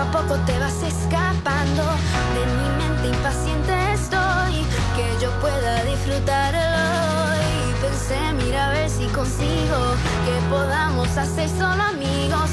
[0.00, 1.84] a poco te vas escapando.
[2.34, 4.64] De mi mente impaciente estoy
[4.96, 9.78] que yo pueda disfrutarlo y pensé mira a ver si consigo
[10.24, 12.49] que podamos hacer solo amigos.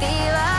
[0.00, 0.57] 地吧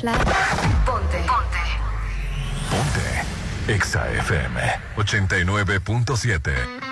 [0.00, 0.16] Ponte.
[0.86, 1.60] Ponte.
[2.70, 3.24] Ponte.
[3.68, 4.58] Exa FM
[4.96, 6.90] 89.7.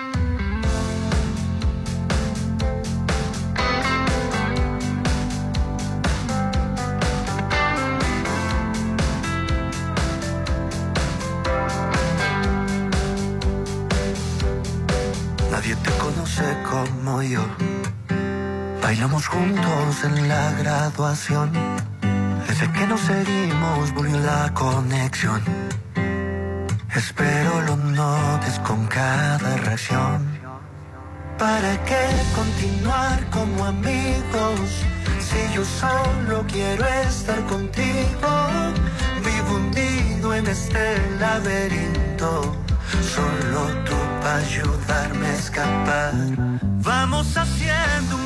[16.69, 17.41] como yo.
[18.81, 21.51] Bailamos juntos en la graduación
[23.09, 25.41] seguimos, volvió la conexión.
[26.95, 30.19] Espero lo notes con cada reacción.
[31.37, 32.05] ¿Para qué
[32.35, 34.67] continuar como amigos?
[35.27, 38.31] Si yo solo quiero estar contigo,
[39.25, 40.83] vivo hundido en este
[41.19, 42.31] laberinto.
[43.15, 46.13] Solo tú para ayudarme a escapar.
[46.91, 48.18] Vamos haciendo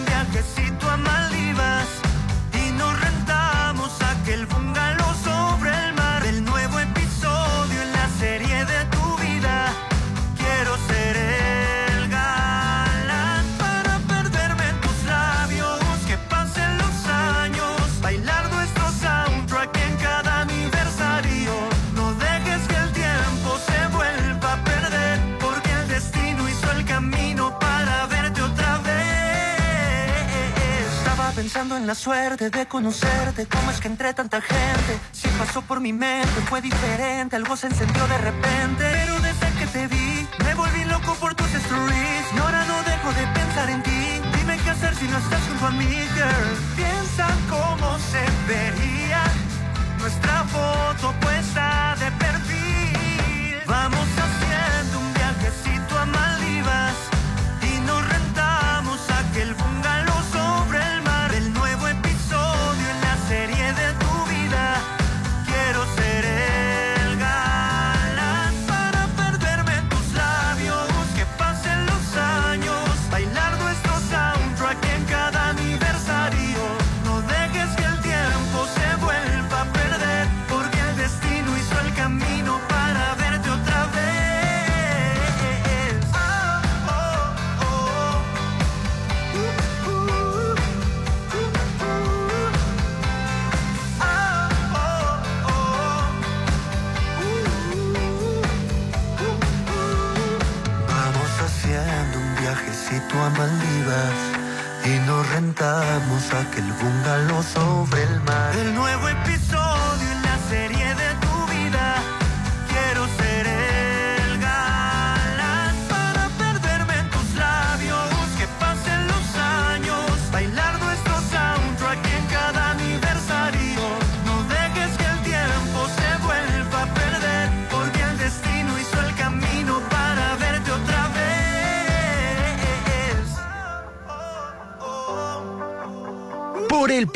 [31.88, 33.46] la suerte de conocerte.
[33.48, 35.00] ¿Cómo es que entre tanta gente?
[35.12, 37.36] Si pasó por mi mente, fue diferente.
[37.36, 38.84] Algo se encendió de repente.
[38.92, 42.26] Pero desde que te vi, me volví loco por tus stories.
[42.36, 44.22] Y ahora no dejo de pensar en ti.
[44.38, 45.86] Dime qué hacer si no estás junto a mí,
[46.16, 46.50] girl.
[46.76, 49.24] Piensa cómo se vería
[50.00, 51.14] nuestra foto
[105.34, 108.56] rentamos aquel bungalow sobre el mar.
[108.76, 109.43] Nuevo episodio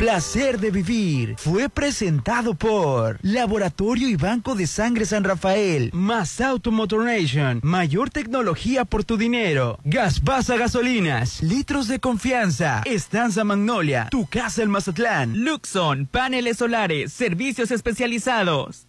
[0.08, 1.34] Placer de vivir.
[1.36, 5.90] Fue presentado por Laboratorio y Banco de Sangre San Rafael.
[5.92, 7.60] Más Automotor Nation.
[7.62, 9.78] Mayor tecnología por tu dinero.
[9.84, 11.42] Gas Basa Gasolinas.
[11.42, 12.80] Litros de confianza.
[12.86, 14.08] Estanza Magnolia.
[14.10, 15.44] Tu casa en Mazatlán.
[15.44, 16.06] Luxon.
[16.06, 17.12] Paneles solares.
[17.12, 18.86] Servicios especializados.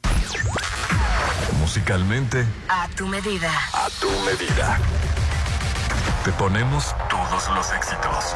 [1.60, 2.46] Musicalmente.
[2.70, 3.52] A tu medida.
[3.74, 4.80] A tu medida.
[6.24, 8.36] Te ponemos todos los éxitos.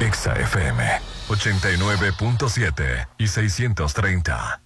[0.00, 4.65] Exa FM 89.7 y 630.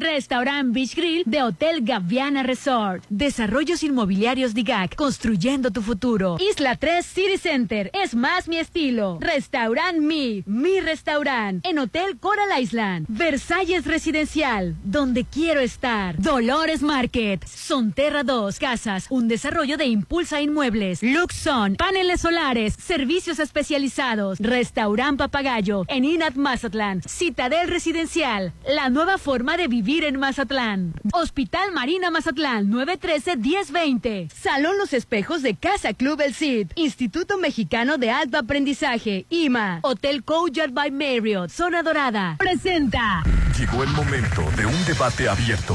[0.00, 3.04] Restaurant Beach Grill de Hotel Gaviana Resort.
[3.08, 4.94] Desarrollos inmobiliarios DIGAC.
[4.94, 6.36] Construyendo tu futuro.
[6.38, 7.90] Isla 3 City Center.
[7.92, 9.18] Es más mi estilo.
[9.20, 10.44] Restaurant Mi.
[10.46, 11.66] Mi restaurant.
[11.66, 13.06] En Hotel Coral Island.
[13.08, 14.76] Versalles Residencial.
[14.84, 16.16] Donde quiero estar.
[16.20, 17.44] Dolores Market.
[17.44, 18.58] Sonterra 2.
[18.58, 19.06] Casas.
[19.10, 21.02] Un desarrollo de Impulsa Inmuebles.
[21.02, 21.74] Luxon.
[21.76, 22.74] Paneles solares.
[22.74, 24.38] Servicios especializados.
[24.38, 25.84] Restaurant Papagayo.
[25.88, 27.02] En Inat Mazatlán.
[27.02, 28.52] Citadel Residencial.
[28.66, 30.92] La nueva forma de vivir en Mazatlán.
[31.14, 34.30] Hospital Marina Mazatlán 913-1020.
[34.30, 36.68] Salón Los Espejos de Casa Club El Cid.
[36.74, 39.24] Instituto Mexicano de Alto Aprendizaje.
[39.30, 39.80] IMA.
[39.82, 41.50] Hotel Couchard by Marriott.
[41.50, 42.36] Zona Dorada.
[42.38, 43.22] Presenta.
[43.58, 45.74] Llegó el momento de un debate abierto.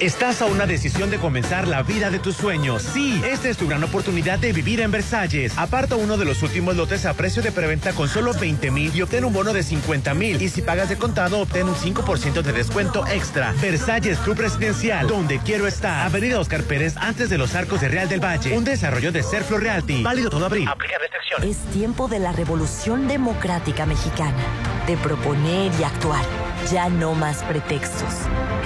[0.00, 2.80] Estás a una decisión de comenzar la vida de tus sueños.
[2.80, 5.52] Sí, esta es tu gran oportunidad de vivir en Versalles.
[5.58, 9.02] Aparta uno de los últimos lotes a precio de preventa con solo 20 mil y
[9.02, 10.40] obtén un bono de 50 mil.
[10.40, 13.52] Y si pagas de contado, obtén un 5% de descuento extra.
[13.60, 16.06] Versalles Club Residencial, donde quiero estar.
[16.06, 18.56] Avenida Oscar Pérez, antes de los arcos de Real del Valle.
[18.56, 20.02] Un desarrollo de Serflo Realty.
[20.02, 20.66] Válido todo abril.
[20.66, 21.58] Aplica restricciones.
[21.58, 24.42] Es tiempo de la revolución democrática mexicana.
[24.86, 26.24] De proponer y actuar.
[26.72, 28.14] Ya no más pretextos.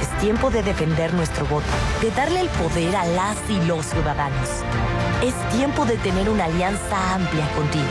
[0.00, 1.12] Es tiempo de defender
[2.02, 4.48] de darle el poder a las y los ciudadanos.
[5.22, 7.88] Es tiempo de tener una alianza amplia contigo.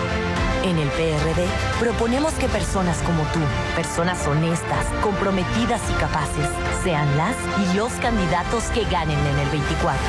[0.64, 1.48] En el PRD
[1.80, 3.40] proponemos que personas como tú,
[3.76, 6.48] personas honestas, comprometidas y capaces,
[6.84, 10.00] sean las y los candidatos que ganen en el 24.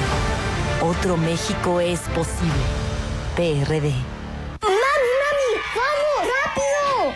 [0.83, 2.53] Otro México es posible.
[3.37, 3.95] PRD.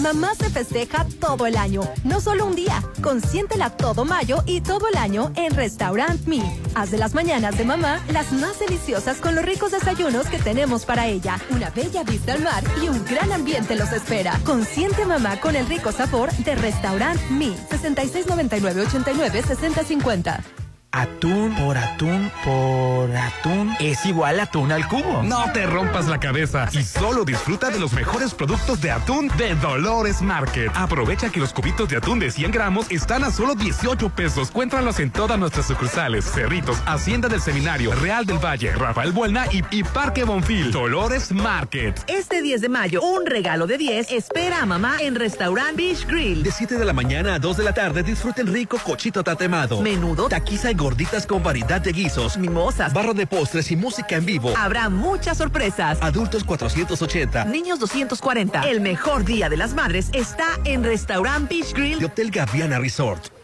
[0.00, 2.82] Mamá se festeja todo el año, no solo un día.
[3.02, 6.42] Consiéntela todo mayo y todo el año en Restaurant Me.
[6.74, 10.84] Haz de las mañanas de mamá las más deliciosas con los ricos desayunos que tenemos
[10.84, 11.38] para ella.
[11.50, 14.38] Una bella vista al mar y un gran ambiente los espera.
[14.44, 17.56] Consiente mamá con el rico sabor de Restaurant Me.
[17.70, 20.57] 6699 89 6050.
[20.90, 25.22] Atún por atún por atún es igual a atún al cubo.
[25.22, 29.54] No te rompas la cabeza y solo disfruta de los mejores productos de atún de
[29.56, 30.72] Dolores Market.
[30.74, 34.50] Aprovecha que los cubitos de atún de 100 gramos están a solo 18 pesos.
[34.50, 36.24] Cuéntralos en todas nuestras sucursales.
[36.24, 40.72] Cerritos, Hacienda del Seminario, Real del Valle, Rafael Buelna y, y Parque Bonfil.
[40.72, 42.02] Dolores Market.
[42.06, 46.42] Este 10 de mayo, un regalo de 10 espera a mamá en Restaurant Beach Grill.
[46.42, 49.82] De 7 de la mañana a 2 de la tarde disfruten rico cochito tatemado.
[49.82, 54.24] Menudo, taquiza y gorditas con variedad de guisos, mimosas, barra de postres y música en
[54.24, 54.54] vivo.
[54.56, 55.98] Habrá muchas sorpresas.
[56.00, 58.62] Adultos 480, niños 240.
[58.62, 63.37] El mejor día de las madres está en Restaurant Beach Grill de Hotel Gaviana Resort.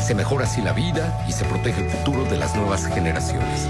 [0.00, 3.68] Se mejora así la vida y se protege el futuro de las nuevas generaciones.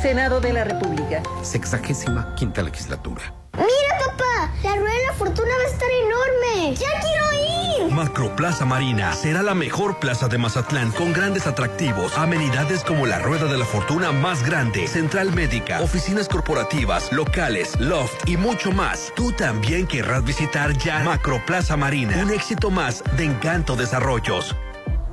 [0.00, 1.22] Senado de la República.
[1.42, 3.41] Sexagésima quinta legislatura.
[3.54, 4.52] ¡Mira, papá!
[4.62, 6.74] La rueda de la fortuna va a estar enorme.
[6.74, 7.92] ¡Ya quiero ir!
[7.92, 13.46] Macroplaza Marina será la mejor plaza de Mazatlán con grandes atractivos, amenidades como la rueda
[13.46, 19.12] de la fortuna más grande, central médica, oficinas corporativas, locales, loft y mucho más.
[19.14, 24.56] Tú también querrás visitar ya Macroplaza Marina, un éxito más de Encanto Desarrollos.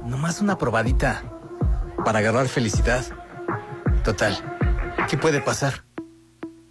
[0.05, 1.24] Nomás una probadita
[2.05, 3.03] para agarrar felicidad.
[4.03, 4.38] Total,
[5.10, 5.84] ¿qué puede pasar?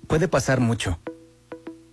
[0.06, 0.98] Puede pasar mucho.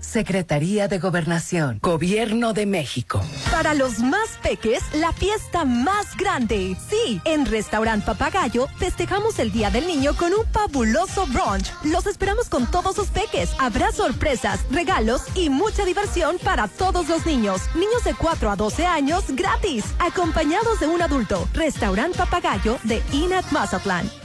[0.00, 3.22] Secretaría de Gobernación, Gobierno de México.
[3.50, 6.76] Para los más peques, la fiesta más grande.
[6.88, 11.72] Sí, en Restaurant Papagayo festejamos el Día del Niño con un fabuloso brunch.
[11.84, 13.50] Los esperamos con todos sus peques.
[13.58, 17.62] Habrá sorpresas, regalos y mucha diversión para todos los niños.
[17.74, 21.48] Niños de 4 a 12 años gratis, acompañados de un adulto.
[21.54, 24.19] Restaurant Papagayo de Inat Mazatlán.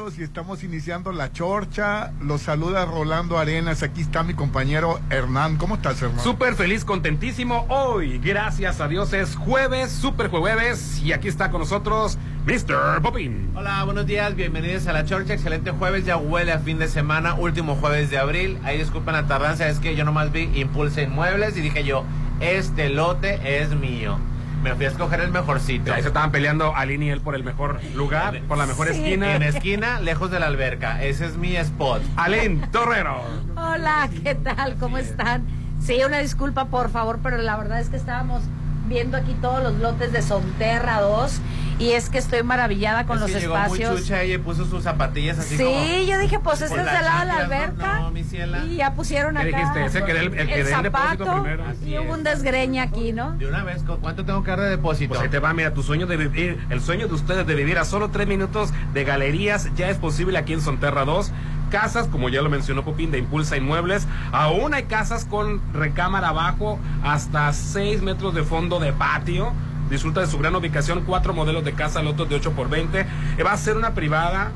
[0.07, 2.13] y estamos iniciando la chorcha.
[2.21, 3.83] Los saluda Rolando Arenas.
[3.83, 5.57] Aquí está mi compañero Hernán.
[5.57, 6.23] ¿Cómo estás, Hernán?
[6.23, 8.19] Súper feliz, contentísimo hoy.
[8.19, 11.01] Gracias a Dios es jueves, súper jueves.
[11.03, 13.03] Y aquí está con nosotros Mr.
[13.03, 13.51] Popin.
[13.57, 15.35] Hola, buenos días, bienvenidos a la Chorcha.
[15.35, 18.59] Excelente jueves, ya huele a fin de semana, último jueves de abril.
[18.63, 22.05] Ahí disculpen la tardanza, es que yo nomás vi Impulse Inmuebles y dije yo,
[22.39, 24.21] este lote es mío.
[24.67, 25.95] Me fui a escoger el mejorcito.
[25.95, 28.95] Ahí se estaban peleando Aline y él por el mejor lugar, por la mejor Sí.
[28.99, 29.37] esquina.
[29.37, 31.01] En esquina, lejos de la alberca.
[31.05, 32.03] Ese es mi spot.
[32.17, 33.21] Aline Torrero.
[33.57, 34.75] Hola, ¿qué tal?
[34.75, 35.45] ¿Cómo están?
[35.81, 38.43] Sí, una disculpa por favor, pero la verdad es que estábamos
[38.89, 41.41] viendo aquí todos los lotes de Sonterra 2
[41.79, 43.93] y es que estoy maravillada con Es los que llegó espacios.
[43.93, 46.03] muy chucha ella y puso sus zapatillas así Sí, como...
[46.11, 47.41] yo dije, pues este es del lado de la ¿no?
[47.45, 47.99] alberca.
[48.01, 48.65] No, mi ciela.
[48.65, 49.85] Y ya pusieron ¿Qué acá dijiste?
[49.85, 51.65] Ese que el- el que el zapato primero.
[51.85, 53.33] y hubo un desgreñe aquí, ¿no?
[53.33, 55.11] De una vez, ¿cu- ¿cuánto tengo que dar de depósito?
[55.11, 57.79] Pues ahí te va, mira, tu sueño de vivir, el sueño de ustedes de vivir
[57.79, 61.31] a solo tres minutos de galerías ya es posible aquí en Sonterra 2.
[61.71, 64.07] Casas, como ya lo mencionó Popín, de Impulsa Inmuebles.
[64.33, 69.53] Aún hay casas con recámara abajo hasta 6 metros de fondo de patio.
[69.91, 73.01] Disfruta de su gran ubicación, cuatro modelos de casa, lotos de 8 por 20.
[73.01, 73.07] Eh,
[73.45, 74.51] Va a ser una privada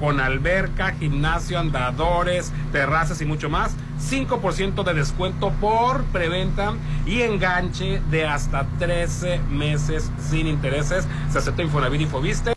[0.00, 3.76] con alberca, gimnasio, andadores, terrazas y mucho más.
[4.00, 6.72] 5% de descuento por preventa
[7.06, 11.06] y enganche de hasta 13 meses sin intereses.
[11.30, 12.54] Se acepta Infonavit y Fobiste.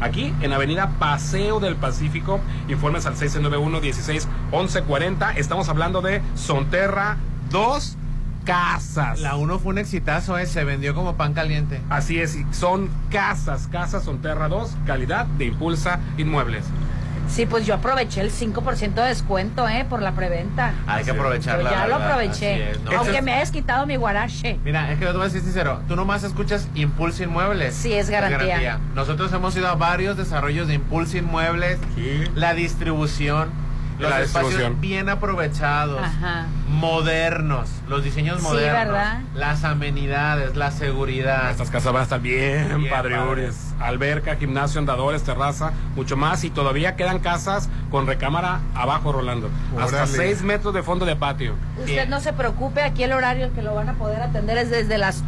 [0.00, 5.36] Aquí en Avenida Paseo del Pacífico, informes al 691-16-1140.
[5.36, 7.16] Estamos hablando de Sonterra
[7.50, 7.98] 2
[8.46, 9.20] casas.
[9.20, 10.46] La uno fue un exitazo, ¿eh?
[10.46, 11.82] Se vendió como pan caliente.
[11.90, 16.64] Así es, y son casas, casas Sonterra 2, calidad de Impulsa Inmuebles.
[17.28, 19.84] Sí, pues yo aproveché el 5% de descuento, ¿eh?
[19.90, 20.72] Por la preventa.
[20.86, 21.70] Hay que Yo aprovecharla.
[21.72, 22.54] ya lo aproveché.
[22.54, 22.92] Así es, ¿no?
[22.98, 24.60] Aunque me hayas quitado mi guarache.
[24.64, 27.74] Mira, es que yo te voy a decir sincero, tú nomás escuchas Impulso Inmuebles.
[27.74, 28.78] Sí, es garantía.
[28.94, 31.80] Nosotros hemos ido a varios desarrollos de Impulso Inmuebles,
[32.36, 33.48] la distribución,
[33.98, 36.46] los La espacios bien aprovechados, Ajá.
[36.76, 39.20] Modernos, los diseños Sí, modernos, ¿verdad?
[39.34, 41.50] las amenidades, la seguridad.
[41.50, 43.50] Estas casas van a estar bien, Bien.
[43.80, 46.44] Alberca, gimnasio, andadores, terraza, mucho más.
[46.44, 49.50] Y todavía quedan casas con recámara abajo, Rolando.
[49.78, 50.16] Hasta Órale.
[50.16, 51.54] 6 metros de fondo de patio.
[51.78, 54.98] Usted no se preocupe, aquí el horario que lo van a poder atender es desde
[54.98, 55.22] las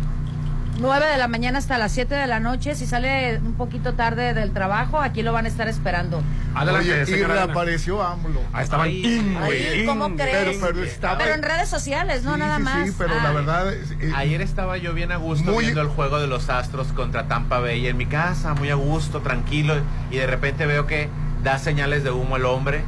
[0.78, 2.74] 9 de la mañana hasta las 7 de la noche.
[2.74, 6.22] Si sale un poquito tarde del trabajo, aquí lo van a estar esperando.
[6.54, 8.40] Adelante, Oye, y reapareció AMLO.
[8.60, 8.88] Estaban.
[8.90, 9.86] Güey.
[9.86, 10.56] ¿cómo crees?
[10.58, 11.18] Pero, pero estaba...
[11.18, 12.86] Pero en redes sociales, no Sí, nada sí, más.
[12.88, 13.32] Sí, pero la Ah.
[13.32, 13.72] verdad...
[13.72, 16.88] es- eh, Ayer estaba yo bien a gusto Muy- viendo el juego de los Astros
[16.92, 19.74] contra Tampa Bay en mi casa, muy a gusto, tranquilo,
[20.10, 21.08] y de repente veo que
[21.42, 22.82] da señales de humo el hombre,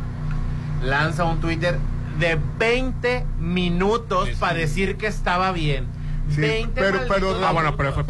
[0.82, 1.78] lanza un Twitter
[2.18, 5.86] de 20 minutos para decir que estaba bien.
[6.30, 8.04] Sí, 20 pero, pero Ah, bueno, pero fue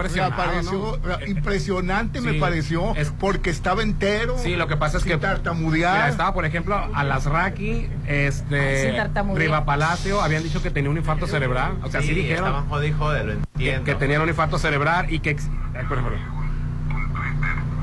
[1.02, 5.12] re- impresionante me Sí, pareció es- porque estaba entero Sí, lo que pasa es sin
[5.12, 9.40] que tartamudear Mira, estaba, por ejemplo, Alasraqui, Ay, este, sin tartamudear.
[9.46, 11.78] Riva Palacio, habían dicho que tenía un infarto cerebral.
[11.82, 13.84] O sea, sí, dijeron Estaban lo que, entiendo.
[13.84, 15.34] que tenían un infarto cerebral y que,
[15.88, 16.18] por ejemplo,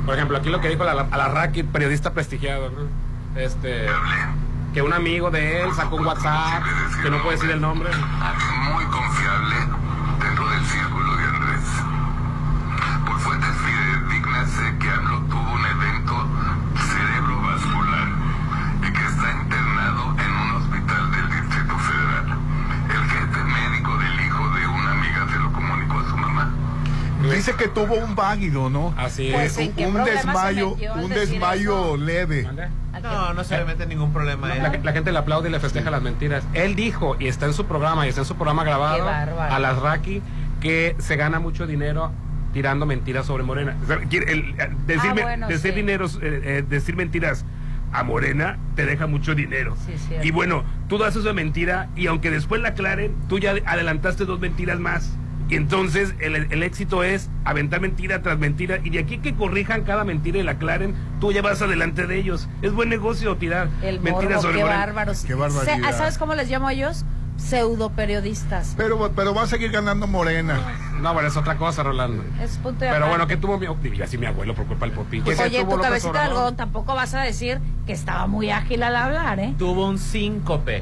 [0.05, 3.07] por ejemplo, aquí lo que dijo la- Alasraqui, periodista prestigiado, ¿no?
[3.39, 3.85] este,
[4.73, 6.63] que un amigo de él sacó un WhatsApp,
[7.03, 7.89] que no puede decir el nombre.
[8.73, 9.55] muy confiable
[27.37, 31.95] dice que tuvo un váguido no Así Pues, ¿en un, qué un desmayo un desmayo
[31.95, 31.97] eso?
[31.97, 32.47] leve
[33.01, 34.55] No, no se le mete ningún problema.
[34.55, 34.59] ¿eh?
[34.61, 36.43] La, la gente le aplaude y le festeja las mentiras.
[36.53, 39.77] Él dijo, y está en su programa, y está en su programa grabado, a las
[39.79, 40.21] Raki,
[40.59, 42.11] que se gana mucho dinero
[42.53, 43.75] tirando mentiras sobre Morena.
[43.83, 45.77] O sea, quiere- el- eh, decir, Ah, me- bueno, decir sí.
[45.77, 47.45] dineros, eh, eh, decir mentiras
[47.93, 49.77] a Morena te deja mucho dinero.
[50.23, 54.39] y bueno, tú das esa mentira y aunque después la aclaren, tú ya adelantaste dos
[54.39, 55.11] mentiras más.
[55.49, 58.79] Y entonces el, el éxito es aventar mentira tras mentira.
[58.83, 62.17] Y de aquí que corrijan cada mentira y la aclaren, tú ya vas adelante de
[62.17, 62.49] ellos.
[62.61, 65.23] Es buen negocio tirar El mentiras morbo, sobre qué bárbaros.
[65.25, 65.97] Qué barbaridad.
[65.97, 67.05] ¿Sabes cómo les llamo a ellos?
[67.37, 68.73] Pseudo periodistas.
[68.75, 70.59] Pero, pero va a seguir ganando Morena.
[70.99, 72.23] No, bueno, es otra cosa, Rolando.
[72.41, 73.09] Es punto de Pero aparte.
[73.09, 73.67] bueno, ¿qué tuvo mi...
[73.89, 75.23] Digo, así mi abuelo por culpa del popín.
[75.23, 78.81] Pues, ¿Qué oye, tu cabecita de algodón tampoco vas a decir que estaba muy ágil
[78.81, 79.53] al hablar, ¿eh?
[79.57, 80.81] Tuvo un síncope.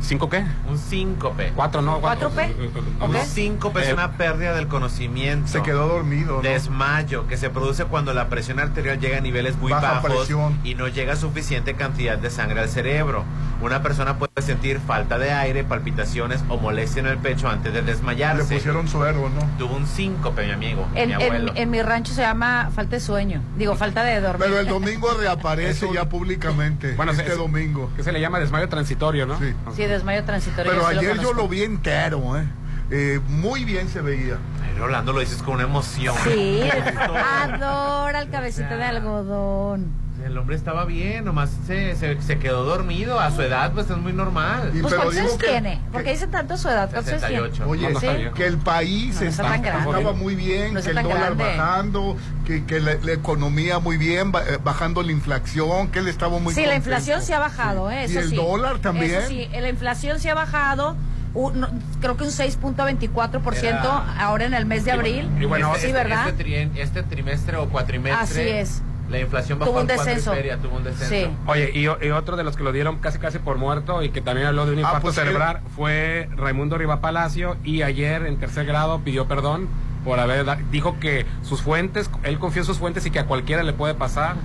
[0.00, 0.44] ¿Cinco qué?
[0.68, 1.52] Un síncope.
[1.54, 2.00] Cuatro, no.
[2.00, 2.54] ¿Cuatro P?
[3.00, 5.48] Un síncope es Eh, una pérdida del conocimiento.
[5.48, 6.42] Se quedó dormido, ¿no?
[6.42, 10.58] Desmayo, que se produce cuando la presión arterial llega a niveles muy Baja bajos presión.
[10.64, 13.24] y no llega suficiente cantidad de sangre al cerebro.
[13.60, 17.82] Una persona puede sentir falta de aire, palpitaciones o molestia en el pecho antes de
[17.82, 18.54] Le desmayarse.
[18.54, 19.40] pusieron suero, ¿no?
[19.58, 21.52] Tuvo un síncope, mi amigo, En, mi abuelo.
[21.56, 23.42] en mi rancho se llama falta de sueño.
[23.56, 24.44] Digo, falta de dormir.
[24.46, 26.92] Pero el domingo reaparece ya públicamente.
[26.94, 27.90] Bueno, este domingo.
[27.96, 29.36] Que se le llama desmayo transitorio, ¿no?
[29.40, 29.52] Sí.
[29.74, 30.72] Sí, desmayo transitorio.
[30.72, 32.46] Pero ayer yo lo vi entero, ¿eh?
[32.90, 34.38] Eh, muy bien se veía.
[34.62, 36.14] Ay, Rolando, lo dices con una emoción.
[36.24, 36.62] Sí,
[37.42, 40.07] adora el cabecita de algodón.
[40.24, 43.18] El hombre estaba bien, nomás se, se, se quedó dormido.
[43.20, 44.72] A su edad, pues es muy normal.
[44.74, 45.80] Y Pues pero ¿cuántos años tiene?
[45.92, 46.90] Porque dice tanto su edad.
[46.90, 47.48] ¿Cuántos años tiene?
[47.50, 47.64] 68.
[47.68, 51.44] Oye, que el país No, no está estaba muy bien, No que el dólar grande.
[51.56, 56.38] bajando, que, que la, la economía muy bien, eh, bajando la inflación, que él estaba
[56.38, 56.88] muy Sí, la contento.
[56.90, 58.06] inflación sí ha bajado, ¿eh?
[58.08, 58.36] Y el sí.
[58.36, 59.12] dólar también.
[59.14, 60.96] Eso sí, la inflación sí ha bajado.
[61.34, 61.68] un- no,
[62.00, 65.28] creo que un 6.24% Era- ahora en el mes de abril.
[65.38, 66.28] Y bueno, este, sí, ¿verdad?
[66.28, 68.20] Este, tri- este trimestre o cuatrimestre.
[68.22, 68.82] Así es.
[69.10, 70.32] La inflación bajó Tuvo un descenso.
[70.32, 71.08] feria, tuvo un descenso.
[71.30, 71.36] Sí.
[71.46, 74.20] Oye, y, y otro de los que lo dieron casi casi por muerto y que
[74.20, 78.38] también habló de un Ah, infarto pues, cerebral fue Raimundo Riva Palacio y ayer en
[78.38, 79.68] tercer grado pidió perdón
[80.04, 83.62] por haber dijo que sus fuentes, él confió en sus fuentes y que a cualquiera
[83.62, 84.36] le puede pasar.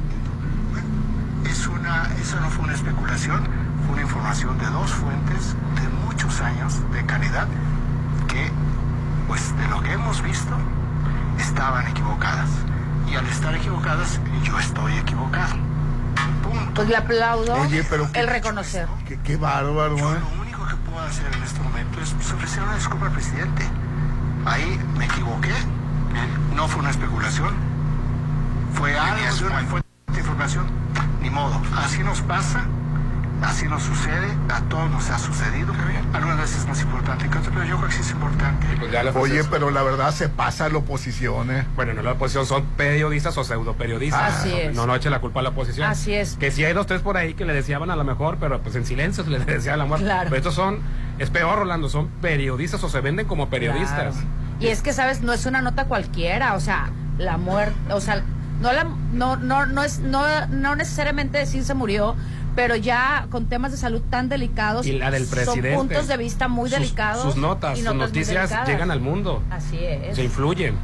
[1.49, 3.43] Es una, eso no fue una especulación,
[3.86, 7.47] fue una información de dos fuentes de muchos años de calidad
[8.28, 8.49] que,
[9.28, 10.56] pues de lo que hemos visto,
[11.39, 12.49] estaban equivocadas.
[13.10, 15.56] Y al estar equivocadas, yo estoy equivocado.
[16.42, 16.74] Punto.
[16.76, 18.88] Pues le aplaudo Oye, pero qué- el reconocer.
[19.08, 20.20] Qué, qué bárbaro, Yo ¿eh?
[20.20, 23.68] lo único que puedo hacer en este momento es pues, ofrecer una disculpa al presidente.
[24.46, 25.54] Ahí me equivoqué,
[26.56, 27.54] no fue una especulación,
[28.74, 30.66] fue algo de una fuente de información.
[31.22, 32.66] Ni modo, así nos pasa,
[33.43, 35.73] así nos sucede, a todos nos ha sucedido.
[36.13, 38.67] Algunas veces es más importante que otras, pero yo creo que sí es importante.
[38.79, 41.65] Pues Oye, pero la verdad se pasa la oposición, ¿eh?
[41.75, 44.39] Bueno, no la oposición, son periodistas o pseudo periodistas.
[44.39, 44.75] Así es.
[44.75, 45.89] No, no eche la culpa a la oposición.
[45.89, 46.38] Así es.
[46.38, 48.75] Que si hay dos, tres por ahí que le deseaban a lo mejor, pero pues
[48.75, 50.06] en silencio se les deseaba la muerte.
[50.06, 50.29] Claro.
[50.29, 50.79] Pero estos son,
[51.19, 54.15] es peor, Rolando, son periodistas o se venden como periodistas.
[54.15, 54.43] Claro.
[54.60, 55.21] Y es que, ¿sabes?
[55.21, 58.23] No es una nota cualquiera, o sea, la muerte, o sea,
[58.62, 62.15] no la, no, no, no es, no, no necesariamente decir se murió,
[62.56, 64.86] pero ya con temas de salud tan delicados.
[64.86, 65.74] Y la del presidente.
[65.76, 67.24] Son puntos de vista muy Sus- delicados.
[67.24, 69.42] Sus, notas, sus noticias llegan al mundo.
[69.50, 70.16] Así es.
[70.16, 70.76] Se influyen.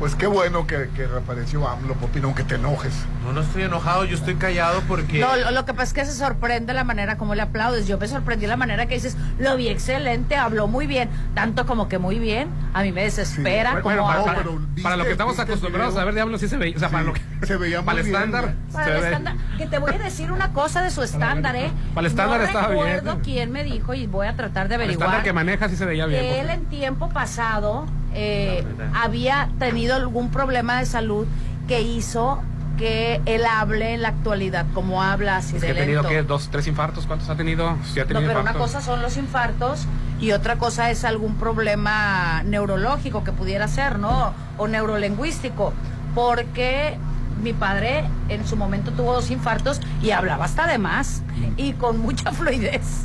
[0.00, 2.94] Pues qué bueno que, que reapareció AMLO, Popín, aunque te enojes.
[3.22, 5.20] No, no estoy enojado, yo estoy callado porque.
[5.20, 7.86] No, lo, lo que pasa es que se sorprende la manera como le aplaudes.
[7.86, 11.88] Yo me sorprendí la manera que dices, lo vi excelente, habló muy bien, tanto como
[11.90, 12.48] que muy bien.
[12.72, 14.34] A mí me desespera Bueno, para, habla.
[14.36, 14.50] para-
[14.82, 16.74] para lo que estamos acostumbrados a ver, diablo, sí se veía.
[16.76, 17.20] O sea, para lo que.
[17.46, 18.54] Se veía Para el estándar.
[18.72, 21.54] Para se el ve- estándar, que te voy a decir una cosa de su estándar,
[21.56, 21.70] ¿eh?
[21.94, 22.86] Para el estándar no estaba bien.
[22.86, 25.08] recuerdo quién me dijo y voy a tratar de El averiguar.
[25.08, 26.22] estándar que maneja sí se veía bien.
[26.22, 27.84] que él en tiempo pasado
[28.14, 31.26] eh, había tenido algún problema de salud
[31.68, 32.42] que hizo
[32.76, 36.08] que él hable en la actualidad, como habla así Es de que ha tenido, lento.
[36.08, 36.22] ¿qué?
[36.22, 37.06] ¿Dos, tres infartos?
[37.06, 37.76] ¿Cuántos ha tenido?
[37.92, 39.86] Sí ha No, pero una cosa son los infartos
[40.18, 44.32] y otra cosa es algún problema neurológico que pudiera ser, ¿no?
[44.56, 45.74] O neurolingüístico.
[46.14, 46.96] Porque
[47.42, 51.22] mi padre en su momento tuvo dos infartos y hablaba hasta de más
[51.58, 53.04] y con mucha fluidez.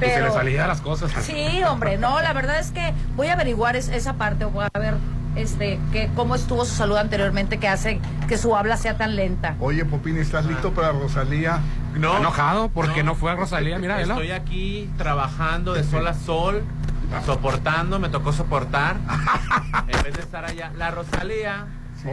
[0.00, 1.10] Y se le Pero, salían las cosas.
[1.22, 4.78] sí, hombre, no, la verdad es que voy a averiguar es- esa parte, voy a
[4.78, 4.94] ver
[5.36, 9.54] este que cómo estuvo su salud anteriormente que hace que su habla sea tan lenta.
[9.60, 11.60] Oye, Popín, ¿estás listo para Rosalía?
[11.94, 12.16] No.
[12.18, 14.00] enojado porque no, fue a Rosalía, mira.
[14.00, 16.62] Estoy aquí trabajando de sol a sol,
[17.26, 18.96] soportando, me tocó soportar.
[19.88, 20.72] en vez de estar allá.
[20.76, 21.66] La Rosalía.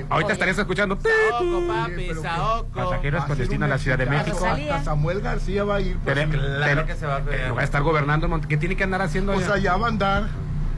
[0.09, 0.97] Ahorita estarías escuchando.
[1.01, 2.69] Saoco, papi, Saoco.
[2.69, 4.45] Pasajeros con destino a la Ciudad de México.
[4.45, 5.97] Hasta Samuel García va a ir.
[6.03, 8.27] pues, Tere- Claro que se va a eh, va a estar gobernando.
[8.47, 9.33] ¿Qué tiene que andar haciendo?
[9.33, 9.45] O allá?
[9.47, 10.23] sea, ya va a andar.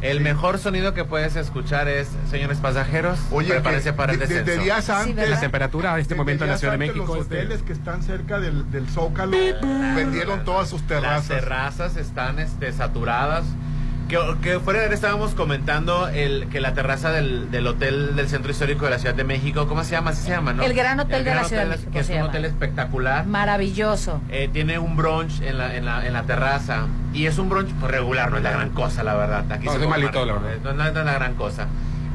[0.01, 4.27] El mejor sonido que puedes escuchar es, señores pasajeros, Oye, prepárense que para el de-
[4.27, 4.57] de- descenso.
[4.59, 5.15] de días antes.
[5.17, 5.31] ¿verdad?
[5.31, 7.63] la temperatura a este de- momento en la Ciudad de México Los es de- hoteles
[7.63, 9.35] que están cerca del, del Zócalo
[9.95, 11.27] vendieron todas sus Las terrazas.
[11.27, 13.43] terrazas están este, saturadas.
[14.09, 18.51] Que, que fuera de estábamos comentando el, que la terraza del, del hotel del Centro
[18.51, 20.09] Histórico de la Ciudad de México, ¿cómo se llama?
[20.09, 20.63] Así se llama, ¿no?
[20.63, 22.29] El Gran Hotel de la Gran Ciudad de Hotel, México Que es se un llama.
[22.29, 23.25] hotel espectacular.
[23.27, 24.19] Maravilloso.
[24.29, 26.87] Eh, tiene un brunch en la, en, la, en la terraza.
[27.13, 29.45] Y es un brunch regular, no es la gran cosa, la verdad.
[29.51, 30.59] Aquí No, se es malito, mal, la no, verdad.
[30.63, 31.67] No, no es la gran cosa.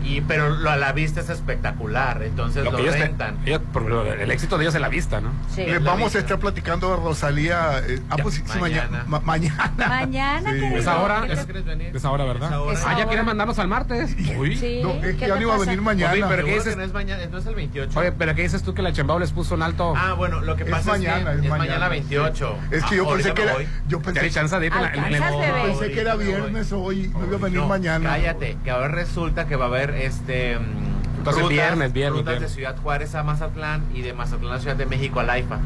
[0.04, 3.38] Y, pero lo, a la vista es espectacular, entonces lo, Lo que rentan.
[3.46, 5.30] ellos- por lo- el éxito de ellos es la vista, ¿no?
[5.54, 5.64] Sí.
[5.64, 7.78] Les vamos a estar platicando de Rosalía.
[7.88, 9.04] eh, ah, pues, sí, mañana.
[9.06, 9.72] ma- mañana.
[9.76, 10.64] Mañana, Sí.
[10.74, 11.46] Es ahora, ¿Qué es,
[11.94, 12.48] es ahora, ¿verdad?
[12.48, 12.80] Es ahora.
[12.86, 14.14] Ah, ya quieren mandarnos al martes.
[14.38, 14.56] Uy.
[14.56, 16.12] Sí, No, es que ¿qué ya no iba a venir mañana.
[16.12, 16.68] Oye, pero ¿qué dices?
[16.70, 17.98] que no es mañana, no es el 28.
[17.98, 19.94] Oye, pero ¿qué dices tú que la Chembao les puso un alto?
[19.96, 22.58] Ah, bueno, lo que Es pasa mañana, es que es es mañana, mañana 28.
[22.70, 23.54] Es que Ah, yo pensé que era.
[23.88, 25.62] Yo ¿Te hay pensé, chance de ir bebé.
[25.66, 27.08] pensé que era viernes hoy.
[27.08, 28.10] No iba a venir mañana.
[28.10, 30.58] Cállate, que ahora resulta que va a haber este.
[30.58, 32.52] mm, Entonces, viernes, viernes, rutas de viernes.
[32.54, 35.58] Ciudad Juárez a Mazatlán y de Mazatlán a Ciudad de México al AIFA.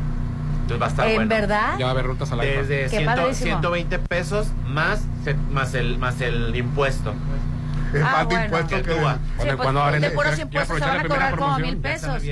[0.62, 1.28] Entonces va a estar ¿En bueno.
[1.30, 1.74] verdad?
[1.78, 3.34] Ya va a haber rutas a la Desde Qué 100 padrísimo.
[3.46, 5.02] 120 pesos más,
[5.50, 7.14] más, el, más el impuesto.
[7.94, 8.44] Es Ah, más de bueno.
[8.44, 8.94] impuesto Que que.
[8.94, 9.16] tú vas.
[9.16, 11.76] Sí, Cuando- pues, cuando abren de el- puros impuestos se van a cobrar como mil
[11.78, 12.22] pesos.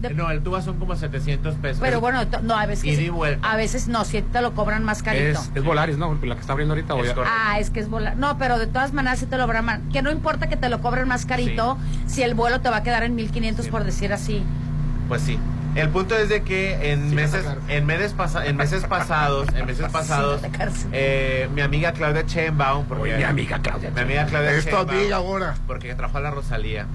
[0.00, 1.78] De- No, el tuba son como 700 pesos.
[1.80, 3.50] Pero bueno, no, a veces, y vuelta.
[3.50, 5.38] a veces no, si te lo cobran más carito.
[5.40, 6.14] Es, es Volaris, ¿no?
[6.22, 6.94] La que está abriendo ahorita.
[6.94, 7.14] o Es.
[7.26, 8.16] Ah, es que es volar.
[8.16, 9.80] No, pero de todas maneras sí te lo cobran más.
[9.92, 12.82] Que no importa que te lo cobren más carito si el vuelo te va a
[12.82, 13.70] quedar en 1500 Sí.
[13.70, 14.42] por decir así.
[15.08, 15.38] Pues sí.
[15.76, 19.66] El punto es de que en Sí, meses, en meses, pasa- en meses pasados, en
[19.66, 20.40] meses pasados,
[20.92, 24.70] eh, mi amiga Claudia Sheinbaum, porque Oye, mi amiga Claudia mi amiga Claudia Es tu
[24.74, 25.54] Sheinbaum, amiga ahora.
[25.68, 26.86] porque trajo a la Rosalía.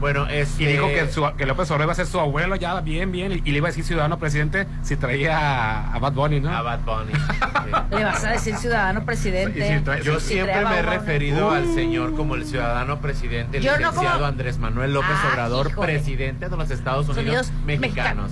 [0.00, 2.80] Bueno, es Y dijo que, su- que López Obrador iba a ser su abuelo ya
[2.80, 3.32] bien, bien.
[3.32, 6.50] Y, y le iba a decir ciudadano presidente si traía a, a Bad Bunny, ¿no?
[6.56, 7.12] a Bad Bunny.
[7.14, 7.70] Sí.
[7.96, 9.58] Le vas a decir ciudadano presidente.
[9.58, 13.58] Y si trae- Yo Si siempre me he referido al señor como el ciudadano presidente,
[13.58, 15.92] el Yo no licenciado como- Andrés Manuel López Ah, Obrador, híjole.
[15.94, 18.30] presidente de los Estados Unidos, Unidos mexicanos.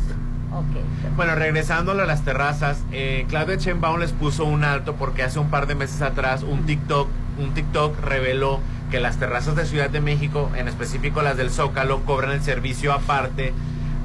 [1.17, 5.51] Bueno, regresándolo a las terrazas, eh, Claudia Sheinbaum les puso un alto porque hace un
[5.51, 10.01] par de meses atrás un TikTok, un TikTok reveló que las terrazas de Ciudad de
[10.01, 13.53] México, en específico las del Zócalo, cobran el servicio aparte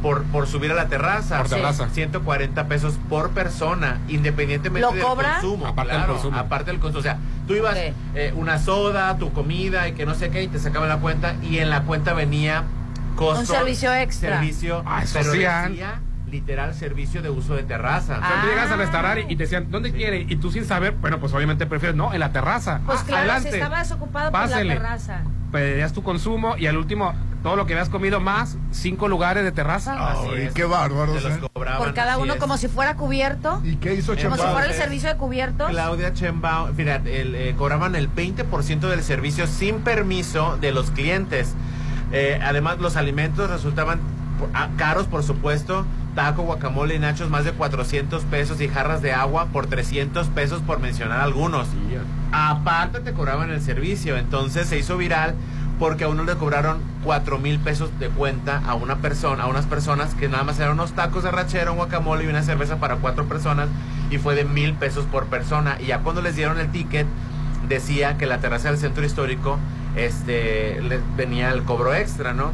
[0.01, 1.37] por, por subir a la terraza.
[1.37, 1.89] Por terraza.
[1.89, 5.67] 140 pesos por persona, independientemente ¿Lo del consumo.
[5.67, 6.37] Aparte del claro, consumo.
[6.37, 6.99] Aparte del consumo.
[6.99, 7.17] O sea,
[7.47, 10.89] tú ibas eh, una soda, tu comida y que no sé qué, y te sacaban
[10.89, 12.63] la cuenta, y en la cuenta venía
[13.15, 13.41] costo.
[13.41, 14.39] Un servicio extra.
[14.39, 18.17] Servicio, Ah, eso pero sí, decía literal servicio de uso de terraza.
[18.17, 18.83] O sea, tú llegas al Ah.
[18.83, 20.25] restaurante y te decían, ¿dónde quiere?
[20.27, 22.79] Y tú sin saber, bueno, pues obviamente prefieres, no, en la terraza.
[22.85, 23.49] Pues Ah, claro, adelante.
[23.49, 24.63] si estaba desocupado por Pásele.
[24.65, 25.21] la terraza.
[25.51, 27.13] Pedías tu consumo y al último,
[27.43, 30.13] todo lo que habías comido más, cinco lugares de terraza.
[30.13, 31.39] Ay, qué los ¿eh?
[31.53, 33.61] Por cada uno como si fuera cubierto.
[33.65, 34.51] ¿Y qué hizo Como si Chembao?
[34.53, 35.69] fuera el servicio de cubiertos.
[35.69, 41.53] Claudia Chembao, fíjate, el, eh, cobraban el 20% del servicio sin permiso de los clientes.
[42.13, 43.99] Eh, además, los alimentos resultaban
[44.39, 45.85] por- ah, caros, por supuesto.
[46.15, 50.61] Taco, guacamole y nachos, más de 400 pesos y jarras de agua por 300 pesos,
[50.61, 51.67] por mencionar algunos.
[52.31, 54.17] Aparte, te cobraban el servicio.
[54.17, 55.35] Entonces se hizo viral
[55.79, 59.65] porque a uno le cobraron 4 mil pesos de cuenta a una persona, a unas
[59.65, 62.97] personas que nada más eran unos tacos de rachera, un guacamole y una cerveza para
[62.97, 63.67] cuatro personas
[64.11, 65.77] y fue de mil pesos por persona.
[65.79, 67.07] Y ya cuando les dieron el ticket,
[67.67, 69.57] decía que la terraza del centro histórico
[69.95, 72.51] este, les venía el cobro extra, ¿no?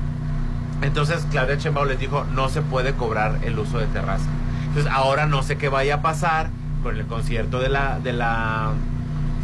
[0.82, 4.26] Entonces Claudia Sheinbaum les dijo, no se puede cobrar el uso de terraza.
[4.68, 6.50] Entonces ahora no sé qué vaya a pasar
[6.84, 8.72] con el concierto de la, de la,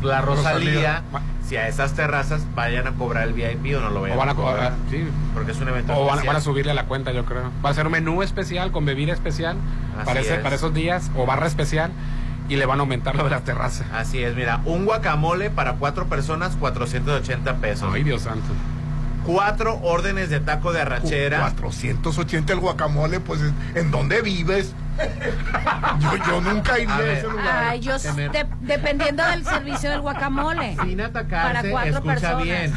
[0.03, 1.23] la Rosalía, Rosalía.
[1.47, 4.29] si a esas terrazas vayan a cobrar el VIP o no lo vayan O van
[4.29, 4.55] a cobrar.
[4.55, 5.07] cobrar, sí.
[5.33, 7.49] Porque es un evento O van, a subirle a la cuenta, yo creo.
[7.65, 9.57] Va a ser un menú especial con bebida especial
[10.05, 10.39] para, ese- es.
[10.41, 11.91] para esos días o barra especial
[12.49, 13.85] y le van a aumentar lo de la terraza.
[13.93, 17.89] Así es, mira, un guacamole para cuatro personas, 480 pesos.
[17.91, 18.45] Ay, Dios santo.
[19.25, 21.39] Cuatro órdenes de taco de arrachera.
[21.41, 23.39] 480 el guacamole, pues
[23.75, 24.73] ¿en dónde vives?
[25.99, 27.17] Yo, yo nunca iría A a, ver.
[27.17, 27.63] ese lugar.
[27.67, 30.75] Ay, yo de- dependiendo del servicio del guacamole.
[30.83, 32.43] Sin Para atacarse, cuatro escucha personas.
[32.43, 32.73] bien.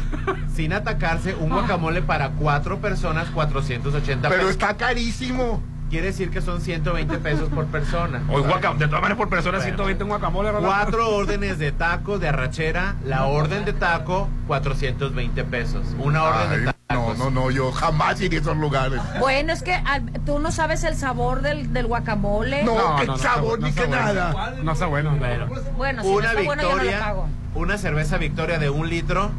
[0.55, 4.51] Sin atacarse, un guacamole para cuatro personas, 480 Pero pesos.
[4.51, 5.61] está carísimo.
[5.89, 8.21] Quiere decir que son 120 pesos por persona.
[8.29, 9.63] O guaca- de todas maneras por persona Bueno.
[9.63, 10.51] 120 un guacamole.
[10.51, 10.67] Rolando.
[10.67, 12.95] Cuatro órdenes de taco de arrachera.
[13.05, 15.85] La orden de taco, 420 pesos.
[15.97, 17.13] Una orden Ay, de no, taco.
[17.17, 18.99] no, no, yo jamás iría a esos lugares.
[19.21, 22.63] Bueno, es que al- tú no sabes el sabor del, del guacamole.
[22.63, 23.95] No, No, qué no, no sabor ni no bueno.
[23.95, 24.53] nada.
[24.61, 25.15] No está bueno.
[25.17, 25.47] Bueno,
[25.77, 27.29] Bueno, si no una está bueno, yo no lo victoria, pago.
[27.55, 29.31] una cerveza victoria de un litro,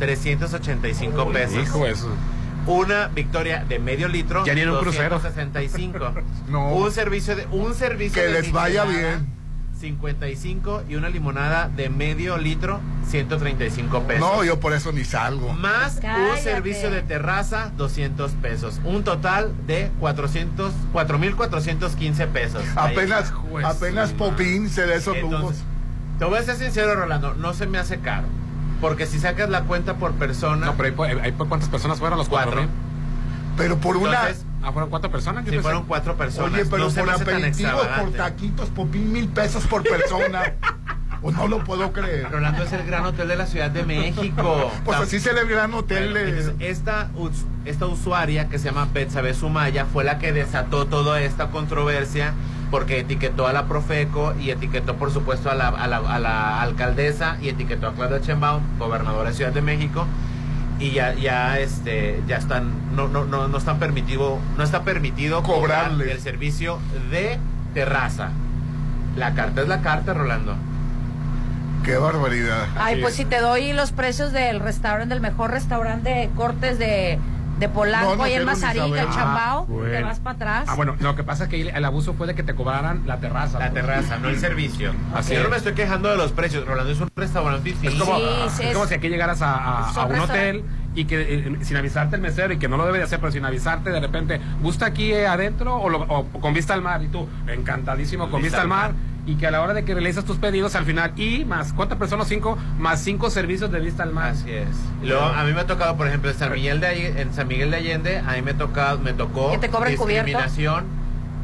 [0.00, 1.62] 385 pesos.
[1.62, 2.08] Hijo eso.
[2.66, 5.16] Una victoria de medio litro, Ya ni en un crucero.
[5.18, 5.98] 265.
[6.48, 6.72] No.
[6.74, 9.26] Un servicio de un servicio Que de les vaya bien.
[9.80, 14.20] 55 y una limonada de medio litro, 135 pesos.
[14.20, 15.52] No, yo por eso ni salgo.
[15.54, 16.40] Más un Cállate.
[16.42, 18.80] servicio de terraza, 200 pesos.
[18.84, 22.62] Un total de 400, 4.415 pesos.
[22.76, 23.32] Apenas.
[23.50, 25.34] Pues, apenas sí, Popín se da esos lujos.
[25.40, 25.64] Entonces,
[26.18, 28.26] te voy a ser sincero, Rolando, no se me hace caro.
[28.82, 30.66] Porque si sacas la cuenta por persona.
[30.66, 32.50] No, pero ahí, ahí, ¿cuántas personas fueron los cuatro?
[32.52, 32.68] Cuatro.
[33.56, 34.20] Pero por una.
[34.20, 35.44] Entonces, Ah, fueron cuatro personas.
[35.44, 36.52] Yo sí, pensé- fueron cuatro personas.
[36.52, 40.54] Oye, pero No por me hace tan aperitivo, por taquitos, popín, mil pesos por persona.
[41.22, 42.30] o no lo puedo creer.
[42.30, 44.70] Rolando es el gran hotel de la Ciudad de México.
[44.84, 46.10] Pues así se le gran hotel.
[46.12, 47.08] Bueno, eh, entonces, esta,
[47.64, 52.34] esta usuaria que se llama Betsabe Sumaya fue la que desató toda esta controversia
[52.72, 56.60] porque etiquetó a la Profeco y etiquetó por supuesto a la, a la- a la
[56.62, 60.06] alcaldesa y etiquetó a Claudia Sheinbaum, gobernadora de Ciudad de México
[60.80, 65.42] y ya ya este ya están no no no no están permitido no está permitido
[65.44, 66.10] cobrar Cobrarles.
[66.16, 66.78] el servicio
[67.12, 67.38] de
[67.74, 68.30] terraza.
[69.16, 70.56] La carta es la carta, Rolando.
[71.84, 72.66] Qué barbaridad.
[72.76, 73.16] Ay, Así pues es.
[73.18, 77.18] si te doy los precios del restaurante, del mejor restaurante de cortes de,
[77.62, 79.04] de Polanco, No, quiero ni Mazarik, saber.
[79.04, 80.64] el Chambao, Ah, te vas para atrás.
[80.68, 83.18] Ah, bueno, lo que pasa es que el abuso fue de que te cobraran la
[83.18, 83.60] terraza.
[83.60, 83.80] La pues.
[83.84, 84.92] terraza, no el servicio.
[85.14, 86.66] Así Yo no me estoy quejando de los precios.
[86.66, 89.88] Rolando es un restaurante Es como, Sí, sí, es es- como si aquí llegaras a,
[89.90, 90.64] a- un hotel
[90.96, 93.30] y que eh, sin avisarte el mesero y que no lo debe de hacer, pero
[93.30, 97.00] sin avisarte de repente, ¿gusta aquí eh, adentro o, lo- o con vista al mar?
[97.04, 98.92] Y tú, encantadísimo con vista al mar.
[99.24, 101.96] Y que a la hora de que realizas tus pedidos al final, y más, ¿cuántas
[101.96, 102.26] personas?
[102.26, 104.30] Cinco, más cinco servicios de vista al mar.
[104.32, 104.66] Así es.
[105.02, 107.46] Luego a mí me ha tocado, por ejemplo, en San Miguel de, All- en San
[107.46, 110.26] Miguel de Allende, a mí me, toca, me tocó ¿Que te cobren cubierto?
[110.26, 110.84] discriminación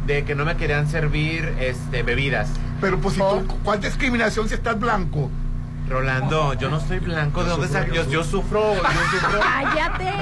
[0.06, 2.48] de que no me querían servir este bebidas.
[2.80, 5.30] Pero pues si tú, ¿cuál discriminación si estás blanco?
[5.88, 8.80] Rolando, yo no soy blanco, ¿de dónde sa- yo, yo sufro, yo
[9.20, 10.12] sufro, ¡Cállate!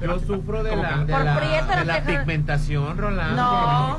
[0.00, 3.36] yo sufro de ¿Cómo la, de Por la, de la pigmentación, Rolando.
[3.36, 3.98] No.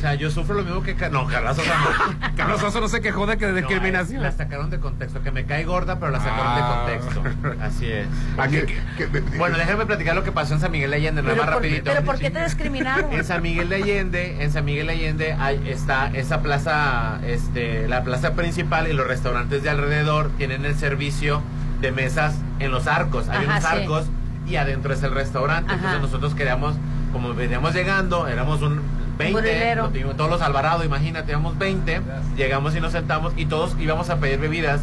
[0.00, 0.94] O sea, yo sufro lo mismo que...
[1.10, 2.30] No, Carla Sosa no.
[2.36, 4.22] Carlos Oso no se quejó de que de No, discriminación.
[4.22, 6.86] La sacaron de contexto, que me cae gorda, pero la sacaron Ah.
[6.88, 7.62] de contexto.
[7.62, 8.06] Así es.
[8.38, 8.64] Ah, que-
[8.96, 11.44] Que- que- Bueno, déjame platicar lo que pasó en San Miguel de Allende, nada ¿Pero
[11.44, 11.84] más por, rapidito.
[11.84, 13.12] pero ¿por qué te discriminaron?
[13.12, 17.86] En San Miguel de Allende, en San Miguel de Allende hay, está esa plaza, este,
[17.86, 21.42] la plaza principal y los restaurantes de alrededor tienen el servicio
[21.82, 23.28] de mesas en los arcos.
[23.28, 23.68] Hay Ajá, unos sí.
[23.82, 24.06] arcos
[24.46, 25.70] y adentro es el restaurante.
[25.74, 25.76] Ajá.
[25.76, 26.74] Entonces nosotros queríamos,
[27.12, 28.80] como veníamos llegando, éramos un
[29.20, 29.82] 20, Burilero.
[29.84, 32.00] lo tuvimos todos los Alvarado, imagínate, éramos 20,
[32.36, 34.80] llegamos y nos sentamos y todos íbamos a pedir bebidas.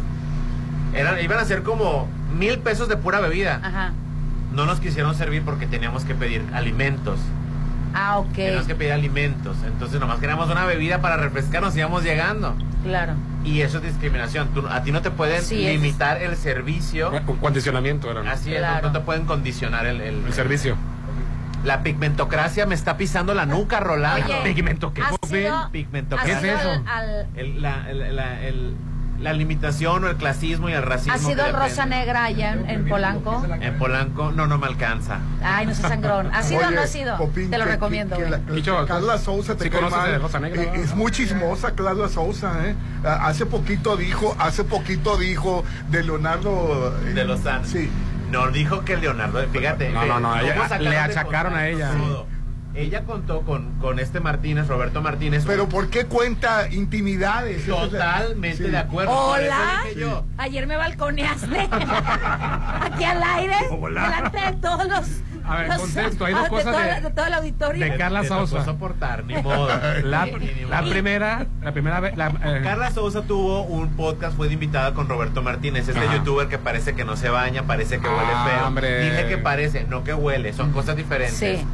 [0.94, 3.60] Eran, iban a ser como mil pesos de pura bebida.
[3.62, 3.92] Ajá.
[4.52, 7.18] No nos quisieron servir porque teníamos que pedir alimentos.
[7.94, 8.32] Ah, ok.
[8.32, 9.56] Teníamos que pedir alimentos.
[9.66, 12.54] Entonces nomás queríamos una bebida para refrescarnos y íbamos llegando.
[12.84, 13.14] Claro.
[13.44, 14.48] Y eso es discriminación.
[14.48, 17.10] Tú- a ti no te pueden Sí, es- limitar el servicio.
[17.26, 18.22] Un condicionamiento era.
[18.22, 18.30] ¿no?
[18.30, 18.86] Así es, no- Claro.
[18.88, 20.76] no, te pueden condicionar el, el- El servicio.
[21.64, 24.26] La pigmentocracia me está pisando la nuca, Rolando.
[24.26, 25.02] Oye, Pigmento, ¿qué?
[25.28, 26.40] sido, Pigmentocracia.
[26.40, 26.70] sido es eso?
[26.70, 28.76] al- al- El- la, el- la- el-
[29.18, 31.14] la limitación o el clasismo y el racismo.
[31.14, 31.52] ¿Has que sido el.
[31.52, 33.44] Rosa Negra allá en, en Polanco?
[33.60, 35.18] En Polanco, no, no me alcanza.
[35.42, 36.30] Ay, no seas sangrón.
[36.32, 37.16] ¿Has sido o no has sido?
[37.18, 38.16] Popín, Te lo que- recomiendo.
[38.16, 38.22] que-
[38.62, 40.22] que la- Carla Sousa te ¿sí cae mal.
[40.22, 40.74] Rosa Negra, Eh, no?
[40.84, 42.76] Es muy chismosa Carla Sousa, ¿eh?
[43.04, 46.94] Hace poquito dijo, hace poquito dijo de Leonardo...
[47.08, 47.64] eh, De Lozano.
[47.64, 47.90] Sí.
[48.30, 49.90] No dijo que Leonardo, fíjate.
[49.90, 51.90] No, no, no, ella- le de achacaron a ella.
[51.96, 52.26] todo.
[52.74, 55.42] Ella contó con, con este Martínez, Roberto Martínez.
[55.46, 57.66] Pero ¿por qué cuenta intimidades?
[57.66, 58.70] Totalmente Sí.
[58.70, 59.10] de acuerdo.
[59.12, 59.82] Hola.
[59.96, 60.24] yo.
[60.36, 61.58] Ayer me balconeaste.
[61.72, 63.56] Aquí al aire.
[63.70, 64.04] Hola.
[64.08, 65.08] Delante de todos los.
[65.48, 67.84] A ver, contexto, hay dos ah, de cosas toda de- la- de todo el auditorio.
[67.84, 68.64] de Carla Sousa.
[68.64, 69.68] soportar, ni modo.
[70.04, 70.26] La,
[70.68, 74.94] la primera, la primera vez, la, eh, Carla Sousa tuvo un podcast, fue de invitada
[74.94, 76.16] con Roberto Martínez, este Ajá.
[76.16, 78.66] youtuber que parece que no se baña, parece que huele Ah, feo.
[78.66, 79.10] hombre.
[79.10, 81.38] Dije que parece, no que huele, son cosas diferentes.
[81.38, 81.64] Sí.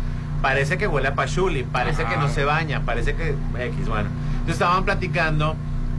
[0.42, 2.12] Parece que huele a pachuli, parece Ajá.
[2.12, 4.08] que no se baña, parece que X, bueno.
[4.32, 5.56] Entonces estaban platicando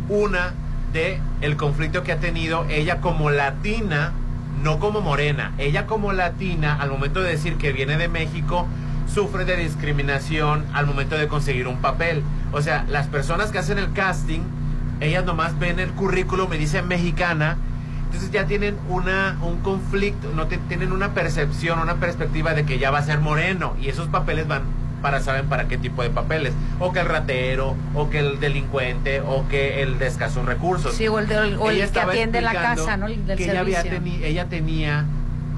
[0.08, 0.54] una
[0.94, 4.14] de el conflicto que ha tenido ella como latina,
[4.62, 5.54] no como morena.
[5.58, 8.68] Ella como latina, al momento de decir que viene de México,
[9.14, 12.24] sufre de discriminación al momento de conseguir un papel.
[12.52, 14.42] O sea, las personas que hacen el casting,
[15.00, 17.58] ellas nomás ven el currículum y dicen mexicana,
[18.06, 22.80] entonces ya tienen una, un conflicto, no te- tienen una percepción, una perspectiva de que
[22.80, 24.62] ya va a ser moreno y esos papeles van
[25.06, 29.22] para saben para qué tipo de papeles, o que el ratero, o que el delincuente,
[29.22, 30.96] o que el de escasos recursos.
[30.96, 33.06] Sí, o el, de- o el Ella que atiende la casa, ¿no?
[33.06, 35.06] El del que ella, había teni- ella tenía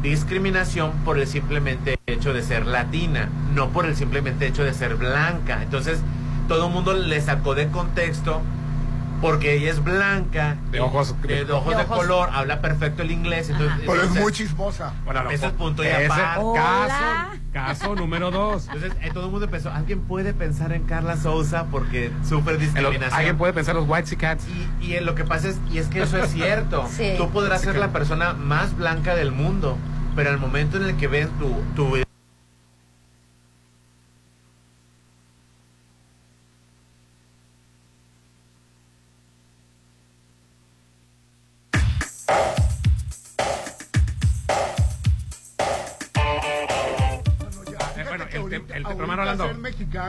[0.03, 4.95] discriminación por el simplemente hecho de ser latina, no por el simplemente hecho de ser
[4.95, 5.63] blanca.
[5.63, 5.99] Entonces,
[6.49, 8.41] todo el mundo le sacó de contexto
[9.21, 13.01] porque ella es blanca, De ojos- de, de ojos de de ojos- color, habla perfecto
[13.01, 13.49] el inglés.
[13.49, 14.93] Entonces, Pero es muy chismosa.
[15.05, 16.41] bueno, no, ese es punto y ese aparte.
[16.55, 18.65] Caso, caso número dos.
[18.67, 22.59] Entonces, eh, todo el mundo pensó, ¿alguien puede pensar en Carla Sousa porque sufre En
[22.59, 23.13] lo- discriminación?
[23.13, 24.45] Alguien puede pensar los White Cats.
[24.81, 26.87] Y, y en lo que pasa es, y es que eso es cierto.
[26.97, 27.13] Sí.
[27.17, 29.77] Tú podrás ser la persona más blanca del mundo,
[30.15, 31.97] pero al momento en el que ven tu, tu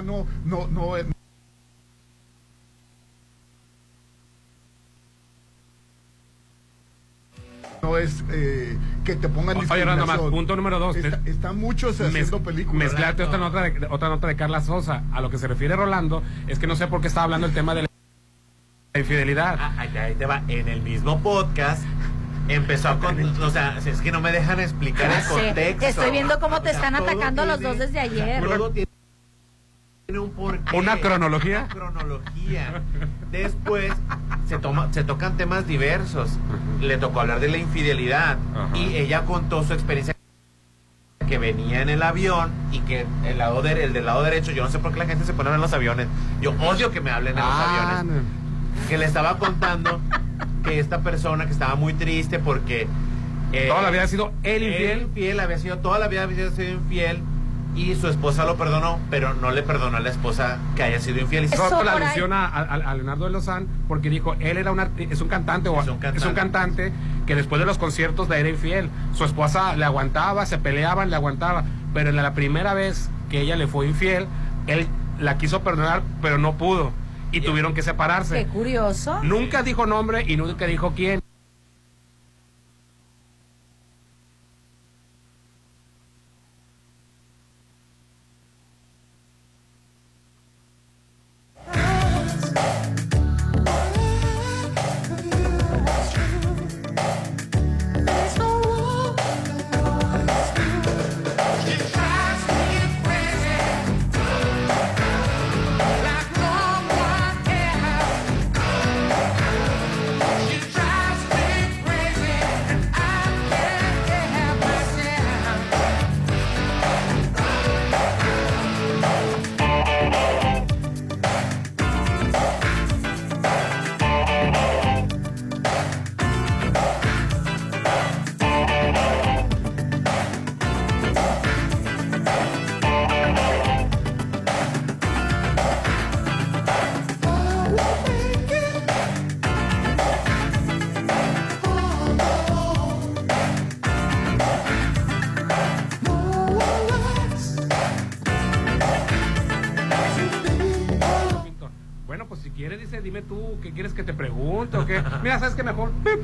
[0.02, 1.06] mexicano no, no, es-
[7.82, 10.96] no es eh, que te pongan Oye, Rolando, más, punto número dos.
[10.96, 12.84] Está- están muchos haciendo Mez- películas.
[12.92, 15.04] Mezclarte otra nota, de, otra nota de Carla Sosa.
[15.12, 17.54] A lo que se refiere Rolando es que no sé por qué estaba hablando el
[17.54, 17.88] tema de la
[19.00, 19.56] infidelidad.
[19.60, 20.42] Ah, ahí, ahí te va.
[20.48, 21.84] En el mismo podcast
[22.48, 25.86] empezó a con, o sea, si es que no me dejan explicar el Sí, contexto.
[25.86, 28.42] Estoy viendo cómo te O sea, están atacando los dos desde ayer.
[28.42, 28.88] todo tiene
[30.16, 30.74] un porqué.
[30.74, 31.64] ¿Una cronología?
[31.66, 32.82] Una cronología.
[33.30, 33.92] Después
[34.46, 36.30] se toma, se tocan temas diversos.
[36.80, 38.38] Le tocó hablar de la infidelidad
[38.74, 40.14] y ella contó su experiencia
[41.28, 44.64] que venía en el avión y que el lado de- el del lado derecho, yo
[44.64, 46.06] no sé por qué la gente se pone en los aviones.
[46.40, 48.22] Yo odio que me hablen en los Ah, aviones.
[48.88, 50.00] Que le estaba contando
[50.64, 52.86] que esta persona que estaba muy triste porque
[53.52, 55.02] eh, Toda la vida ha sido él infiel.
[55.02, 57.20] infiel, había sido toda la vida había sido infiel
[57.76, 61.20] y su esposa lo perdonó, pero no le perdonó a la esposa que haya sido
[61.20, 61.44] infiel.
[61.44, 64.78] Y Solo la alusión a, a- a Leonardo de Lozán porque dijo él era un
[64.78, 66.92] arti- es un cantante o es un cantante.
[67.26, 71.16] que después de los conciertos le era infiel su esposa le aguantaba se peleaban le
[71.16, 71.62] aguantaba
[71.94, 74.26] pero en la primera vez que ella le fue infiel
[74.66, 74.86] él
[75.20, 76.90] la quiso perdonar pero no pudo
[77.30, 79.22] y tuvieron que separarse Qué curioso.
[79.22, 81.20] nunca dijo nombre y nunca dijo quién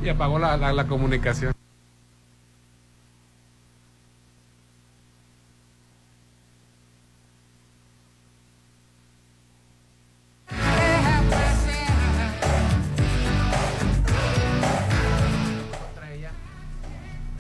[0.05, 1.53] Y apagó la, la, la comunicación.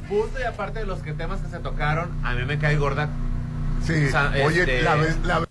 [0.09, 3.09] Punto y aparte de los que temas que se tocaron, a mí me cae gorda.
[3.83, 5.43] Sí, O sea, oye, este- la vez, la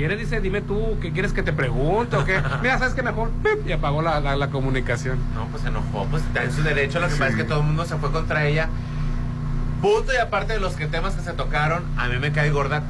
[0.00, 2.40] quieres, dice, dime tú, ¿qué quieres que te pregunte o qué?
[2.62, 3.30] Mira, ¿sabes qué mejor?
[3.42, 5.18] Pip, Y apagó la, la, la comunicación.
[5.34, 7.00] No, pues se enojó, pues está en su derecho.
[7.00, 8.68] Lo que pasa es que todo el mundo se fue contra ella.
[9.82, 12.82] Punto y aparte de los que temas que se tocaron, a mí me cae gorda.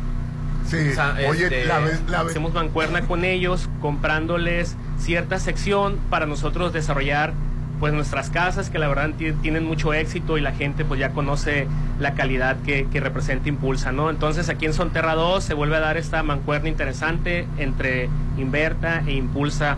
[0.67, 0.77] Sí,
[1.19, 1.69] este,
[2.15, 7.33] Hacemos mancuerna con ellos, comprándoles cierta sección para nosotros desarrollar
[7.81, 9.11] pues nuestras casas que la verdad
[9.43, 11.67] tienen mucho éxito y la gente pues ya conoce
[12.01, 14.11] la calidad que, representa Impulsa, ¿no?
[14.11, 19.13] Entonces aquí en Sonterra 2 se vuelve a dar esta mancuerna interesante entre Inverta e
[19.13, 19.77] Impulsa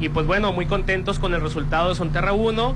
[0.00, 2.74] y pues bueno, muy contentos con el resultado de Sonterra 1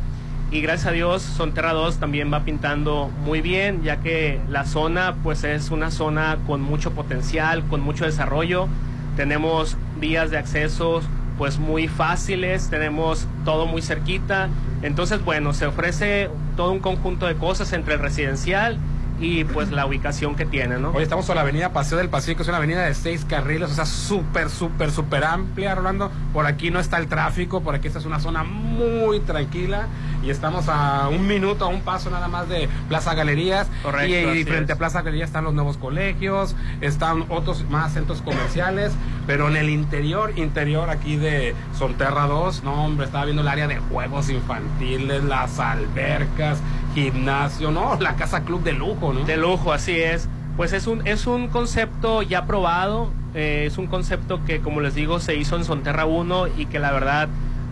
[0.51, 5.14] y gracias a Dios Sonterra 2 también va pintando muy bien ya que la zona
[5.22, 8.68] pues es una zona con mucho potencial, con mucho desarrollo.
[9.16, 11.03] Tenemos vías de acceso
[11.38, 14.49] pues muy fáciles, tenemos todo muy cerquita.
[14.82, 18.79] Entonces, bueno, se ofrece todo un conjunto de cosas entre el residencial
[19.23, 20.91] y pues la ubicación que tiene, ¿no?
[20.91, 23.75] Hoy estamos en la avenida Paseo del Pacífico, es una avenida de seis carriles, o
[23.75, 26.11] sea, súper, súper, súper amplia, Rolando.
[26.33, 29.87] Por aquí no está el tráfico, por aquí esta es una zona muy tranquila
[30.25, 33.68] y estamos a un minuto, a un paso nada más de Plaza Galerías.
[33.85, 38.93] Correcto, y, frente a Plaza Galerías están los nuevos colegios, están otros más centros comerciales,
[39.29, 43.68] pero en el interior, interior aquí de Solterra 2, no hombre, estaba viendo el área
[43.68, 46.59] de juegos infantiles, las albercas,
[46.95, 47.99] gimnasio, ¿no?
[48.01, 49.24] La casa club de lujo, ¿no?
[49.24, 50.28] De lujo, así es.
[50.57, 54.95] Pues es un, es un concepto ya probado, eh, es un concepto que, como les
[54.95, 57.28] digo, se hizo en Sonterra 1 y que la verdad,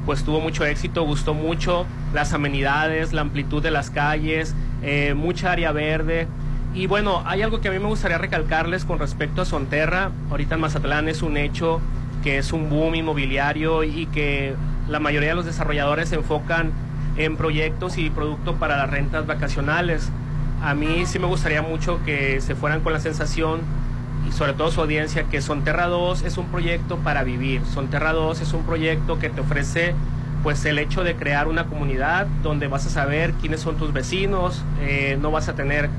[0.06, 5.52] pues tuvo mucho éxito, gustó mucho las amenidades, la amplitud de las calles, eh, mucha
[5.52, 6.26] área verde.
[6.74, 10.12] Y bueno, hay algo que a mí me gustaría recalcarles con respecto a Sonterra.
[10.30, 11.80] Ahorita en Mazatlán es un hecho
[12.22, 14.54] que es un boom inmobiliario y que
[14.88, 16.72] la mayoría de los desarrolladores se enfocan
[17.24, 20.10] en proyectos y productos para las rentas vacacionales.
[20.62, 23.60] A mí sí me gustaría mucho que se fueran con la sensación
[24.28, 27.62] y sobre todo su audiencia que Sonterra 2 es un proyecto para vivir.
[27.64, 29.94] Sonterra 2 es un proyecto que te ofrece
[30.42, 34.64] pues el hecho de crear una comunidad donde vas a saber quiénes son tus vecinos,
[34.80, 35.90] eh, no vas a tener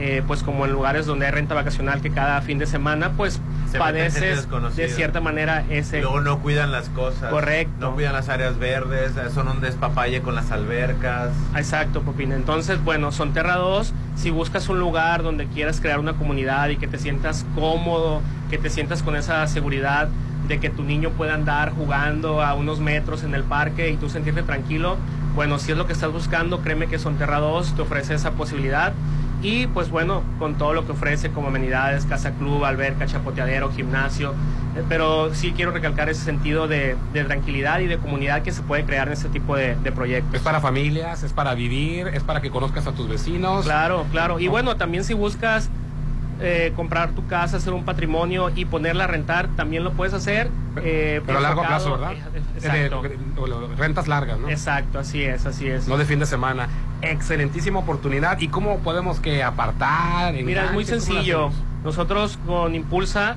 [0.00, 3.40] eh, pues como en lugares donde hay renta vacacional que cada fin de semana pues
[3.76, 7.30] padeces de cierta manera ese luego no cuidan las cosas.
[7.30, 7.74] Correcto.
[7.80, 11.30] No cuidan las áreas verdes eh, son un despapalle con las albercas.
[11.56, 12.30] Exacto Popín.
[12.30, 16.76] Entonces bueno son Terra 2 si buscas un lugar donde quieras crear una comunidad y
[16.76, 20.08] que te sientas cómodo que te sientas con esa seguridad
[20.46, 24.08] de que tu niño pueda andar jugando a unos metros en el parque y tú
[24.08, 24.96] sentirte tranquilo
[25.34, 28.92] bueno si es lo que estás buscando créeme que Sonterra 2 te ofrece esa posibilidad
[29.42, 34.34] y pues bueno, con todo lo que ofrece como amenidades, casa club, alberca, chapoteadero, gimnasio,
[34.76, 38.84] eh, pero sí quiero recalcar ese sentido de, tranquilidad y de comunidad que se puede
[38.84, 40.34] crear en este tipo de, proyectos.
[40.34, 43.64] Es para familias, es para vivir, es para que conozcas a tus vecinos.
[43.64, 44.40] Claro, claro.
[44.40, 45.70] Y bueno, también si buscas
[46.40, 50.50] eh, comprar tu casa, hacer un patrimonio y ponerla a rentar, también lo puedes hacer.
[50.82, 52.12] Eh, pero a largo plazo, ¿verdad?
[52.54, 53.02] Exacto.
[53.76, 54.48] rentas largas, ¿no?
[54.48, 55.88] Exacto, así es, así es.
[55.88, 56.68] No de fin de semana.
[57.02, 58.38] Excelentísima oportunidad.
[58.40, 60.34] ¿Y cómo podemos que apartar?
[60.34, 61.50] Mira, es muy sencillo.
[61.84, 63.36] Nosotros con Impulsa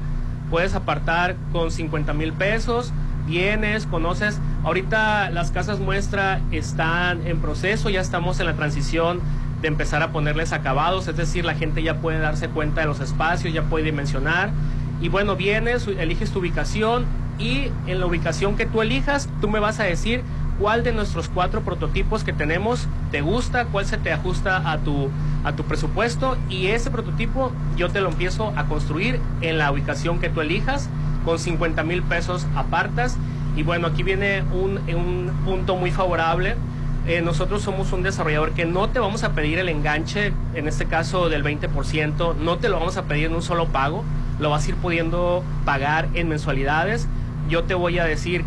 [0.49, 2.93] puedes apartar con 50 mil pesos.
[3.25, 4.39] Vienes, conoces.
[4.63, 9.21] Ahorita las casas muestra están en proceso, ya estamos en la transición
[9.61, 12.99] de empezar a ponerles acabados, es decir, la gente ya puede darse cuenta de los
[12.99, 14.51] espacios, ya puede dimensionar.
[15.01, 17.05] Y bueno, vienes, eliges tu ubicación
[17.37, 20.23] y en la ubicación que tú elijas, tú me vas a decir
[20.59, 25.09] cuál de nuestros cuatro prototipos que tenemos te gusta, cuál se te ajusta a tu,
[25.43, 30.19] a tu presupuesto y ese prototipo yo te lo empiezo a construir en la ubicación
[30.19, 30.87] que tú elijas,
[31.25, 33.17] con 50 mil pesos apartas.
[33.55, 36.55] Y bueno, aquí viene un, un punto muy favorable
[37.07, 40.85] eh, nosotros somos un desarrollador que no te vamos a pedir el enganche, en este
[40.85, 44.03] caso del 20%, no te lo vamos a pedir en un solo pago,
[44.39, 47.07] lo vas a ir pudiendo pagar en mensualidades.
[47.49, 48.45] Yo te voy a decir,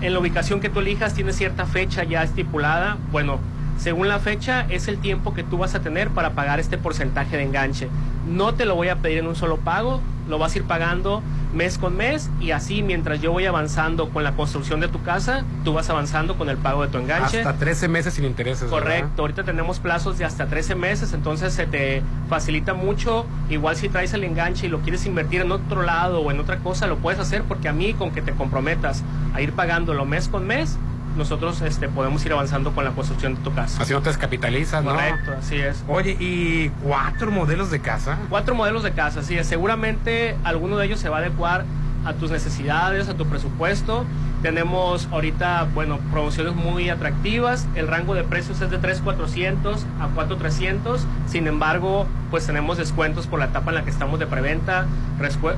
[0.00, 3.38] en la ubicación que tú elijas tiene cierta fecha ya estipulada, bueno,
[3.78, 7.36] según la fecha es el tiempo que tú vas a tener para pagar este porcentaje
[7.36, 7.88] de enganche.
[8.26, 11.22] No te lo voy a pedir en un solo pago, lo vas a ir pagando
[11.56, 15.44] mes con mes y así mientras yo voy avanzando con la construcción de tu casa,
[15.64, 17.38] tú vas avanzando con el pago de tu enganche.
[17.38, 18.70] Hasta 13 meses sin intereses.
[18.70, 23.26] Correcto, ahorita tenemos plazos de hasta 13 meses, entonces se te facilita mucho.
[23.48, 26.58] Igual si traes el enganche y lo quieres invertir en otro lado o en otra
[26.58, 29.02] cosa, lo puedes hacer porque a mí con que te comprometas
[29.34, 30.78] a ir pagándolo mes con mes,
[31.16, 33.82] nosotros este, podemos ir avanzando con la construcción de tu casa.
[33.82, 34.92] Así no te descapitalizas, ¿no?
[34.92, 35.82] Correcto, así es.
[35.88, 38.18] Oye, ¿y cuatro modelos de casa?
[38.28, 39.36] Cuatro modelos de casa, sí.
[39.44, 41.64] Seguramente alguno de ellos se va a adecuar
[42.06, 44.06] a tus necesidades, a tu presupuesto.
[44.42, 47.66] Tenemos ahorita, bueno, promociones muy atractivas.
[47.74, 51.04] El rango de precios es de 3,400 a 4,300.
[51.26, 54.86] Sin embargo, pues tenemos descuentos por la etapa en la que estamos de preventa.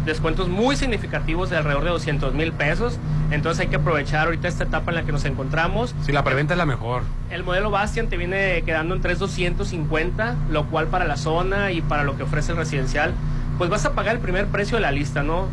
[0.07, 2.99] Descuentos muy significativos de alrededor de 200 mil pesos.
[3.31, 5.95] Entonces hay que aprovechar ahorita esta etapa en la que nos encontramos.
[6.03, 7.03] Sí, la preventa es la mejor.
[7.31, 12.05] El modelo Bastian te viene quedando en 3,250, lo cual para la zona y para
[12.05, 13.13] lo que ofrece el residencial,
[13.59, 15.47] pues vas a pagar el primer precio de la lista, ¿no?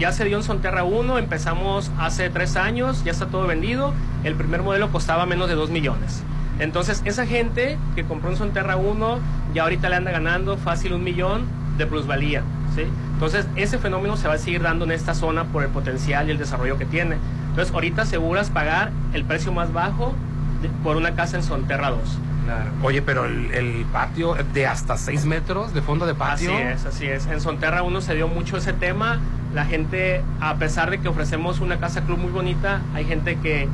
[0.00, 3.94] Ya se dio en Sonterra 1, empezamos hace tres años, ya está todo vendido.
[4.24, 6.22] El primer modelo costaba menos de 2 millones.
[6.58, 9.18] Entonces, esa gente que compró en Sonterra 1,
[9.54, 11.44] ya ahorita le anda ganando fácil un millón
[11.78, 12.42] de plusvalía.
[12.74, 12.82] ¿sí?
[13.14, 16.32] Entonces, ese fenómeno se va a seguir dando en esta zona por el potencial y
[16.32, 17.16] el desarrollo que tiene.
[17.50, 20.14] Entonces, ahorita aseguras pagar el precio más bajo
[20.62, 21.98] de- por una casa en Sonterra 2.
[22.82, 26.52] Oye, pero el, el patio de hasta 6 metros de fondo de patio.
[26.52, 27.26] Así es, así es.
[27.26, 29.20] En Sonterra 1 se dio mucho ese tema.
[29.54, 33.68] La gente, a pesar de que ofrecemos una casa club muy bonita, hay gente que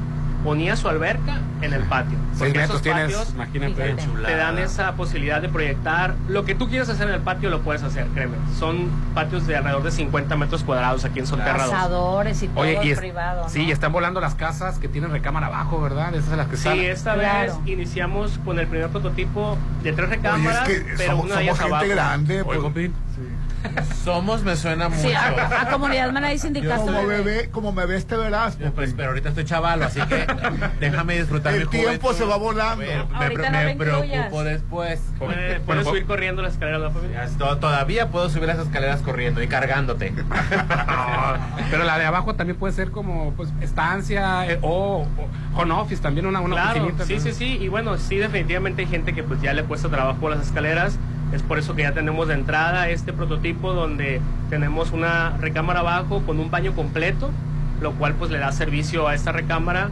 [0.44, 2.16] ponía su alberca en el patio.
[2.30, 3.96] Seis Porque metros esos tienes, patios imagínate.
[4.24, 6.14] te- dan esa posibilidad de proyectar.
[6.28, 8.36] Lo que tú quieras hacer en el patio lo puedes hacer, créeme.
[8.56, 11.74] Son patios de alrededor de 50 metros cuadrados aquí en Sonterra 2.
[11.74, 13.42] Asadores y todo Oye, y es- privado.
[13.44, 13.48] ¿no?
[13.48, 16.14] sí, y están volando las casas que tienen recámara abajo, ¿verdad?
[16.14, 16.78] Esas son las que Sí, están.
[16.78, 17.58] esta Claro.
[17.64, 21.36] vez iniciamos con el primer prototipo de tres recámaras, Oye, es que pero somos, una
[21.36, 22.08] de ellas somos gente abajo.
[22.08, 22.34] grande.
[22.36, 22.92] Oye, pues, compi,
[24.04, 25.02] Somos me suena mucho.
[25.08, 26.86] Sí, a, a comunidad me la dicen indicaste.
[26.86, 28.56] como, bebé, como me ves, te verás.
[28.74, 30.26] Pues, pero ahorita estoy chavalo, así que
[30.80, 32.14] déjame disfrutar mi El tiempo juventud.
[32.18, 32.84] se va volando.
[33.14, 35.00] A ver, me, no me preocupo después.
[35.66, 37.18] Puedes subir corriendo la escalera la familia.
[37.18, 40.10] Ya esto- Todavía puedo subir las escaleras corriendo y cargándote.
[40.12, 40.24] No,
[41.70, 45.06] pero la de abajo también puede ser como pues estancia eh, o,
[45.54, 47.20] o home office también una, una Claro, oficinita, sí, ¿no?
[47.20, 47.58] sí, sí.
[47.60, 50.98] Y bueno, sí, definitivamente hay gente que pues ya le cuesta trabajo las escaleras.
[51.32, 56.22] Es por eso que ya tenemos de entrada este prototipo donde tenemos una recámara abajo
[56.24, 57.30] con un baño completo,
[57.80, 59.90] lo cual pues le da servicio a esta recámara.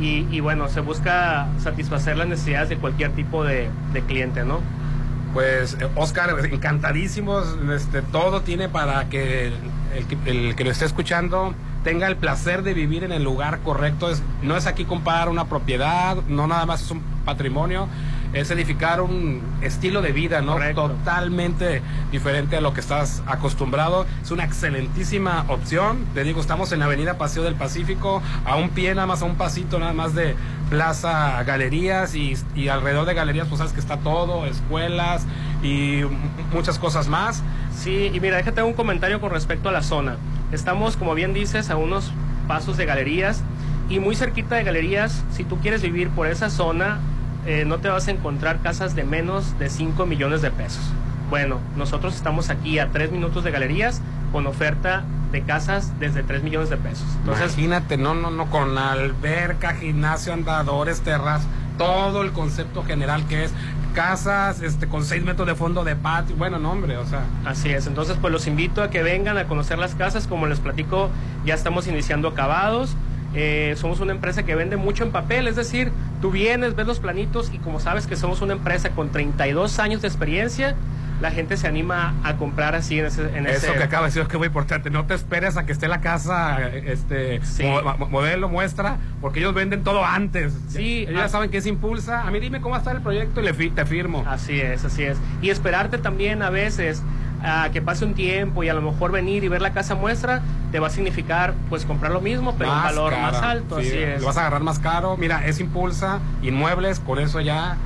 [0.00, 3.68] Y, bueno, se busca satisfacer las necesidades de cualquier tipo de,
[4.08, 4.60] cliente, ¿no?
[5.34, 9.48] Pues eh, Oscar, encantadísimos, este, todo tiene para que
[9.94, 11.52] el, que- el que lo esté escuchando
[11.84, 14.08] tenga el placer de vivir en el lugar correcto.
[14.10, 17.86] Es, no es aquí comprar una propiedad, no nada más es un patrimonio,
[18.32, 20.52] es edificar un estilo de vida, ¿no?
[20.52, 20.88] Correcto.
[20.88, 24.06] Totalmente diferente a lo que estás acostumbrado.
[24.22, 26.04] Es una excelentísima opción.
[26.14, 29.24] Te digo, estamos en la Avenida Paseo del Pacífico, a un pie nada más, a
[29.24, 30.34] un pasito nada más de
[30.68, 35.26] Plaza Galerías y, y alrededor de Galerías, pues sabes que está todo, escuelas
[35.62, 36.02] y
[36.52, 37.42] muchas cosas más.
[37.76, 40.16] Sí, y mira, déjate un comentario con respecto a la zona.
[40.52, 42.12] Estamos, como bien dices, a unos
[42.46, 43.42] pasos de galerías
[43.88, 46.98] y muy cerquita de galerías, si tú quieres vivir por esa zona,
[47.46, 50.82] eh, no te vas a encontrar casas de menos de 5 millones de pesos.
[51.30, 56.42] Bueno, nosotros estamos aquí a 3 minutos de galerías con oferta de casas desde 3
[56.42, 57.06] millones de pesos.
[57.20, 61.42] Entonces, Imagínate, no, no, no, con alberca, gimnasio, andadores, terras,
[61.78, 63.52] todo el concepto general que es
[63.94, 66.36] casas este con 6 metros de fondo de patio.
[66.36, 67.22] Bueno, no, hombre, o sea.
[67.44, 70.60] Así es, entonces pues los invito a que vengan a conocer las casas, como les
[70.60, 71.10] platico,
[71.44, 72.96] ya estamos iniciando acabados,
[73.34, 76.98] Eh, somos una empresa que vende mucho en papel, es decir, tú vienes, ves los
[76.98, 80.74] planitos y como sabes que somos una empresa con 32 años de experiencia,
[81.20, 83.22] la gente se anima a comprar así en ese...
[83.36, 84.88] En Eso ese- que acaba de decir es que muy importante.
[84.88, 87.62] No te esperes a que esté la casa, este, Sí.
[87.62, 90.54] mo- mo- modelo, muestra, porque ellos venden todo antes.
[90.68, 91.28] Sí, ellos ya ah.
[91.28, 92.26] saben que es impulsa.
[92.26, 94.24] A mí dime cómo va a estar el proyecto y le fi- te firmo.
[94.26, 95.18] Así es, así es.
[95.42, 97.02] Y esperarte también a veces
[97.42, 100.42] a que pase un tiempo y a lo mejor venir y ver la casa muestra
[100.72, 103.22] te va a significar pues comprar lo mismo pero un Más valor cara.
[103.32, 104.20] más alto, Sí, así es.
[104.20, 105.16] Lo vas a agarrar más caro.
[105.16, 107.76] Mira, es impulsa, inmuebles, con eso ya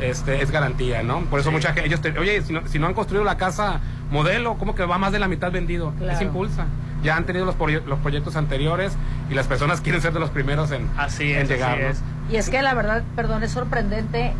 [0.00, 1.20] este, es garantía, ¿no?
[1.22, 1.54] Por eso Sí.
[1.56, 3.80] mucha gente, ellos te, oye, si no, si no han construido la casa
[4.10, 5.92] modelo, ¿cómo que va más de la mitad vendido?
[5.98, 6.12] Claro.
[6.12, 6.66] Es impulsa.
[7.02, 8.96] Ya han tenido los, los proyectos anteriores
[9.30, 11.72] y las personas quieren ser de los primeros en, Así en es, llegar.
[11.72, 11.88] así ¿no?
[11.88, 12.02] es.
[12.30, 14.32] Y es que la verdad, perdón, es sorprendente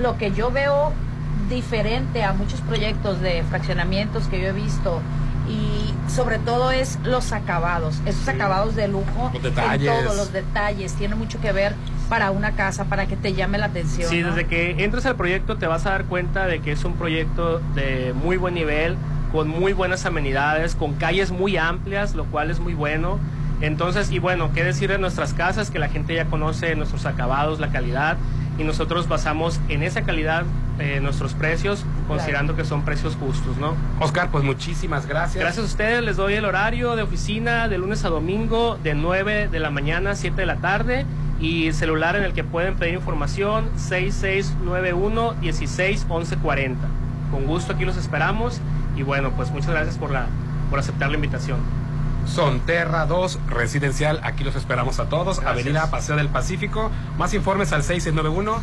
[0.00, 0.92] lo que yo veo
[1.48, 5.00] diferente a muchos proyectos de fraccionamientos que yo he visto
[5.48, 9.88] y sobre todo es los acabados, esos acabados de lujo, Los detalles.
[9.88, 11.74] en todos los detalles, tiene mucho que ver
[12.08, 14.10] para una casa, para que te llame la atención.
[14.10, 14.28] Sí, ¿no?
[14.28, 17.60] desde que entres al proyecto te vas a dar cuenta de que es un proyecto
[17.74, 18.96] de muy buen nivel,
[19.32, 23.18] con muy buenas amenidades, con calles muy amplias, lo cual es muy bueno.
[23.60, 27.58] Entonces, y bueno, qué decir de nuestras casas, que la gente ya conoce nuestros acabados,
[27.58, 28.16] la calidad,
[28.58, 30.44] y nosotros basamos en esa calidad
[30.78, 33.74] eh, nuestros precios, considerando que son precios justos, ¿no?
[34.00, 35.42] Oscar, pues muchísimas gracias.
[35.42, 39.48] Gracias a ustedes, les doy el horario de oficina de lunes a domingo de 9
[39.48, 41.06] de la mañana a 7 de la tarde
[41.40, 46.88] y celular en el que pueden pedir información 6691 161140.
[47.30, 48.60] Con gusto aquí los esperamos
[48.96, 50.26] y bueno, pues muchas gracias por la
[50.70, 51.58] por aceptar la invitación.
[52.28, 55.40] Sonterra 2 Residencial, aquí los esperamos a todos.
[55.40, 55.46] Gracias.
[55.46, 56.90] Avenida Paseo del Pacífico.
[57.16, 58.60] Más informes al 6691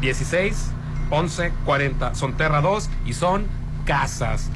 [0.00, 0.70] 16
[1.10, 2.14] 11 40.
[2.14, 3.46] Sonterra 2 y son
[3.84, 4.50] casas.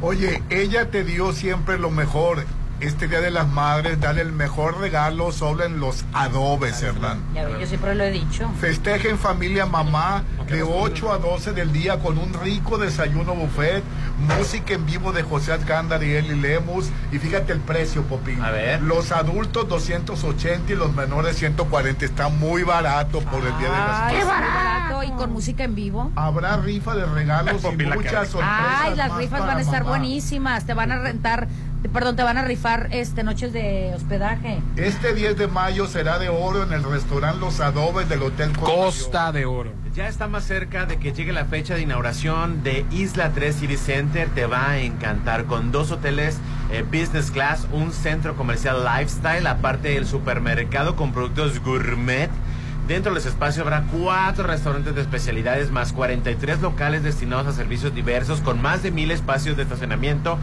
[0.00, 2.44] Oye, ella te dio siempre lo mejor.
[2.80, 7.20] Este Día de las Madres, dale el mejor regalo solo en los adobes, Hernán.
[7.34, 8.50] Ya ve, yo siempre lo he dicho.
[8.60, 13.82] Festeja en familia mamá de 8 a 12 del día con un rico desayuno buffet,
[14.18, 16.90] música en vivo de José Azgándar y Eli Lemus.
[17.12, 18.42] Y fíjate el precio, Popín.
[18.42, 18.82] A ver.
[18.82, 22.04] Los adultos 280 y los menores 140.
[22.04, 24.18] Está muy barato por el Día de las Madres.
[24.18, 26.12] es muy barato y con música en vivo.
[26.16, 28.80] Habrá rifa de regalos y muchas sorpresas.
[28.80, 29.96] Ay, las más rifas van a estar mamá.
[29.98, 30.66] buenísimas.
[30.66, 31.48] Te van a rentar,
[31.88, 34.60] perdón, te van a rifar este noches de hospedaje.
[34.76, 39.32] Este 10 de mayo será de oro en el restaurante Los Adobes del Hotel Costa
[39.32, 39.72] de Oro.
[39.94, 43.76] Ya está más cerca de que llegue la fecha de inauguración de Isla 3 City
[43.76, 44.28] Center.
[44.28, 46.38] Te va a encantar con dos hoteles
[46.70, 52.30] eh, business class, un centro comercial lifestyle, aparte del supermercado con productos gourmet.
[52.88, 57.92] Dentro de los espacios habrá cuatro restaurantes de especialidades más 43 locales destinados a servicios
[57.92, 60.38] diversos con más de mil espacios de estacionamiento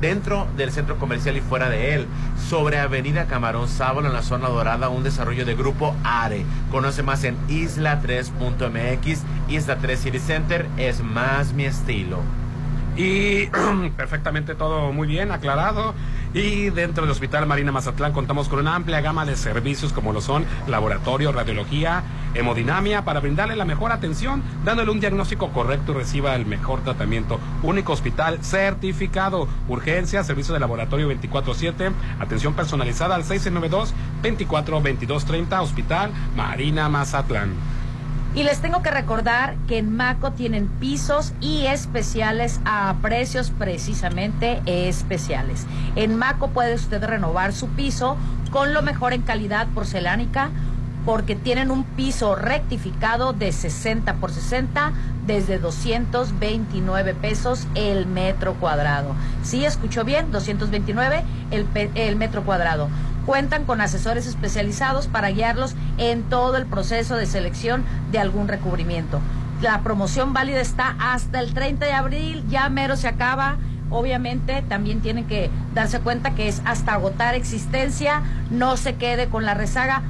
[0.00, 2.08] dentro del centro comercial y fuera de él.
[2.48, 6.44] Sobre Avenida Camarón Sábalo en la zona dorada, un desarrollo de grupo ARE.
[6.72, 9.20] Conoce más en isla3.mx.
[9.48, 12.18] Isla 3 City Center es más mi estilo.
[12.98, 13.46] Y
[13.96, 15.94] perfectamente todo muy bien, aclarado.
[16.34, 20.20] Y dentro del Hospital Marina Mazatlán contamos con una amplia gama de servicios como lo
[20.20, 22.02] son laboratorio, radiología,
[22.34, 27.38] hemodinamia, para brindarle la mejor atención, dándole un diagnóstico correcto y reciba el mejor tratamiento.
[27.62, 37.77] Único hospital certificado, urgencia, servicio de laboratorio 24-7, atención personalizada al 692-24-2230, Hospital Marina Mazatlán.
[38.34, 44.60] Y les tengo que recordar que en Maco tienen pisos y especiales a precios precisamente
[44.66, 45.66] especiales.
[45.96, 48.16] En Maco puede usted renovar su piso
[48.50, 50.50] con lo mejor en calidad porcelánica
[51.04, 54.92] porque tienen un piso rectificado de 60 por 60
[55.26, 59.14] desde 229 pesos el metro cuadrado.
[59.42, 62.88] Sí, escuchó bien, 229 el, el metro cuadrado.
[63.28, 69.20] Cuentan con asesores especializados para guiarlos en todo el proceso de selección de algún recubrimiento.
[69.60, 73.58] La promoción válida está hasta el 30 de abril, ya mero se acaba.
[73.90, 79.44] Obviamente también tienen que darse cuenta que es hasta agotar existencia, no se quede con
[79.44, 80.00] la rezaga,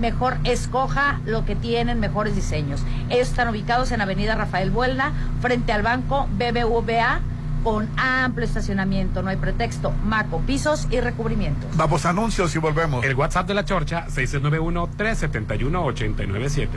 [0.00, 2.82] mejor escoja lo que tienen mejores diseños.
[3.10, 7.20] Ellos están ubicados en Avenida Rafael Buelna, frente al banco BBVA,
[7.66, 11.68] con amplio estacionamiento, no hay pretexto, maco, pisos y recubrimientos.
[11.76, 13.04] Vamos a anuncios y volvemos.
[13.04, 16.68] El WhatsApp de la Chorcha, 691-371-8997.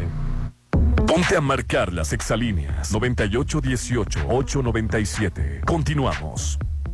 [1.05, 5.63] Ponte a marcar las exalíneas 9818-897.
[5.63, 6.57] Continuamos.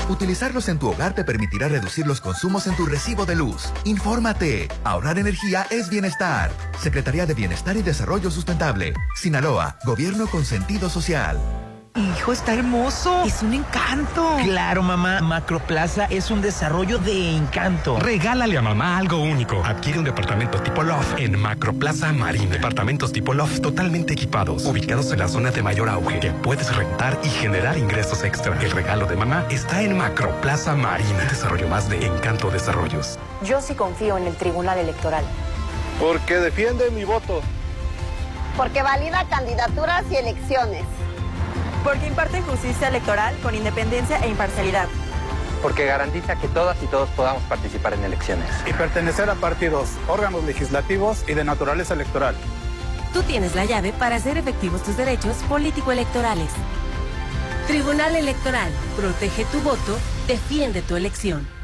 [0.08, 3.68] Utilizarlos en tu hogar te permitirá reducir los consumos en tu recibo de luz.
[3.84, 4.66] Infórmate.
[4.82, 6.50] Ahorrar energía es bienestar.
[6.82, 8.92] Secretaría de Bienestar y Desarrollo Sustentable.
[9.14, 9.78] Sinaloa.
[9.84, 11.38] Gobierno con sentido social.
[12.01, 13.24] Hijo, está hermoso.
[13.26, 14.36] Es un encanto.
[14.42, 15.20] Claro, mamá.
[15.20, 17.98] Macroplaza es un desarrollo de encanto.
[17.98, 19.62] Regálale a mamá algo único.
[19.62, 22.55] Adquiere un departamento tipo loft en Macroplaza Marina.
[22.55, 27.18] Departamentos tipo loft totalmente equipados, ubicados en la zona de mayor auge, que puedes rentar
[27.22, 28.59] y generar ingresos extra.
[28.62, 31.24] El regalo de mamá está en Macroplaza Marina.
[31.28, 33.18] Desarrollo más de Encanto Desarrollos.
[33.42, 35.24] Yo sí confío en el Tribunal Electoral.
[35.98, 37.42] Porque defiende mi voto.
[38.57, 40.84] Porque valida candidaturas y elecciones.
[41.85, 44.89] Porque imparte justicia electoral con independencia e imparcialidad.
[45.62, 48.47] Porque garantiza que todas y todos podamos participar en elecciones.
[48.66, 52.35] Y pertenecer a partidos, órganos legislativos y de naturaleza electoral.
[53.12, 56.51] Tú tienes la llave para hacer efectivos tus derechos político-electorales.
[57.66, 58.72] Tribunal Electoral.
[58.97, 59.99] Protege tu voto.
[60.26, 61.59] Defiende tu elección.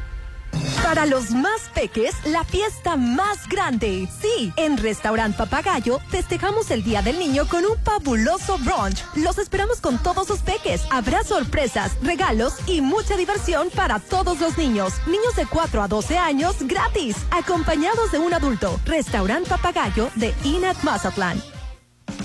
[0.87, 4.07] Para los más peques, la fiesta más grande.
[4.21, 9.03] Sí, en Restaurant Papagayo festejamos el Día del Niño con un fabuloso brunch.
[9.15, 10.85] Los esperamos con todos sus peques.
[10.89, 14.93] Habrá sorpresas, regalos y mucha diversión para todos los niños.
[15.07, 18.79] Niños de 4 a 12 años gratis, acompañados de un adulto.
[18.85, 21.43] Restaurant Papagayo de Inat Mazatlán.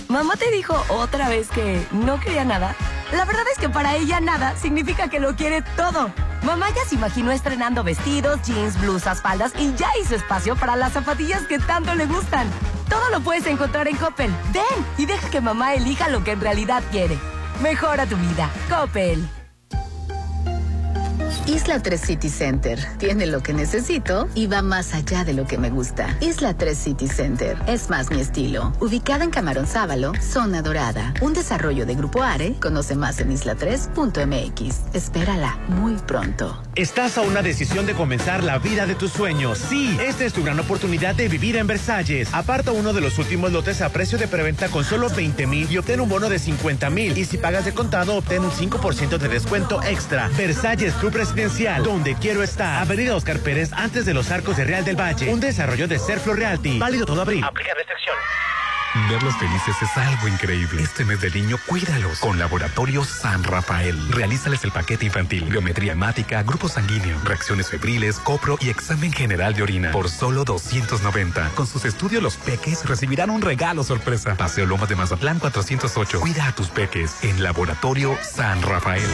[0.07, 2.77] Mamá te dijo otra vez que no quería nada.
[3.13, 6.11] La verdad es que para ella nada significa que lo quiere todo.
[6.43, 10.93] Mamá ya se imaginó estrenando vestidos, jeans, blusas, faldas y ya hizo espacio para las
[10.93, 12.49] zapatillas que tanto le gustan.
[12.89, 14.31] Todo lo puedes encontrar en Coppel.
[14.53, 17.19] Ven y deja que mamá elija lo que en realidad quiere.
[17.63, 18.51] Mejora tu vida.
[18.69, 19.42] Coppel.
[21.47, 25.59] Isla 3 City Center tiene lo que necesito y va más allá de lo que
[25.59, 26.17] me gusta.
[26.21, 28.73] Isla 3 City Center es más mi estilo.
[28.81, 31.15] Ubicada en Camarón Sábalo, zona dorada.
[31.21, 32.55] Un desarrollo de Grupo Are.
[32.61, 34.95] Conoce más en isla3.mx.
[34.95, 36.63] Espérala muy pronto.
[36.75, 39.59] Estás a una decisión de comenzar la vida de tus sueños.
[39.59, 42.29] Sí, esta es tu gran oportunidad de vivir en Versalles.
[42.33, 45.79] Aparta uno de los últimos lotes a precio de preventa con solo 20 mil y
[45.79, 47.17] obtén un bono de 50 mil.
[47.17, 50.29] Y si pagas de contado, obtén un 5% de descuento extra.
[50.37, 52.83] Versalles Club Residencial, donde quiero estar.
[52.83, 55.33] Avenida Oscar Pérez, antes de los arcos de Real del Valle.
[55.33, 56.81] Un desarrollo de Serflo Realty.
[56.81, 57.45] Válido todo abril.
[57.45, 58.25] Aplica restricciones.
[59.09, 60.83] Verlos felices es algo increíble.
[60.83, 63.99] Este mes del niño, cuídalos con Laboratorio San Rafael.
[64.13, 69.63] Realízales el paquete infantil, biometría hemática, grupo sanguíneo, reacciones febriles, copro y examen general de
[69.63, 71.53] orina por solo 290.
[71.55, 74.35] Con sus estudios, los peques recibirán un regalo sorpresa.
[74.35, 76.21] Paseo Lomas de Mazatlán 408.
[76.21, 79.09] Cuida a tus peques en Laboratorio San Rafael.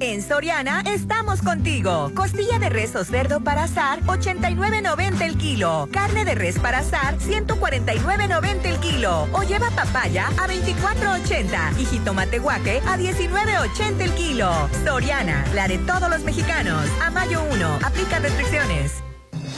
[0.00, 2.10] En Soriana estamos contigo.
[2.16, 5.88] Costilla de res o cerdo para asar, 89.90 el kilo.
[5.92, 9.28] Carne de res para asar, 149.90 el kilo.
[9.32, 14.68] O lleva papaya a 24.80 y jitomate guaque a 19.80 el kilo.
[14.84, 16.84] Soriana, la de todos los mexicanos.
[17.00, 19.04] A mayo 1, aplica restricciones.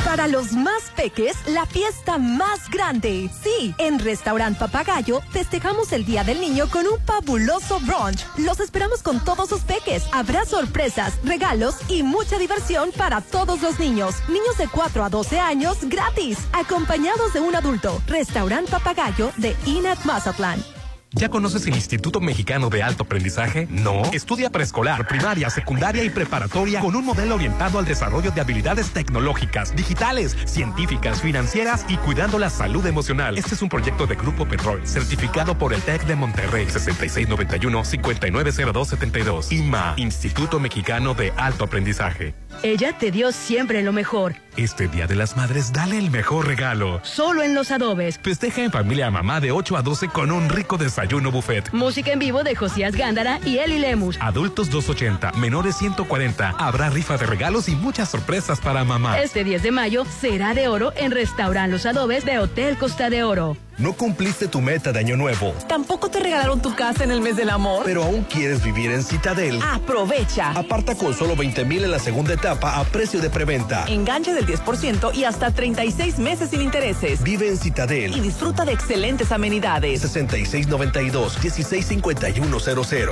[0.04, 3.30] Para los más peques, la fiesta más grande.
[3.42, 8.24] Sí, en Restaurant Papagayo festejamos el Día del Niño con un fabuloso brunch.
[8.36, 10.04] Los esperamos con todos sus peques.
[10.12, 14.16] Habrá sorpresas, regalos y mucha diversión para todos los niños.
[14.28, 18.00] Niños de 4 a 12 años gratis, acompañados de un adulto.
[18.06, 20.73] Restaurant Papagayo de Inat Mazatlán.
[21.16, 23.68] ¿Ya conoces el Instituto Mexicano de Alto Aprendizaje?
[23.70, 24.02] No.
[24.12, 29.76] Estudia preescolar, primaria, secundaria y preparatoria con un modelo orientado al desarrollo de habilidades tecnológicas,
[29.76, 33.38] digitales, científicas, financieras y cuidando la salud emocional.
[33.38, 39.52] Este es un proyecto de Grupo Petrol, certificado por el TEC de Monterrey, 6691-590272.
[39.52, 42.34] IMA, Instituto Mexicano de Alto Aprendizaje.
[42.62, 44.36] Ella te dio siempre lo mejor.
[44.56, 47.00] Este Día de las Madres, dale el mejor regalo.
[47.02, 48.20] Solo en Los Adobes.
[48.22, 51.72] Festeja en familia a mamá de 8 a 12 con un rico desayuno buffet.
[51.72, 54.16] Música en vivo de Josías Gándara y Eli Lemus.
[54.20, 56.50] Adultos 280, menores 140.
[56.58, 59.18] Habrá rifa de regalos y muchas sorpresas para mamá.
[59.18, 63.24] Este 10 de mayo será de oro en Restaurant Los Adobes de Hotel Costa de
[63.24, 63.56] Oro.
[63.78, 65.52] No cumpliste tu meta de año nuevo.
[65.68, 67.82] Tampoco te regalaron tu casa en el mes del amor.
[67.84, 69.58] Pero aún quieres vivir en Citadel.
[69.62, 70.52] Aprovecha.
[70.52, 73.84] Aparta con solo 20 mil en la segunda etapa a precio de preventa.
[73.88, 77.20] Enganche del 10% y hasta 36 meses sin intereses.
[77.22, 78.16] Vive en Citadel.
[78.16, 80.04] Y disfruta de excelentes amenidades.
[80.16, 83.10] 6692-165100.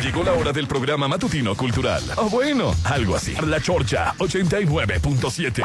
[0.00, 2.04] Llegó la hora del programa matutino cultural.
[2.16, 3.34] O bueno, algo así.
[3.46, 5.64] La Chorcha 89.7.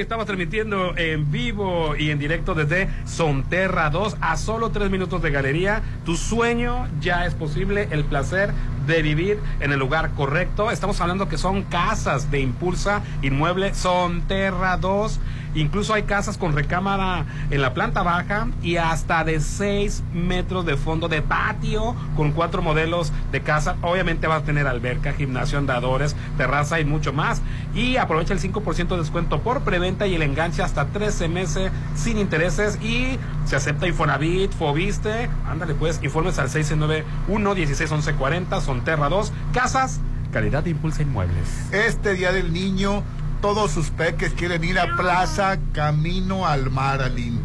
[0.00, 5.30] Estamos transmitiendo en vivo y en directo desde Sonterra 2 a solo tres minutos de
[5.30, 5.82] galería.
[6.06, 8.50] Tu sueño ya es posible, el placer
[8.86, 10.70] de vivir en el lugar correcto.
[10.70, 15.20] Estamos hablando que son casas de Impulsa Inmueble Sonterra 2.
[15.54, 20.76] Incluso hay casas con recámara en la planta baja y hasta de 6 metros de
[20.76, 23.76] fondo de patio con cuatro modelos de casa.
[23.82, 27.42] Obviamente va a tener alberca, gimnasio, andadores, terraza y mucho más.
[27.74, 32.18] Y aprovecha el 5% de descuento por preventa y el enganche hasta 13 meses sin
[32.18, 32.78] intereses.
[32.82, 35.28] Y se acepta Infonavit, Fobiste.
[35.48, 39.32] Ándale pues, informes al 691-161140, Sonterra 2.
[39.52, 40.00] Casas,
[40.32, 41.72] calidad de Impulsa Inmuebles.
[41.72, 43.02] Este Día del Niño
[43.40, 47.38] todos sus peques quieren ir a Plaza Camino al Mar, Aline.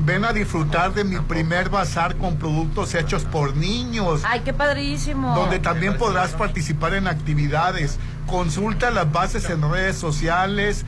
[0.00, 4.22] Ven a disfrutar de mi primer bazar con productos hechos por niños.
[4.24, 5.34] Ay, qué padrísimo.
[5.34, 7.98] Donde también podrás participar en actividades.
[8.26, 10.84] Consulta las bases en redes sociales.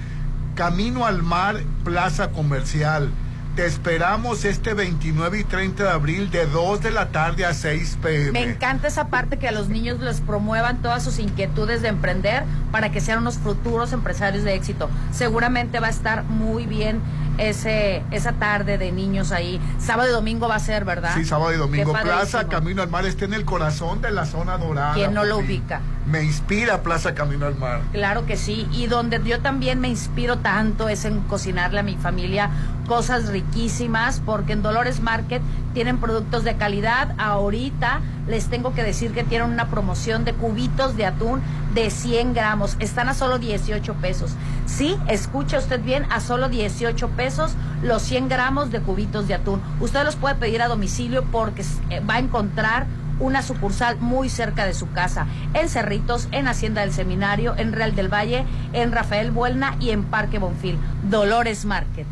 [0.55, 3.11] Camino al Mar, Plaza Comercial.
[3.57, 8.01] Te esperamos este 29 y 30 de abril de 2 de la tarde a 6
[8.03, 8.33] pm.
[8.33, 12.45] Me encanta esa parte que a los niños les promuevan todas sus inquietudes de emprender
[12.71, 14.91] para que sean unos futuros empresarios de éxito.
[15.11, 17.01] Seguramente va a estar muy bien
[17.39, 19.59] ese esa tarde de niños ahí.
[19.79, 21.15] Sábado y domingo va a ser, ¿verdad?
[21.15, 21.95] Sí, sábado y domingo.
[21.95, 24.93] Plaza Camino al Mar está en el corazón de la zona dorada.
[24.93, 25.81] ¿Quién no lo ubica?
[26.07, 27.81] Me inspira Plaza Camino al Mar.
[27.93, 31.97] Claro que sí, y donde yo también me inspiro tanto es en cocinarle a mi
[31.97, 32.51] familia
[32.87, 35.43] cosas riquísimas, porque en Dolores Market
[35.75, 37.15] tienen productos de calidad.
[37.19, 41.43] Ahorita les tengo que decir que tienen una promoción de cubitos de atún
[41.75, 42.77] de 100 gramos.
[42.79, 44.33] Están a solo 18 pesos.
[44.67, 47.53] Sí, escucha usted bien, a solo 18 pesos
[47.83, 49.61] los 100 gramos de cubitos de atún.
[49.81, 52.87] Usted los puede pedir a domicilio porque eh, va a encontrar
[53.21, 57.95] una sucursal muy cerca de su casa, en Cerritos, en Hacienda del Seminario, en Real
[57.95, 60.79] del Valle, en Rafael Buelna y en Parque Bonfil.
[61.09, 62.07] Dolores Market.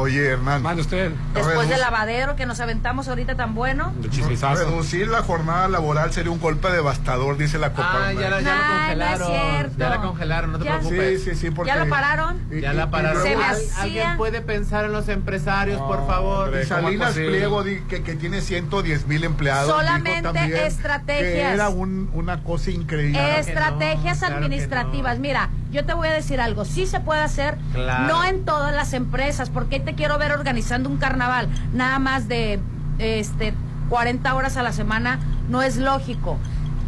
[0.00, 0.62] Oye, Hernán.
[0.62, 1.12] Mande usted.
[1.34, 3.92] Después del lavadero que nos aventamos ahorita tan bueno.
[4.00, 8.06] Reducir la jornada laboral sería un golpe devastador, dice la Copa.
[8.08, 8.80] Ah, ya la, ya la Nah, no es
[9.20, 9.28] congelaron.
[9.28, 9.78] cierto.
[9.78, 10.78] ya la congelaron, no te Ya.
[10.78, 11.22] preocupes.
[11.24, 11.68] Sí, sí, sí, porque...
[11.70, 12.38] ¿Ya lo pararon?
[12.50, 13.22] y- Ya y- la y pararon.
[13.22, 16.48] Se me Al- hacía- ¿Alguien puede pensar en los empresarios, por favor?
[16.48, 17.12] Y ¿cómo es Salinas?
[17.14, 19.68] Pliego que, que tiene 110 mil empleados.
[19.70, 21.20] Solamente estrategias.
[21.20, 23.38] Que era un- una cosa increíble.
[23.38, 25.18] Estrategias claro administrativas.
[25.18, 26.64] Mira, yo te voy a decir algo.
[26.64, 28.06] Sí se puede hacer, Claro.
[28.08, 32.60] no en todas las empresas, porque te quiero ver organizando un carnaval, nada más de
[32.98, 33.54] este
[33.88, 35.18] 40 horas a la semana,
[35.48, 36.38] no es lógico.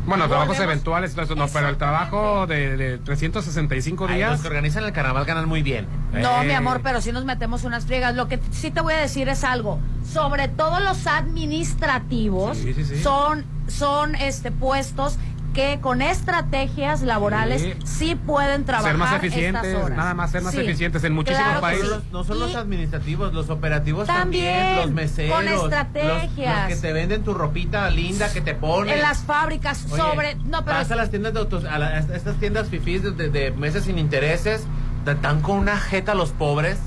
[0.04, 4.32] Bueno, trabajos eventuales, no, pero el trabajo de, de 365 Ay, días.
[4.32, 5.86] los que organizan el carnaval ganan muy bien.
[6.12, 6.46] No, Eh.
[6.46, 8.16] mi amor, pero sí nos metemos unas friegas.
[8.16, 9.78] Lo que sí te voy a decir es algo.
[10.04, 13.02] Sobre todo los administrativos Sí, sí, sí.
[13.02, 15.18] son son este puestos
[15.52, 17.74] que con estrategias laborales Sí.
[17.84, 19.96] sí, pueden trabajar Ser más estas eficientes, horas.
[19.96, 21.88] nada más ser más Sí, eficientes en muchísimos claro países.
[21.88, 22.08] sí.
[22.12, 26.70] No, son los Y- administrativos, los operativos También, también, los meseros, con los- estrategias.
[26.70, 28.94] Los, que te venden tu ropita linda que te ponen.
[28.94, 31.88] En las fábricas Oye, sobre no, pero vas a las tiendas de autos, a, la-
[31.88, 34.64] a estas tiendas fifís de, de- de meses sin intereses,
[35.04, 36.78] te dan con una jeta a los pobres.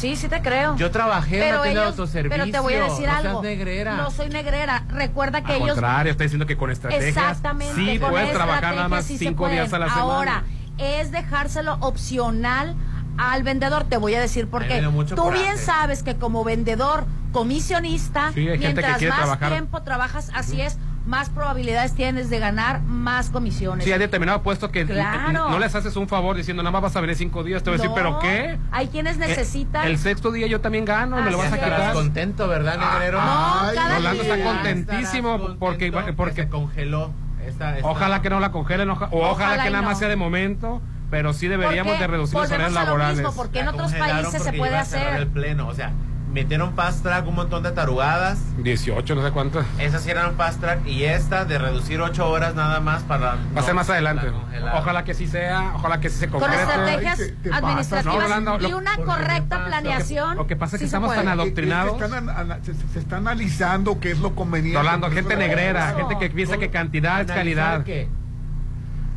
[0.00, 0.76] Sí, sí te creo.
[0.76, 2.38] Yo trabajé en pero una tienda ellos, de autoservicio.
[2.38, 3.42] Pero te voy a decir no algo.
[3.42, 3.96] negrera.
[3.96, 4.84] No soy negrera.
[4.88, 7.74] Recuerda que Al ellos contrario, está diciendo que con estrategias Exactamente.
[7.74, 10.98] sí con puedes trabajar nada más sí cinco días a la Ahora, semana.
[11.00, 12.74] es dejárselo opcional
[13.18, 13.84] al vendedor.
[13.84, 14.80] Te voy a decir por qué.
[14.80, 15.42] Tú coraje.
[15.42, 19.50] bien sabes que como vendedor comisionista, Sí, mientras más trabajar.
[19.50, 23.84] tiempo trabajas, así es, más probabilidades tienes de ganar más comisiones.
[23.84, 25.48] Sí, hay determinado puesto que Claro.
[25.50, 27.62] no les haces un favor diciendo nada más vas a venir cinco días.
[27.62, 28.58] Te voy a decir, No, ¿pero qué?
[28.70, 29.86] Hay quienes necesitan.
[29.86, 31.92] El sexto día yo también gano, me lo vas a Así quitar.
[31.94, 33.20] contento, ¿verdad, negrero?
[33.20, 34.34] No, Ay, cada Rolando día.
[34.34, 37.10] está contentísimo porque, porque que se congeló.
[37.46, 39.98] Esta, esta- ojalá que no la congelen, oja- o ojalá, Ojalá que nada más no.
[40.00, 43.16] sea de momento, pero sí deberíamos de reducir los volvemos horarios a lo laborales.
[43.18, 45.14] mismo, porque en otros países se puede hacer.
[45.16, 45.90] el pleno, o sea,
[46.32, 48.38] metieron fast track un montón de tarugadas.
[48.62, 49.64] 18, no sé cuánto.
[49.78, 53.36] Esas sí eran fast track y esta de reducir ocho horas nada más para.
[53.56, 54.30] Va a ser más adelante.
[54.74, 56.62] Ojalá que sí sea, ojalá que sí se Con concrete.
[56.62, 58.58] estrategias Ay, te- te administrativas ¿no, Rolando?
[58.60, 60.36] y Lo- una correcta planeación.
[60.36, 62.00] Lo que pasa es que sí se estamos tan Es que adoctrinados.
[62.02, 64.80] están ana- se, se- se está analizando qué es lo conveniente.
[64.80, 65.98] Eso gente negrera, Eso.
[65.98, 67.84] gente que piensa que cantidad es calidad.
[67.84, 68.08] que-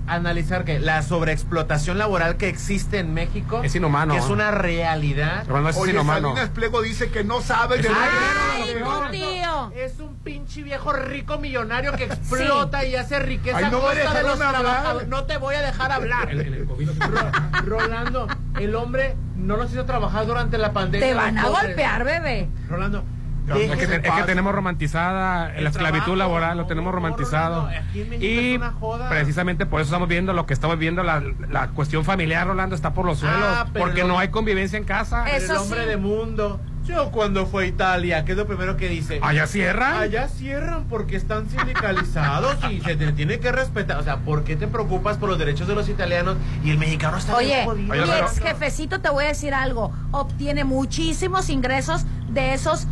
[0.08, 5.46] analizar que la sobreexplotación laboral que existe en México Es inhumano, que es una realidad.
[5.48, 6.30] Rolando, eso es Oye, inhumano.
[6.30, 8.76] Salinas Pliego dice que no sabe de Ay,
[9.12, 9.72] tío.
[9.76, 14.24] Es un pinche viejo rico millonario que explota y hace riqueza Ay, no me de
[14.24, 15.08] los trabajadores.
[15.08, 16.30] No te voy a dejar hablar.
[16.30, 16.90] El- el- el COVID.
[16.90, 18.28] Ro- Rolando,
[18.60, 21.08] el hombre no nos hizo trabajar durante la pandemia.
[21.08, 22.48] Te van a los golpear, bebé.
[22.70, 23.04] Rolando,
[23.48, 27.64] Es que, es tenemos romantizada El la esclavitud trabajo, laboral, lo tenemos romantizado.
[27.64, 29.10] Rolando, aquí en México Y es una joda.
[29.10, 32.94] precisamente por eso estamos viendo lo que estamos viendo, la, la cuestión familiar, Rolando, está
[32.94, 33.40] por los suelos.
[33.42, 35.30] Ah, pero porque no hay convivencia en casa.
[35.30, 35.90] Eso el hombre sí.
[35.90, 36.60] de mundo.
[36.86, 39.20] Yo cuando fue a Italia, ¿qué es lo primero que dice?
[39.22, 39.96] ¿Allá cierran?
[39.98, 43.98] Allá cierran porque están sindicalizados y se te tiene que respetar.
[44.00, 47.18] O sea, ¿por qué te preocupas por los derechos de los italianos y el mexicano
[47.18, 47.84] está bien Oye, jodido?
[47.94, 49.94] mi Oye, pero- ex jefecito, te voy a decir algo.
[50.12, 52.86] Obtiene muchísimos ingresos de esos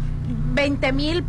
[0.53, 1.23] 20 mil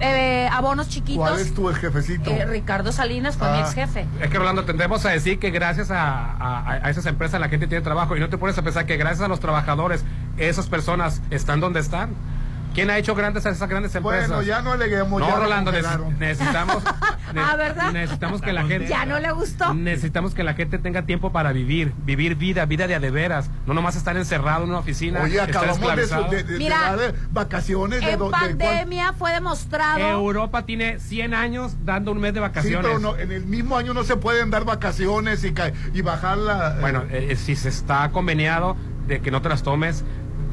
[0.00, 1.16] eh, abonos chiquitos.
[1.28, 2.28] ¿Cuál es tu ex jefecito?
[2.30, 3.60] Eh, Ricardo Salinas fue mi Ah.
[3.60, 4.06] ex jefe.
[4.20, 7.68] Es que Rolando, tendemos a decir que gracias a, a- a esas empresas la gente
[7.68, 10.04] tiene trabajo y no te pones a pensar que gracias a los trabajadores
[10.36, 12.10] esas personas están donde están.
[12.74, 14.28] ¿Quién ha hecho grandes a esas grandes empresas?
[14.28, 15.20] Bueno, ya no aleguemos.
[15.20, 16.82] No, ya Rolando, neces- necesitamos,
[17.32, 17.92] ne- Ah, ¿verdad?
[17.92, 19.72] necesitamos que la gente, Ya no le gustó.
[19.74, 23.48] necesitamos que la gente tenga tiempo para vivir, vivir vida, vida de a de veras,
[23.66, 25.22] no nomás estar encerrado en una oficina.
[25.22, 28.00] Oye, acabamos de, de- de- Mira, dar de vacaciones.
[28.00, 30.00] de En do- pandemia fue demostrado.
[30.00, 32.80] Europa tiene 100 años dando un mes de Sí, vacaciones.
[32.82, 35.54] pero no, en el mismo año no se pueden dar vacaciones y,
[35.92, 36.76] y bajar la...
[36.76, 38.76] eh, Bueno, eh, eh, si se está conveniado
[39.06, 40.02] de que no te las tomes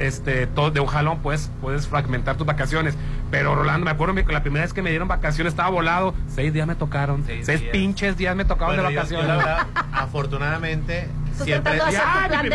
[0.07, 2.95] este todo de un jalón, pues puedes fragmentar tus vacaciones.
[3.29, 6.13] Pero Rolando, me acuerdo que la primera vez que me dieron vacaciones estaba volado.
[6.27, 7.23] Seis días me tocaron.
[7.25, 7.71] Seis Seis, días.
[7.71, 9.27] pinches días me tocaban Bueno, de vacaciones.
[9.27, 11.07] yo la verdad, afortunadamente,
[11.43, 12.49] siempre, Ya, mi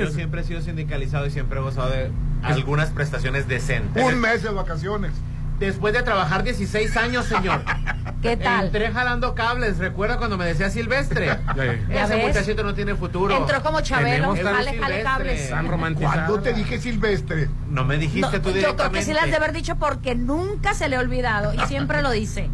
[0.00, 2.10] yo siempre he sido sindicalizado y siempre he gozado de
[2.42, 4.02] algunas prestaciones decentes.
[4.04, 5.12] un mes de vacaciones.
[5.58, 7.62] Después de trabajar 16 años, señor.
[8.22, 8.66] ¿Qué tal?
[8.66, 9.78] Entré jalando cables.
[9.78, 11.26] ¿Recuerda cuando me decía Silvestre?
[11.54, 12.26] ¿Ya Ese ves?
[12.26, 13.36] muchachito no tiene futuro.
[13.36, 15.02] Entró como Chabelo, jale, tan jale Silvestre.
[15.02, 15.50] cables.
[15.50, 16.14] Tan romantizado.
[16.14, 17.48] ¿Cuándo te dije Silvestre?
[17.68, 18.76] No me dijiste No, tú yo directamente.
[18.82, 21.58] creo que sí le has de haber dicho porque nunca se le ha olvidado y
[21.66, 22.48] siempre lo dice.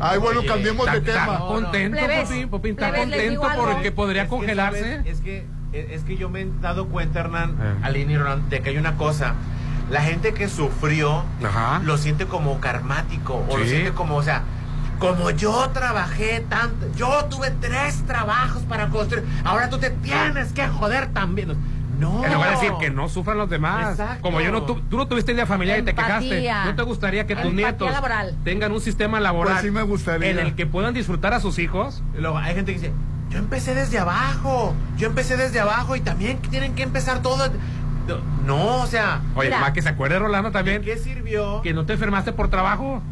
[0.00, 1.38] Ay, bueno, Oye, cambiemos de tema.
[1.38, 1.98] contento,
[2.50, 4.80] Popín, está contento porque podría Es que, congelarse.
[4.80, 5.06] ¿sabes?
[5.06, 7.74] Es que, es que yo me he dado cuenta, Hernán, Eh.
[7.82, 9.34] Aline y Roland, de que hay una cosa.
[9.90, 11.80] La gente que sufrió Ajá.
[11.84, 13.44] lo siente como karmático.
[13.48, 14.42] O lo siente como, o sea,
[14.98, 20.66] como yo trabajé tanto, yo tuve tres trabajos para construir, ahora tú te tienes que
[20.68, 21.54] joder también.
[21.98, 22.24] No.
[22.24, 23.92] En lugar de decir que no sufran los demás.
[23.92, 24.22] Exacto.
[24.22, 26.50] Como yo no tu- tú no tuviste idea familiar y te quejaste.
[26.64, 28.34] ¿No te gustaría que tus Empatía nietos laboral.
[28.42, 30.30] tengan un sistema laboral Pues sí me gustaría.
[30.30, 32.02] en el que puedan disfrutar a sus hijos?
[32.18, 32.92] Luego, hay gente que dice,
[33.30, 37.48] yo empecé desde abajo, yo empecé desde abajo y también tienen que empezar todo.
[38.46, 39.60] No, o sea, Oye, Mira.
[39.60, 41.62] más que se acuerde Rolando también ¿de qué sirvió?
[41.62, 43.02] que no te enfermaste por trabajo.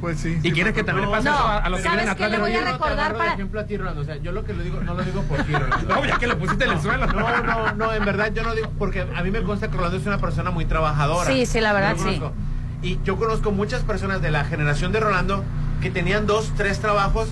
[0.00, 0.38] Pues sí.
[0.42, 2.24] ¿Y quieres que también le pase No, eso a, a los que ¿sabes vienen qué
[2.24, 2.54] atrás le de voy a?
[2.54, 4.00] Yo no te recordar agarro de para- ejemplo a ti, Rolando.
[4.02, 5.94] O sea, yo lo que lo digo, no lo digo por ti, Rolando.
[5.94, 7.06] No, ya que lo pusiste en el suelo.
[7.06, 9.96] No, no, no, en verdad yo no digo, porque a mí me consta que Rolando
[9.96, 11.30] es una persona muy trabajadora.
[11.30, 12.20] Sí, sí, la verdad, sí.
[12.82, 15.42] Y yo conozco muchas personas de la generación de Rolando
[15.80, 17.28] que tenían dos, tres trabajos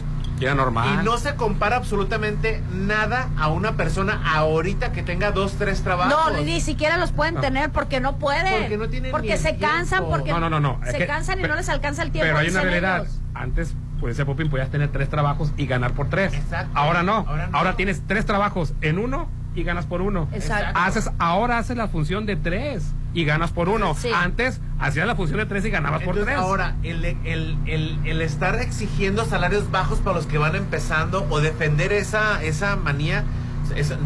[0.55, 1.01] Normal.
[1.01, 6.13] y no se compara absolutamente nada a una persona ahorita que tenga dos, tres trabajos.
[6.35, 7.41] No, ni siquiera los pueden No.
[7.41, 8.61] tener porque no pueden.
[8.63, 10.81] Porque no tienen Porque se cansan, porque No, no, no, no.
[10.85, 12.27] Es se que- cansan y pero- no les alcanza el tiempo.
[12.29, 13.03] Pero hay una realidad.
[13.03, 13.21] ellos.
[13.35, 16.35] Antes, pues ese Popín podías tener tres trabajos y ganar por tres.
[16.35, 16.71] Exacto.
[16.75, 17.27] Ahora no.
[17.53, 20.29] Ahora tienes tres trabajos en uno y ganas por uno.
[20.33, 20.79] Exacto.
[20.79, 23.95] Haces, ahora haces la función de tres y ganas por uno.
[23.95, 24.11] Sí.
[24.15, 26.37] Antes hacías la función de tres y ganabas por tres.
[26.37, 31.41] ahora, el, el, el, el estar exigiendo salarios bajos para los que van empezando o
[31.41, 33.25] defender esa, esa manía,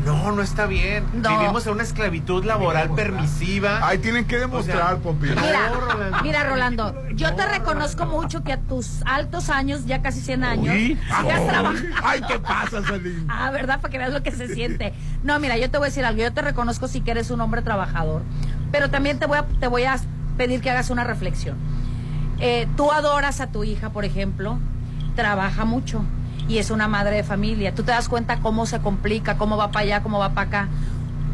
[0.05, 1.05] no, no está bien.
[1.15, 1.39] No.
[1.39, 3.87] Vivimos en una esclavitud laboral permisiva.
[3.87, 5.29] Ahí tienen que demostrar, O sea, Popi.
[5.29, 6.23] Mira, No, Rolando.
[6.23, 10.75] mira, Rolando, yo te reconozco mucho que a tus altos años, ya casi 100 años,
[10.75, 11.97] sigas trabajando.
[12.03, 13.27] Ay, ¿qué pasa, Salim?
[13.29, 13.81] Ah, ¿verdad?
[13.81, 14.93] Para que veas lo que se siente.
[15.23, 16.21] No, mira, yo te voy a decir algo.
[16.23, 18.23] Yo te reconozco sí que eres un hombre trabajador.
[18.73, 19.97] Pero también te voy a, te voy a
[20.37, 21.57] pedir que hagas una reflexión.
[22.39, 24.59] Eh, tú adoras a tu hija, por ejemplo,
[25.15, 26.03] trabaja mucho
[26.49, 27.75] y es una madre de familia.
[27.75, 30.69] Tú te das cuenta cómo se complica, cómo va para allá, cómo va para acá.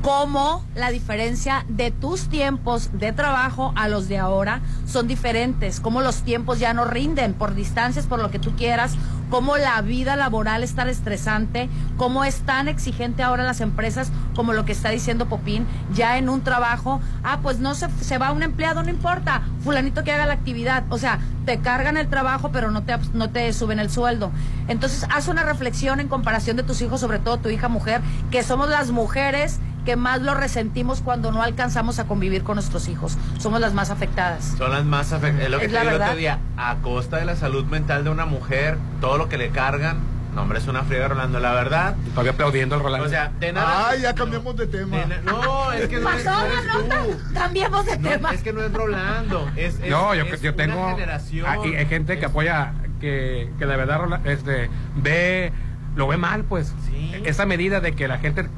[0.02, 6.00] Cómo la diferencia de tus tiempos de trabajo a los de ahora son diferentes, cómo
[6.00, 8.96] los tiempos ya no rinden por distancias, por lo que tú quieras,
[9.30, 14.52] cómo la vida laboral es tan estresante, cómo es tan exigente ahora las empresas, como
[14.52, 18.32] lo que está diciendo Popín, ya en un trabajo, ah, pues no se, se va
[18.32, 22.50] un empleado, no importa, fulanito que haga la actividad, o sea, te cargan el trabajo,
[22.52, 24.32] pero no te, no te suben el sueldo.
[24.68, 28.00] Entonces, haz una reflexión en comparación de tus hijos, sobre todo tu hija mujer,
[28.30, 32.88] que somos las mujeres que más lo resentimos cuando no alcanzamos a convivir con nuestros
[32.88, 33.18] hijos.
[33.38, 34.54] Somos las más afectadas.
[34.58, 35.44] Son las más afectadas.
[35.46, 36.16] Es lo que Es te la digo otro verdad.
[36.16, 36.38] día.
[36.56, 39.98] A costa de la salud mental de una mujer, todo lo que le cargan.
[40.34, 41.40] No, hombre, es una friega, Rolando.
[41.40, 41.94] La verdad.
[42.12, 43.06] Todavía aplaudiendo el Rolando.
[43.06, 43.88] O sea, de nada.
[43.90, 44.96] Ay, ya cambiamos de tema.
[44.98, 47.34] de na- no, es que no Pasó no la eres nota, tú.
[47.34, 48.30] cambiemos de No, tema.
[48.32, 49.50] es que no es Rolando.
[49.56, 50.90] Es, es- no, yo, es yo una tengo.
[50.92, 51.46] generación.
[51.46, 55.52] ah, y hay gente que Es- apoya, que, que de verdad este, ve,
[55.96, 56.72] lo ve mal, pues.
[56.88, 57.12] Sí.
[57.26, 58.48] Esa medida de que la gente,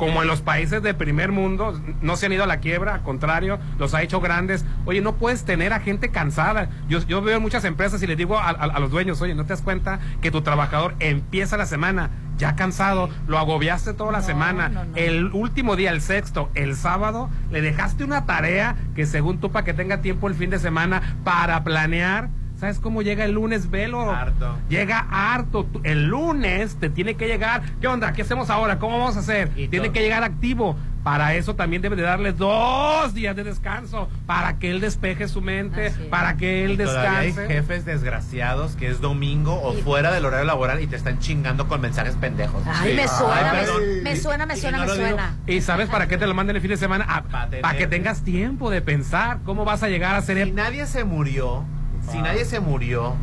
[0.00, 3.02] como en los países de primer mundo, no se han ido a la quiebra, al
[3.02, 4.64] contrario, los ha hecho grandes.
[4.86, 6.68] Oye, no puedes tener a gente cansada.
[6.88, 9.34] Yo, yo veo en muchas empresas y les digo a, a- a los dueños, oye,
[9.34, 14.12] ¿no te das cuenta que tu trabajador empieza la semana ya cansado, lo agobiaste toda
[14.12, 14.96] la No, semana, no, no.
[14.96, 19.66] el último día, el sexto, el sábado, le dejaste una tarea que según tú para
[19.66, 22.30] que tenga tiempo el fin de semana para planear.
[22.60, 24.10] ¿Sabes cómo llega el lunes, Velo?
[24.10, 24.58] Harto.
[24.68, 25.66] Llega harto.
[25.82, 27.62] El lunes te tiene que llegar.
[27.80, 28.12] ¿Qué onda?
[28.12, 28.78] ¿Qué hacemos ahora?
[28.78, 29.50] ¿Cómo vamos a hacer?
[29.56, 29.94] Y Tiene todo.
[29.94, 30.76] que llegar activo.
[31.02, 34.10] Para eso también debe de darle dos días de descanso.
[34.26, 35.90] Para que él despeje su mente.
[36.10, 37.54] Para que él Y todavía hay descanse.
[37.54, 41.66] jefes desgraciados que es domingo o Y- fuera del horario laboral y te están chingando
[41.66, 42.62] con mensajes pendejos.
[42.66, 42.96] Ay, Sí.
[42.96, 43.82] me Ay, suena, me- perdón.
[44.02, 45.36] me, suena, me Y suena, no me digo- suena.
[45.46, 47.06] ¿Y sabes para qué te lo manden el fin de semana?
[47.30, 50.84] Pa' para que tengas tiempo de pensar cómo vas a llegar a ser Si nadie
[50.84, 51.64] se murió,
[52.10, 53.14] si nadie se murió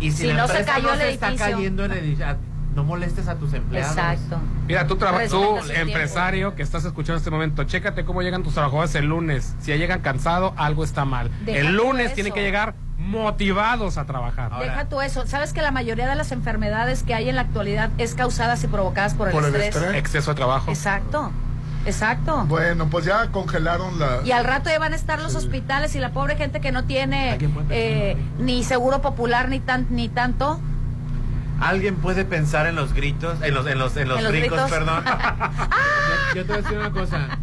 [0.00, 2.36] y si, Si la no se cayó no el se está cayendo en el edificio,
[2.74, 3.90] no molestes a tus empleados.
[3.96, 4.38] Exacto.
[4.66, 5.72] Mira, tú, tú tiempo.
[5.74, 9.54] empresario que estás escuchando en este momento, chécate cómo llegan tus trabajadores el lunes.
[9.60, 11.30] Si ya llegan cansados, algo está mal.
[11.44, 12.14] Deja el lunes eso.
[12.14, 14.52] tienen que llegar motivados a trabajar.
[14.52, 15.26] Ahora- Deja tú eso.
[15.26, 18.68] ¿Sabes que la mayoría de las enfermedades que hay en la actualidad es causadas y
[18.68, 19.74] provocadas por el, Por el estrés?
[19.76, 19.94] estrés.
[19.96, 20.70] Exceso de trabajo.
[20.70, 21.30] Exacto.
[21.84, 22.44] Exacto.
[22.46, 24.20] Bueno, pues ya congelaron la.
[24.24, 26.84] Y al rato ya van a estar los hospitales y la pobre gente que no
[26.84, 30.60] tiene ¿Alguien puede eh, ni seguro popular ni tan ni tanto.
[31.60, 34.58] Alguien puede pensar en los gritos, en los, en los, en los ¿En los brincos,
[34.58, 34.70] gritos?
[34.70, 35.04] perdón.
[36.34, 37.38] yo, yo te voy a decir una cosa.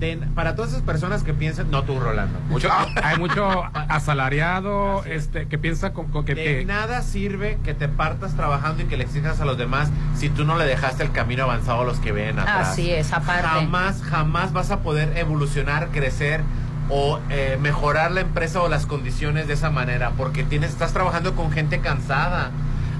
[0.00, 2.38] De- para todas esas personas que piensan, no tú, Rolando.
[2.48, 2.70] Mucho-
[3.04, 7.86] hay mucho asalariado este que piensa con, con que, De que- nada sirve que te
[7.88, 11.12] partas trabajando y que le exijas a los demás si tú no le dejaste el
[11.12, 12.68] camino avanzado a los que ven atrás.
[12.70, 13.42] Así es, aparte.
[13.46, 16.40] Jamás, jamás vas a poder evolucionar, crecer
[16.88, 21.36] o eh, mejorar la empresa o las condiciones de esa manera, porque tienes, estás trabajando
[21.36, 22.50] con gente cansada.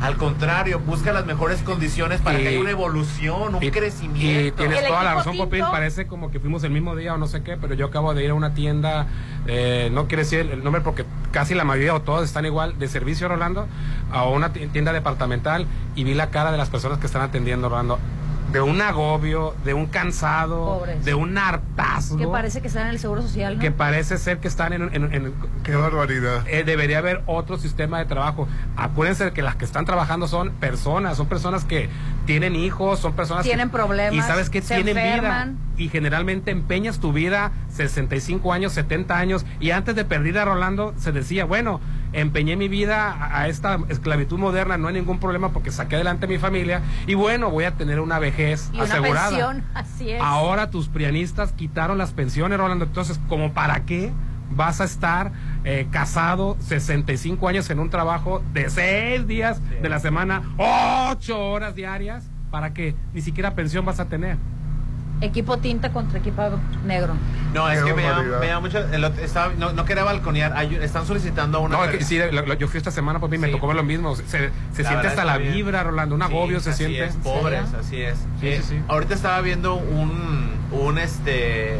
[0.00, 4.62] Al contrario, busca las mejores condiciones para Y- que haya una evolución, un y- crecimiento.
[4.62, 5.60] Y tienes toda la razón, Popín.
[5.70, 8.24] Parece como que fuimos el mismo día o no sé qué, pero yo acabo de
[8.24, 9.06] ir a una tienda,
[9.46, 12.88] eh, no quiero decir el nombre porque casi la mayoría o todos están igual, de
[12.88, 13.66] servicio, Rolando,
[14.10, 17.68] a una ti- tienda departamental y vi la cara de las personas que están atendiendo,
[17.68, 17.98] Rolando.
[18.52, 21.04] De un agobio, de un cansado, Pobres.
[21.04, 22.18] de un hartazgo.
[22.18, 23.60] Que parece que están en el Seguro Social, ¿no?
[23.60, 26.42] que parece ser que están en, en- en- Qué barbaridad.
[26.48, 28.48] eh, debería haber otro sistema de trabajo.
[28.76, 31.88] Acuérdense que las que están trabajando son personas, son personas que
[32.26, 35.56] tienen hijos, son personas Tienen que, problemas, y sabes que tienen enferman.
[35.56, 40.44] vida y generalmente empeñas tu vida 65 años, 70 años y antes de perder a
[40.44, 41.80] Rolando se decía, bueno,
[42.12, 46.26] empeñé mi vida a, a esta esclavitud moderna, no hay ningún problema porque saqué adelante
[46.26, 49.28] a mi familia y bueno, voy a tener una vejez y una asegurada.
[49.28, 50.20] pensión, así es.
[50.22, 52.84] Ahora tus prianistas quitaron las pensiones, Rolando.
[52.84, 54.12] Entonces, ¿como para qué
[54.50, 55.32] vas a estar
[55.64, 61.74] eh, casado 65 años en un trabajo de 6 días de la semana, 8 horas
[61.74, 62.28] diarias?
[62.50, 64.36] ¿Para que Ni siquiera pensión vas a tener.
[65.20, 66.42] Equipo tinta contra equipo
[66.86, 67.14] negro.
[67.52, 68.78] No, es Qué que me me llama mucho.
[68.78, 70.52] el otro- estaba- no, no quería balconear.
[70.56, 71.76] hay- están solicitando a una.
[71.76, 73.52] No, es que per- sí, lo- lo- yo fui esta semana, pues me Sí.
[73.52, 74.14] tocó ver lo mismo.
[74.16, 74.50] Se, se
[74.84, 75.52] siente hasta la bien.
[75.52, 76.14] vibra, Rolando.
[76.14, 77.04] Un Sí, agobio se así siente.
[77.04, 78.18] Es, pobres, así es.
[78.40, 78.80] Sí, Eh, sí, sí.
[78.88, 81.76] Ahorita estaba viendo un, un este,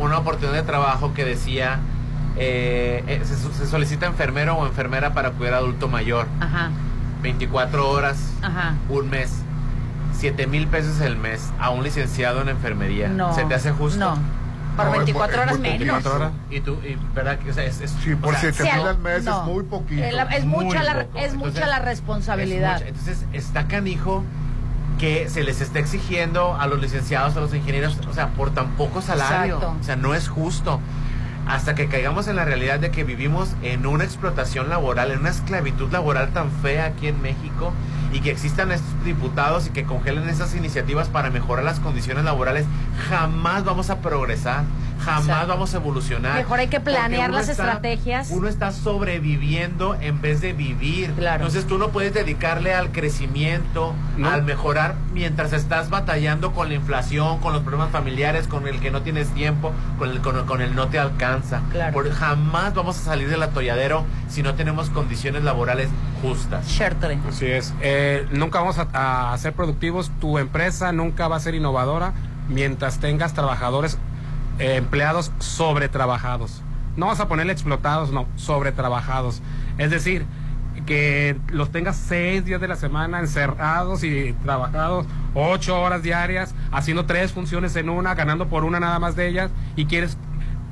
[0.00, 1.78] una oportunidad de trabajo que decía
[2.36, 6.26] eh, eh, se, se solicita enfermero o enfermera para cuidar adulto mayor.
[6.40, 6.70] Ajá,
[7.22, 8.74] 24 horas, ajá.
[8.88, 9.30] un mes,
[10.20, 13.08] 7 mil pesos el mes a un licenciado en enfermería.
[13.08, 13.34] No.
[13.34, 13.98] ¿Se te hace justo?
[13.98, 14.18] No.
[14.76, 15.78] Por No, es 24 muy- horas es menos.
[15.78, 16.32] 24 horas.
[16.50, 17.38] Y tú, y, ¿verdad?
[17.38, 19.40] que, o sea, es, es- Sí, o por sea, 7 Sí, mil al mes no.
[19.40, 20.02] es muy poquito.
[20.04, 21.18] Es, la- es Muy mucha la, poco.
[21.18, 22.76] es mucha la responsabilidad.
[22.76, 22.88] Es mucha.
[22.88, 24.22] Entonces, está canijo
[24.98, 28.72] que se les está exigiendo a los licenciados, a los ingenieros, o sea, por tan
[28.76, 29.56] poco salario.
[29.56, 29.76] Exacto.
[29.80, 30.78] O sea, no es justo.
[31.48, 35.30] Hasta que caigamos en la realidad de que vivimos en una explotación laboral, en una
[35.30, 37.72] esclavitud laboral tan fea aquí en México
[38.12, 42.66] y que existan estos diputados y que congelen esas iniciativas para mejorar las condiciones laborales,
[43.08, 44.64] jamás vamos a progresar,
[45.04, 45.48] jamás Exacto.
[45.48, 46.34] vamos a evolucionar.
[46.36, 48.30] Mejor hay que planear las está- estrategias.
[48.30, 51.12] Uno está sobreviviendo en vez de vivir.
[51.12, 51.44] Claro.
[51.46, 54.28] Entonces tú no puedes dedicarle al crecimiento, No.
[54.30, 58.90] al mejorar, mientras estás batallando con la inflación, con los problemas familiares, con el que
[58.90, 61.62] no tienes tiempo, con el, con, con el no te alcanza.
[61.70, 61.92] Claro.
[61.92, 65.88] Por- jamás vamos a salir del atolladero si no tenemos condiciones laborales
[66.22, 66.66] justas.
[67.28, 67.72] Así es.
[67.80, 67.99] Eh,
[68.30, 70.10] nunca vamos a, a ser productivos.
[70.20, 72.12] Tu empresa nunca va a ser innovadora
[72.48, 73.98] mientras tengas trabajadores,
[74.58, 76.62] eh, empleados sobretrabajados.
[76.96, 79.40] No vas a ponerle explotados, no, sobretrabajados.
[79.78, 80.26] Es decir,
[80.86, 87.06] que los tengas seis días de la semana encerrados y trabajados ocho horas diarias, haciendo
[87.06, 90.16] tres funciones en una, ganando por una nada más de ellas, y quieres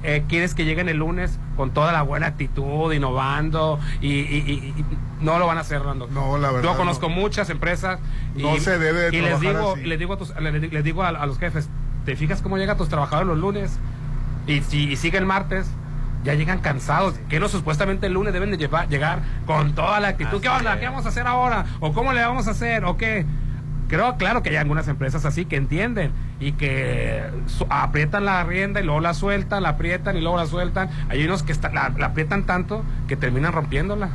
[0.02, 4.74] eh, quieres que lleguen el lunes con toda la buena actitud, innovando, y, y- y-
[4.80, 4.84] y
[5.20, 6.06] no lo van a hacer, Rando.
[6.08, 7.16] No, la verdad Yo conozco no.
[7.16, 7.98] muchas empresas
[8.36, 9.82] y, No se debe de y les digo, así.
[9.84, 11.68] les digo, a, tus- les, les digo a, a los jefes,
[12.04, 13.78] ¿te fijas cómo llegan tus trabajadores los lunes?
[14.46, 15.68] Y si y sigue el martes,
[16.24, 20.08] ya llegan cansados, que no supuestamente el lunes deben de llevar, llegar con toda la
[20.08, 20.34] actitud.
[20.34, 20.74] Así ¿Qué onda?
[20.74, 20.80] es.
[20.80, 21.64] ¿Qué vamos a hacer ahora?
[21.80, 22.84] ¿O cómo le vamos a hacer?
[22.84, 23.26] ¿O qué?
[23.88, 27.22] Creo, claro que hay algunas empresas así que entienden y que
[27.70, 30.90] aprietan la rienda y luego la sueltan, la aprietan y luego la sueltan.
[31.08, 34.10] Hay unos que está- la, la aprietan tanto que terminan rompiéndola.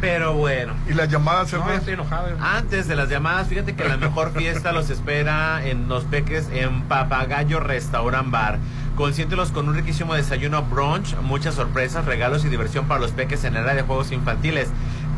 [0.00, 0.74] Pero bueno.
[0.90, 2.28] Y las llamadas, No, estoy enojado.
[2.40, 6.82] Antes de las llamadas, fíjate que la mejor fiesta los espera en Los Peques en
[6.82, 8.58] Papagayo Restaurant Bar.
[8.94, 13.54] Consiéntelos con un riquísimo desayuno brunch, muchas sorpresas, regalos y diversión para los peques en
[13.54, 14.68] el área de juegos infantiles.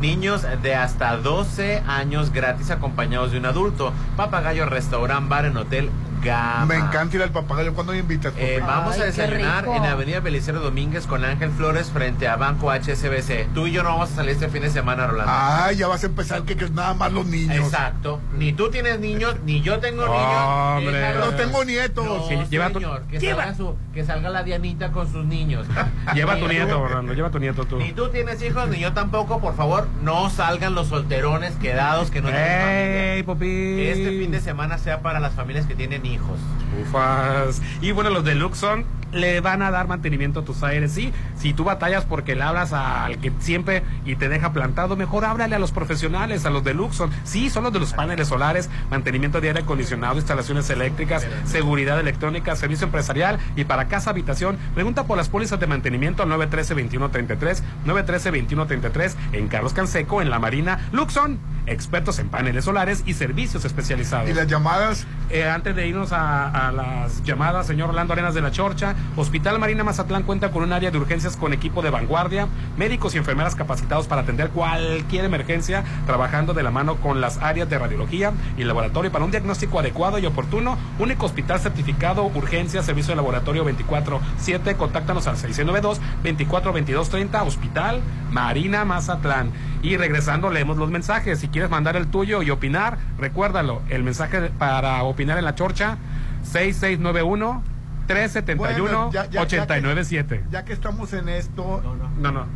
[0.00, 3.92] Niños de hasta 12 años gratis acompañados de un adulto.
[4.16, 5.90] Papagayo Restaurant Bar en Hotel
[6.22, 6.66] Gama.
[6.66, 7.74] Me encanta ir al papagayo.
[7.74, 8.32] ¿Cuándo me invitas?
[8.36, 12.70] Eh, vamos Ay, a desayunar en Avenida Belicero Domínguez con Ángel Flores frente a Banco
[12.70, 13.48] HSBC.
[13.54, 15.32] Tú y yo no vamos a salir este fin de semana, Rolando.
[15.34, 17.56] Ay, ya vas a empezar que, que es nada más los niños.
[17.66, 18.20] Exacto.
[18.36, 20.42] Ni tú tienes niños, ni yo tengo niños.
[20.78, 21.14] Hombre.
[21.18, 22.04] No tengo nietos.
[22.04, 25.24] No, Sí, lleva tu- señor, que, lleva- salga su- que salga la Dianita con sus
[25.24, 25.66] niños.
[26.14, 27.76] Lleva a tu nieto, Orlando, lleva a tu nieto tú.
[27.78, 29.40] Ni tú tienes hijos, ni yo tampoco.
[29.40, 33.14] Por favor, no salgan los solterones quedados que no tienen familia.
[33.14, 33.48] ¡Ey, Popín!
[33.48, 36.38] Que este fin de semana sea para las familias que tienen hijos.
[36.82, 37.62] Ufas.
[37.80, 40.92] Y bueno, los deluxe son le van a dar mantenimiento a tus aires.
[40.92, 45.24] Sí, si tú batallas porque le hablas al que siempre y te deja plantado, mejor
[45.24, 47.10] háblale a los profesionales, a los de Luxon.
[47.24, 52.56] Sí, son los de los paneles solares, mantenimiento de aire acondicionado, instalaciones eléctricas, seguridad electrónica,
[52.56, 54.58] servicio empresarial y para casa habitación.
[54.74, 60.88] Pregunta por las pólizas de mantenimiento al 913-2133, 913-2133 en Carlos Canseco, en La Marina.
[60.92, 61.38] Luxon,
[61.68, 64.28] expertos en paneles solares y servicios especializados.
[64.28, 65.06] ¿Y las llamadas?
[65.30, 69.58] Eh, antes de irnos a, a las llamadas, señor Orlando Arenas de la Chorcha, Hospital
[69.58, 73.54] Marina Mazatlán cuenta con un área de urgencias con equipo de vanguardia, médicos y enfermeras
[73.54, 78.64] capacitados para atender cualquier emergencia, trabajando de la mano con las áreas de radiología y
[78.64, 80.76] laboratorio para un diagnóstico adecuado y oportuno.
[80.98, 84.76] Único hospital certificado, urgencia, servicio de laboratorio 24-7.
[84.76, 88.00] Contáctanos al 692-242230, Hospital
[88.30, 89.50] Marina Mazatlán.
[89.82, 91.38] Y regresando, leemos los mensajes.
[91.38, 93.82] Si quieres mandar el tuyo y opinar, recuérdalo.
[93.88, 95.98] El mensaje para opinar en la chorcha,
[96.42, 97.62] 6691
[98.06, 100.44] 371 897.
[100.50, 101.82] Ya que estamos en esto.
[102.18, 102.46] No, no.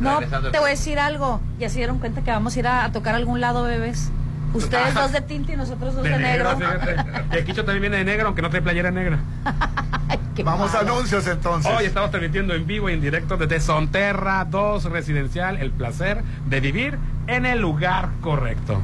[0.00, 1.40] No, te voy a decir algo.
[1.58, 4.10] Ya se dieron cuenta que vamos a ir a, a tocar algún lado, bebés.
[4.52, 6.58] Ustedes dos de tinta y nosotros dos de, negro.
[7.32, 9.20] Y aquí yo también viene de negro, aunque no trae playera negra.
[10.44, 11.70] Vamos a anuncios entonces.
[11.76, 16.60] Hoy estamos transmitiendo en vivo y en directo desde Sonterra 2 Residencial, el placer de
[16.60, 18.80] vivir en el lugar correcto.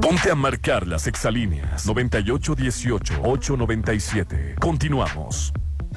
[0.00, 4.58] Ponte a marcar las exalíneas 9818-897.
[4.60, 5.52] Continuamos.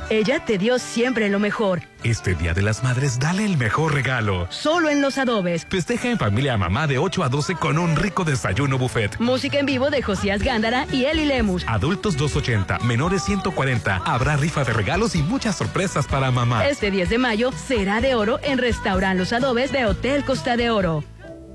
[0.09, 1.81] Ella te dio siempre lo mejor.
[2.03, 4.47] Este Día de las Madres, dale el mejor regalo.
[4.49, 5.65] Solo en Los Adobes.
[5.69, 9.19] Festeja en familia a mamá de 8 a 12 con un rico desayuno buffet.
[9.19, 11.65] Música en vivo de Josías Gándara y Eli Lemus.
[11.67, 13.97] Adultos 280, menores 140.
[14.05, 16.67] Habrá rifa de regalos y muchas sorpresas para mamá.
[16.67, 20.69] Este 10 de mayo será de oro en Restaurant Los Adobes de Hotel Costa de
[20.69, 21.03] Oro.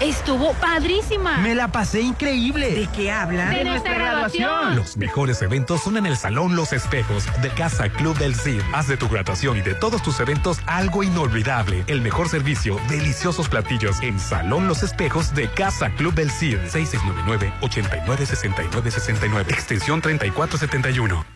[0.00, 1.36] Estuvo padrísima.
[1.38, 2.70] Me la pasé increíble.
[2.70, 3.50] ¿De qué habla?
[3.50, 4.76] De, nuestra graduación.
[4.76, 8.62] Los mejores eventos son en el Salón Los Espejos de Casa Club del Cid.
[8.72, 11.84] Haz de tu graduación y de todos tus eventos algo inolvidable.
[11.86, 16.56] El mejor servicio, deliciosos platillos en Salón Los Espejos de Casa Club del Cid.
[16.70, 19.50] 6699-896969.
[19.50, 21.26] Extensión 3471.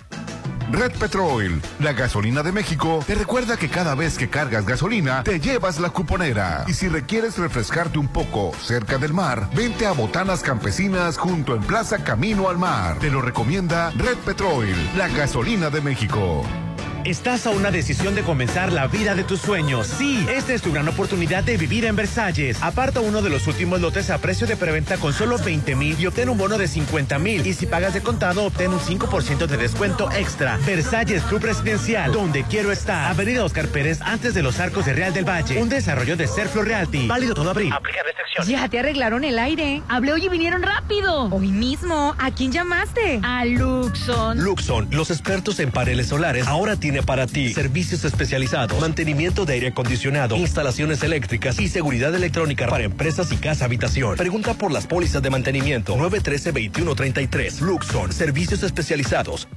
[0.71, 5.39] Red Petrol, la gasolina de México, te recuerda que cada vez que cargas gasolina, te
[5.41, 6.65] llevas la cuponera.
[6.67, 11.63] Y si requieres refrescarte un poco cerca del mar, vente a Botanas Campesinas junto en
[11.63, 12.99] Plaza Camino al Mar.
[12.99, 14.67] Te lo recomienda Red Petrol,
[14.97, 16.45] la gasolina de México.
[17.05, 19.87] Estás a una decisión de comenzar la vida de tus sueños.
[19.87, 22.63] Sí, esta es tu gran oportunidad de vivir en Versalles.
[22.63, 26.07] Aparta uno de los últimos lotes a precio de preventa con solo 20 mil y
[26.07, 27.47] obtén un bono de 50 mil.
[27.47, 30.57] Y si pagas de contado, obtén un 5% de descuento extra.
[30.65, 33.11] Versalles Club Residencial, donde quiero estar.
[33.11, 35.61] Avenida Oscar Pérez, antes de los arcos de Real del Valle.
[35.61, 37.07] Un desarrollo de Serflo Realty.
[37.07, 37.71] Válido todo abril.
[37.71, 38.49] Aplica restricciones.
[38.49, 39.83] Ya te arreglaron el aire.
[39.89, 41.29] Hablé hoy y vinieron rápido.
[41.31, 42.15] Hoy mismo.
[42.19, 43.21] ¿A quién llamaste?
[43.23, 44.39] A Luxon.
[44.39, 50.37] Luxon, los expertos en paneles solares, ahora para ti servicios especializados, mantenimiento de aire acondicionado,
[50.37, 54.17] instalaciones eléctricas y seguridad electrónica para empresas y casa habitación.
[54.17, 57.61] Pregunta por las pólizas de mantenimiento 913-2133.
[57.61, 59.49] Luxon, servicios especializados.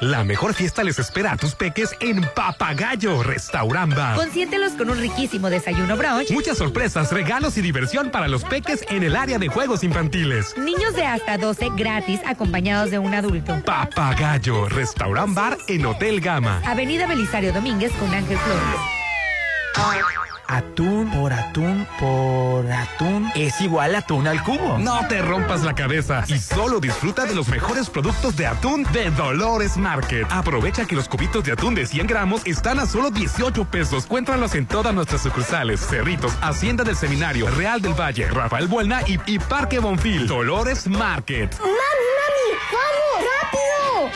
[0.00, 4.14] La mejor fiesta les espera a tus peques en Papagayo Restaurant Bar.
[4.14, 6.30] Consiéntelos con un riquísimo desayuno brunch.
[6.30, 10.56] Muchas sorpresas, regalos y diversión para los peques en el área de juegos infantiles.
[10.56, 13.60] Niños de hasta 12 gratis acompañados de un adulto.
[13.64, 16.62] Papagayo Restaurant Bar en Hotel Gama.
[16.64, 20.27] Avenida Belisario Domínguez con Ángel Flores.
[20.50, 24.78] Atún por atún por atún es igual a atún al cubo.
[24.78, 29.10] No te rompas la cabeza y solo disfruta de los mejores productos de atún de
[29.10, 30.26] Dolores Market.
[30.30, 34.06] Aprovecha que los cubitos de atún de 100 gramos están a solo 18 pesos.
[34.06, 39.20] Cuéntralos en todas nuestras sucursales, Cerritos, Hacienda del Seminario, Real del Valle, Rafael Buelna y,
[39.26, 40.26] y Parque Bonfil.
[40.26, 41.58] Dolores Market.
[41.58, 42.58] ¡Mami, mami!
[42.72, 43.30] ¡Vamos!
[43.42, 43.57] ¡Rápido!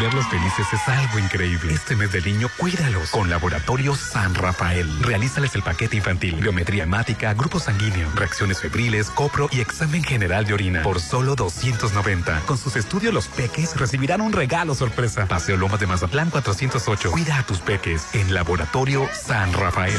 [0.00, 1.72] Verlos felices es algo increíble.
[1.72, 3.10] Este mes del niño, cuídalos.
[3.10, 4.86] Con Laboratorio San Rafael.
[5.02, 10.54] Realízales el paquete infantil, biometría hemática, grupo sanguíneo, reacciones febriles, copro y examen general de
[10.54, 10.82] orina.
[10.82, 12.40] Por solo 290.
[12.46, 15.26] Con sus estudios, los peques recibirán un regalo sorpresa.
[15.26, 17.10] Paseo Lomas de Mazatlán 408.
[17.12, 19.98] Cuida a tus peques en Laboratorio San Rafael.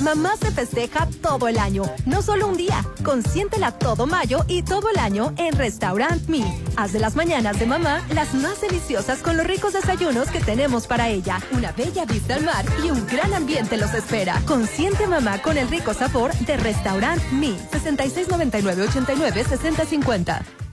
[0.00, 2.84] Mamá se festeja todo el año, no solo un día.
[3.02, 6.44] Consiéntela todo mayo y todo el año en Restaurant Me.
[6.76, 10.86] Haz de las mañanas de mamá las más deliciosas con los ricos desayunos que tenemos
[10.86, 11.38] para ella.
[11.52, 14.40] Una bella vista al mar y un gran ambiente los espera.
[14.46, 17.56] Consiente mamá con el rico sabor de Restaurant Me.
[17.70, 20.65] 6699 89 6050.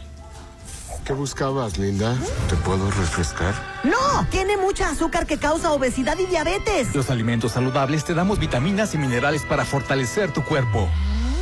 [1.05, 2.17] ¿Qué buscabas, Linda?
[2.49, 3.55] ¿Te puedo refrescar?
[3.85, 6.95] No, tiene mucha azúcar que causa obesidad y diabetes.
[6.95, 10.89] Los alimentos saludables te damos vitaminas y minerales para fortalecer tu cuerpo.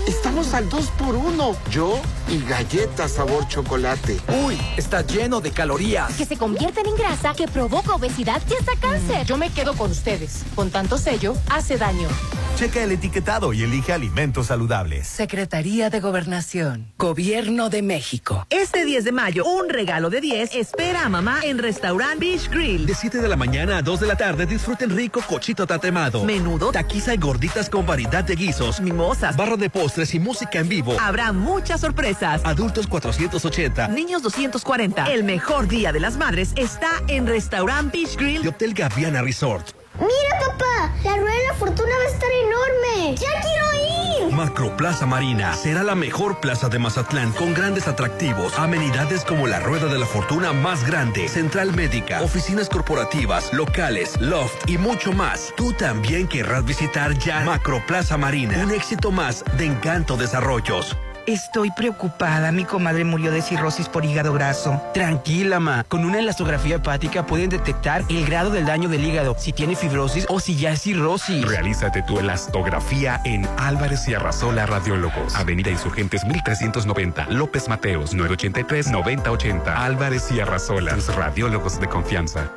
[0.09, 4.18] Estamos al 2 por 1 Yo y galletas sabor chocolate.
[4.43, 6.14] Uy, está lleno de calorías.
[6.16, 9.26] Que se convierten en grasa, que provoca obesidad y hasta cáncer.
[9.26, 10.44] Yo me quedo con ustedes.
[10.55, 12.09] Con tanto sello, hace daño.
[12.56, 15.06] Checa el etiquetado y elige alimentos saludables.
[15.06, 16.93] Secretaría de Gobernación.
[16.98, 18.47] Gobierno de México.
[18.51, 22.85] Este 10 de mayo, un regalo de 10 espera a mamá en Restaurant Beach Grill.
[22.85, 26.24] De 7 de la mañana a 2 de la tarde disfruten rico cochito tatemado.
[26.24, 28.80] Menudo, taquiza y gorditas con variedad de guisos.
[28.80, 29.36] Mimosas.
[29.36, 30.97] Barra de postres y música en vivo.
[31.01, 32.41] Habrá muchas sorpresas.
[32.45, 33.89] Adultos 480.
[33.89, 35.07] Niños 240.
[35.07, 39.78] El mejor día de las madres está en Restaurant Beach Grill de Hotel Gaviana Resort.
[40.01, 43.16] Mira, papá, la rueda de la fortuna va a estar enorme.
[43.16, 44.35] ¡Ya quiero ir!
[44.35, 49.87] Macroplaza Marina será la mejor plaza de Mazatlán con grandes atractivos, amenidades como la rueda
[49.87, 55.53] de la fortuna más grande, central médica, oficinas corporativas, locales, loft y mucho más.
[55.57, 60.97] Tú también querrás visitar ya Macroplaza Marina, un éxito más de Encanto Desarrollos.
[61.29, 62.51] Estoy preocupada.
[62.53, 64.81] Mi comadre murió de cirrosis por hígado graso.
[64.95, 65.85] Tranquila, ma.
[65.85, 70.25] Con una elastografía hepática pueden detectar el grado del daño del hígado, si tiene fibrosis
[70.31, 71.47] o si ya es cirrosis.
[71.47, 75.35] Realízate tu elastografía en Álvarez y Arrasola Radiólogos.
[75.35, 77.27] Avenida Insurgentes 1390.
[77.29, 79.67] López Mateos 983-9080.
[79.77, 80.95] Álvarez y Arrasola.
[80.95, 82.51] Tus radiólogos de confianza.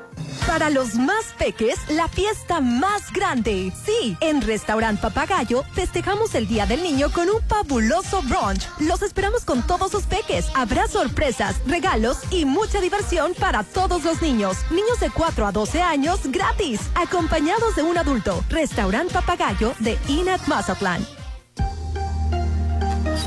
[0.47, 3.71] Para los más peques, la fiesta más grande.
[3.85, 8.67] Sí, en Restaurant Papagayo festejamos el Día del Niño con un fabuloso brunch.
[8.79, 10.47] Los esperamos con todos sus peques.
[10.55, 14.57] Habrá sorpresas, regalos y mucha diversión para todos los niños.
[14.71, 18.43] Niños de 4 a 12 años gratis, acompañados de un adulto.
[18.49, 21.20] Restaurant Papagayo de Inat Mazatlán.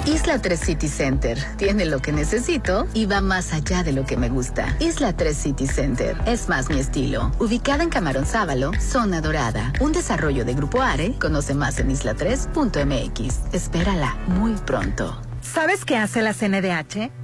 [0.07, 4.17] Isla 3 City Center tiene lo que necesito y va más allá de lo que
[4.17, 4.77] me gusta.
[4.81, 7.33] Isla 3 City Center es más mi estilo.
[7.39, 9.73] Ubicada en Camarón Sábalo, zona dorada.
[9.81, 11.15] Un desarrollo de Grupo Are.
[11.19, 13.55] Conoce más en isla3.mx.
[13.55, 15.21] Espérala muy pronto.
[15.41, 17.24] ¿Sabes qué hace la CNDH?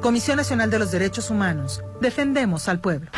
[0.00, 1.82] Comisión Nacional de los Derechos Humanos.
[2.00, 3.10] Defendemos al pueblo.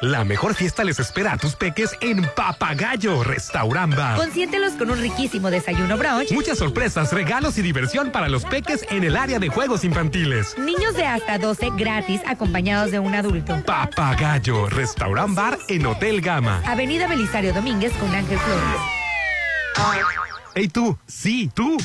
[0.00, 4.16] La mejor fiesta les espera a tus peques en Papagayo Restaurant Bar.
[4.16, 6.30] Consiéntelos con un riquísimo desayuno brunch.
[6.30, 10.56] Muchas sorpresas, regalos y diversión para los peques en el área de juegos infantiles.
[10.56, 13.60] Niños de hasta 12 gratis acompañados de un adulto.
[13.66, 16.62] Papagayo Restaurant Bar en Hotel Gama.
[16.64, 18.80] Avenida Belisario Domínguez con Ángel Flores.
[20.60, 21.76] Hey tú, sí, tú.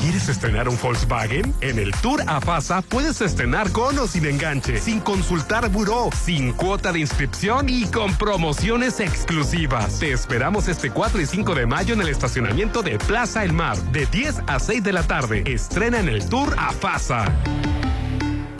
[0.00, 1.54] ¿Quieres estrenar un Volkswagen?
[1.60, 6.90] En el Tour AFASA puedes estrenar con o sin enganche, sin consultar buró, sin cuota
[6.90, 10.00] de inscripción y con promociones exclusivas.
[10.00, 13.76] Te esperamos este 4 y 5 de mayo en el estacionamiento de Plaza El Mar,
[13.92, 15.44] de 10 a 6 de la tarde.
[15.46, 17.32] Estrena en el Tour AFASA.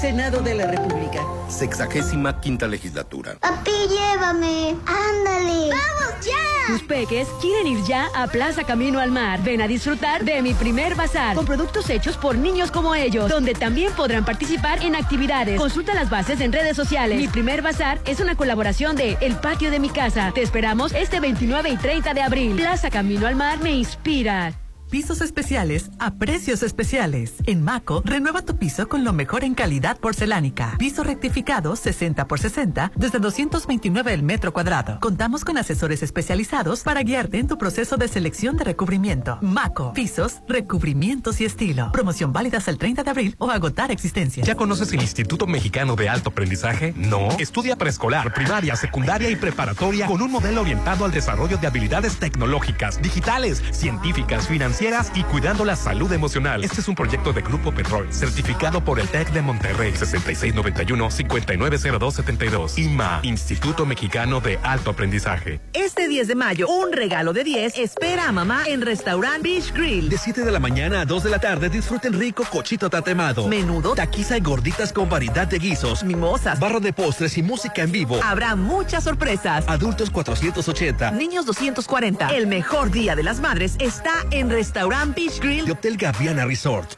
[0.00, 1.20] Senado de la República.
[1.48, 3.34] Sexagésima quinta legislatura.
[3.38, 4.74] Papi, llévame.
[4.86, 5.68] Ándale.
[5.68, 6.66] ¡Vamos ya!
[6.68, 9.42] Tus peques quieren ir ya a Plaza Camino al Mar.
[9.42, 13.52] Ven a disfrutar de mi primer bazar con productos hechos por niños como ellos, donde
[13.52, 15.60] también podrán participar en actividades.
[15.60, 17.18] Consulta las bases en redes sociales.
[17.18, 20.32] Mi primer bazar es una colaboración de El Patio de mi Casa.
[20.34, 22.56] Te esperamos este 29 y 30 de abril.
[22.56, 24.54] Plaza Camino al Mar me inspira.
[24.90, 27.34] Pisos especiales a precios especiales.
[27.46, 30.74] En Maco, renueva tu piso con lo mejor en calidad porcelánica.
[30.80, 34.98] Piso rectificado 60 por 60 desde 229 el metro cuadrado.
[34.98, 39.38] Contamos con asesores especializados para guiarte en tu proceso de selección de recubrimiento.
[39.42, 41.92] Maco, pisos, recubrimientos y estilo.
[41.92, 44.42] Promoción válida hasta el 30 de abril o agotar existencia.
[44.42, 46.94] ¿Ya conoces el Instituto Mexicano de Alto Aprendizaje?
[46.96, 47.28] No.
[47.38, 53.00] Estudia preescolar, primaria, secundaria y preparatoria con un modelo orientado al desarrollo de habilidades tecnológicas,
[53.00, 54.79] digitales, científicas, financieras
[55.14, 56.64] y cuidando la salud emocional.
[56.64, 62.78] Este es un proyecto de Grupo Petrol, certificado por el TEC de Monterrey, 6691-590272.
[62.78, 65.60] IMA, Instituto Mexicano de Alto Aprendizaje.
[65.74, 70.08] Este 10 de mayo, un regalo de 10 espera a mamá en Restaurant Beach Grill.
[70.08, 73.94] De 7 de la mañana a 2 de la tarde disfruten rico cochito tatemado, menudo,
[73.94, 78.18] taquiza y gorditas con variedad de guisos, mimosas, barra de postres y música en vivo.
[78.24, 79.62] Habrá muchas sorpresas.
[79.68, 82.28] Adultos 480, niños 240.
[82.28, 84.69] El mejor día de las madres está en Restaurant
[85.14, 86.92] Beach Grill de Hotel Gaviana Resort.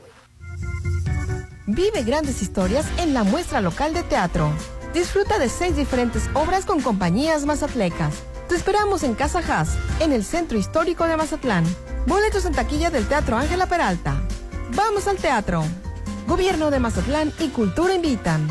[1.67, 4.53] Vive grandes historias en la muestra local de teatro.
[4.93, 8.15] Disfruta de seis diferentes obras con compañías mazatlecas.
[8.49, 9.71] Te esperamos en Casa Haas,
[10.01, 11.65] en el centro histórico de Mazatlán.
[12.07, 14.21] Boletos en taquilla del Teatro Ángela Peralta.
[14.75, 15.65] Vamos al teatro.
[16.27, 18.47] Gobierno de Mazatlán y Cultura invitan.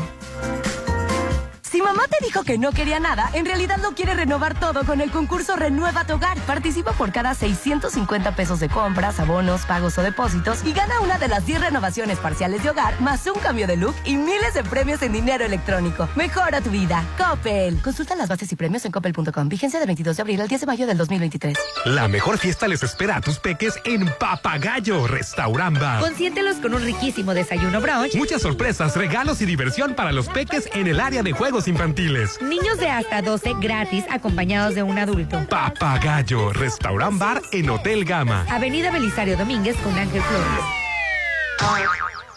[1.72, 5.00] Si mamá te dijo que no quería nada, en realidad lo quiere renovar todo con
[5.00, 6.38] el concurso Renueva tu Hogar.
[6.40, 11.28] Participa por cada 650 pesos de compras, abonos, pagos o depósitos y gana una de
[11.28, 15.00] las 10 renovaciones parciales de hogar, más un cambio de look y miles de premios
[15.00, 16.10] en dinero electrónico.
[16.14, 17.06] Mejora tu vida.
[17.16, 17.80] Coppel.
[17.80, 19.48] Consulta las bases y premios en coppel.com.
[19.48, 21.56] Vigencia del 22 de abril al 10 de mayo del 2023.
[21.86, 26.02] La mejor fiesta les espera a tus peques en Papagayo Restaurant Bar.
[26.02, 28.14] Consiéntelos con un riquísimo desayuno brunch.
[28.14, 32.40] Muchas sorpresas, regalos y diversión para los peques en el área de juegos infantiles.
[32.42, 35.44] Niños de hasta 12 gratis acompañados de un adulto.
[35.48, 38.46] Papagayo, Restaurant Bar en Hotel Gama.
[38.50, 40.64] Avenida Belisario Domínguez con Ángel Flores.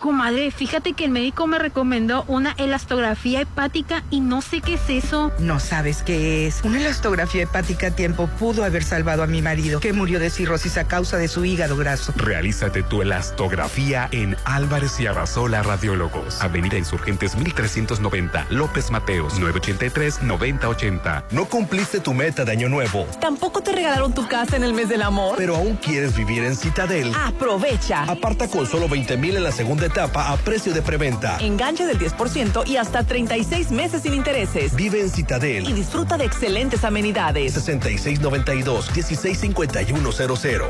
[0.06, 4.88] Comadre, fíjate que el médico me recomendó una elastografía hepática y no sé qué es
[4.88, 5.32] eso.
[5.40, 6.62] No sabes qué es.
[6.64, 10.78] Una elastografía hepática a tiempo pudo haber salvado a mi marido, que murió de cirrosis
[10.78, 12.14] a causa de su hígado graso.
[12.18, 16.40] Realízate tu elastografía en Álvarez y Arrasola Radiólogos.
[16.40, 21.24] Avenida Insurgentes 1390, López Mateos, 983-9080.
[21.32, 23.08] No cumpliste tu meta de año nuevo.
[23.20, 25.34] Tampoco te regalaron tu casa en el mes del amor.
[25.36, 27.12] Pero aún quieres vivir en Citadel.
[27.26, 28.04] Aprovecha.
[28.04, 31.38] Aparta con solo 20 mil en la segunda etapa a precio de preventa.
[31.40, 34.76] Enganche del 10% y hasta 36 meses sin intereses.
[34.76, 37.56] Vive en Citadel y disfruta de excelentes amenidades.
[37.68, 40.64] 6692-165100.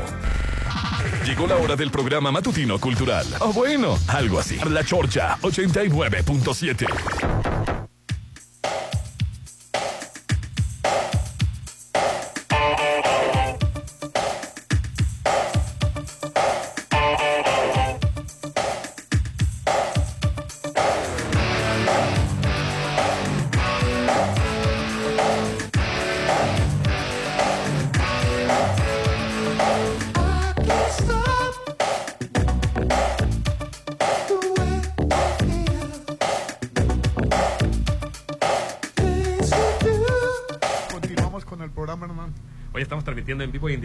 [1.24, 3.26] Llegó la hora del programa matutino cultural.
[3.40, 4.58] O bueno, algo así.
[4.70, 7.85] La Chorcha 89.7.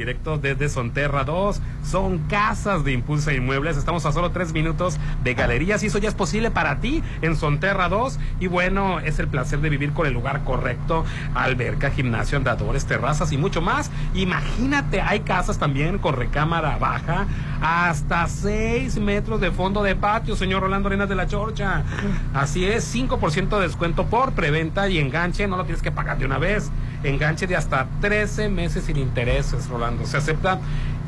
[0.01, 1.61] directo desde Sonterra 2.
[1.83, 3.77] Son casas de Impulsa Inmuebles.
[3.77, 7.35] Estamos a solo tres minutos de galerías y eso ya es posible para ti en
[7.35, 8.19] Sonterra 2.
[8.39, 11.05] Y bueno, es el placer de vivir con el lugar correcto.
[11.35, 13.91] Alberca, gimnasio, andadores, terrazas y mucho más.
[14.13, 17.27] Imagínate, hay casas también con recámara baja
[17.61, 21.83] hasta 6 metros de fondo de patio, señor Rolando Arenas de la Chorcha.
[22.33, 25.47] Así es, 5% de descuento por preventa y enganche.
[25.47, 26.71] No lo tienes que pagar de una vez.
[27.03, 30.05] Enganche de hasta 13 meses sin intereses, Rolando.
[30.05, 30.59] Se acepta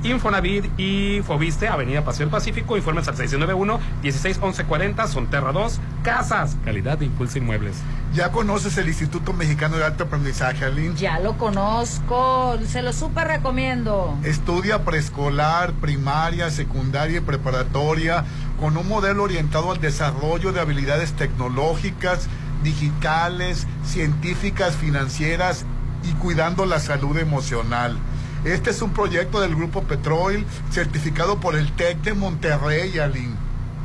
[0.03, 7.05] Infonavit y Fobiste, Avenida Paseo del Pacífico, informes al 691-161140, Sonterra 2, Casas, calidad de
[7.05, 7.77] impulso inmuebles.
[8.13, 10.95] ¿Ya conoces el Instituto Mexicano de Alto Aprendizaje, Aline?
[10.95, 14.17] Ya lo conozco, se lo súper recomiendo.
[14.23, 18.25] Estudia preescolar, primaria, secundaria y preparatoria
[18.59, 22.27] con un modelo orientado al desarrollo de habilidades tecnológicas,
[22.63, 25.65] digitales, científicas, financieras
[26.03, 27.97] y cuidando la salud emocional.
[28.45, 33.36] Este es un proyecto del Grupo Petrol certificado por el TEC de Monterrey, Aline.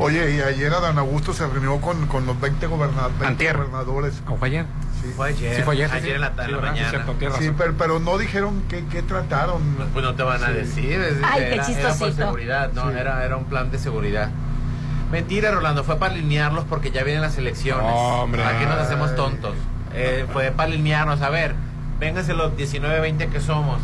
[0.00, 4.22] Oye, y ayer Adán Augusto se reunió con, con los 20, goberna- 20 gobernadores.
[4.28, 4.66] ¿O fue ayer?
[5.02, 5.12] Sí.
[5.16, 6.10] Fue ayer, Sí, fue ayer, ayer sí.
[6.10, 6.90] en la, ta- Sí, en la mañana.
[6.90, 9.60] cierto, Sí, pero, pero no dijeron qué, qué trataron.
[9.92, 10.52] Pues no te van a Sí.
[10.52, 11.00] decir.
[11.00, 12.16] es- Ay, qué era, era por chistosito.
[12.16, 12.96] seguridad, no, Sí.
[12.98, 14.30] era, era un plan de seguridad.
[15.10, 17.90] Mentira, Rolando, fue para alinearlos porque ya vienen las elecciones.
[17.92, 18.44] Hombre.
[18.44, 19.54] Aquí nos hacemos tontos.
[19.94, 21.22] Eh, fue para alinearnos.
[21.22, 21.54] A ver,
[21.98, 23.80] vénganse los 19, 20 que somos.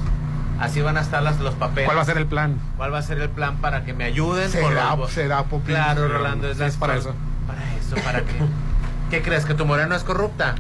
[0.61, 1.85] Así van a estar las, los papeles.
[1.87, 2.59] ¿Cuál va a ser el plan?
[2.77, 4.49] ¿Cuál va a ser el plan para que me ayuden?
[4.51, 5.75] Será, será Popín.
[5.75, 7.13] Claro, Rolando, es, es para eso.
[7.47, 8.35] Para eso, ¿para qué?
[9.11, 9.45] ¿Qué crees?
[9.45, 10.55] ¿Que tu moreno es corrupta?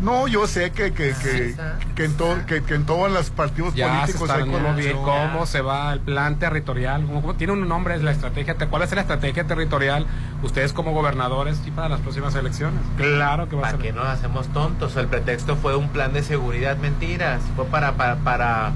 [0.00, 1.76] No, yo sé que, que, que, está.
[1.96, 4.96] que en, todo, que, que en todos los partidos Ya se políticos bien corrupción.
[5.02, 7.04] cómo se va el plan territorial.
[7.04, 8.54] ¿Cómo- cómo- Tiene un nombre, es la estrategia.
[8.54, 10.06] ¿Cuál es la estrategia territorial?
[10.44, 12.80] Ustedes como gobernadores y para las próximas elecciones.
[12.96, 13.86] Claro que va a ¿Para ser.
[13.86, 14.94] qué nos hacemos tontos?
[14.96, 17.40] El pretexto fue un plan de seguridad, mentiras.
[17.56, 18.70] Fue para, para, para,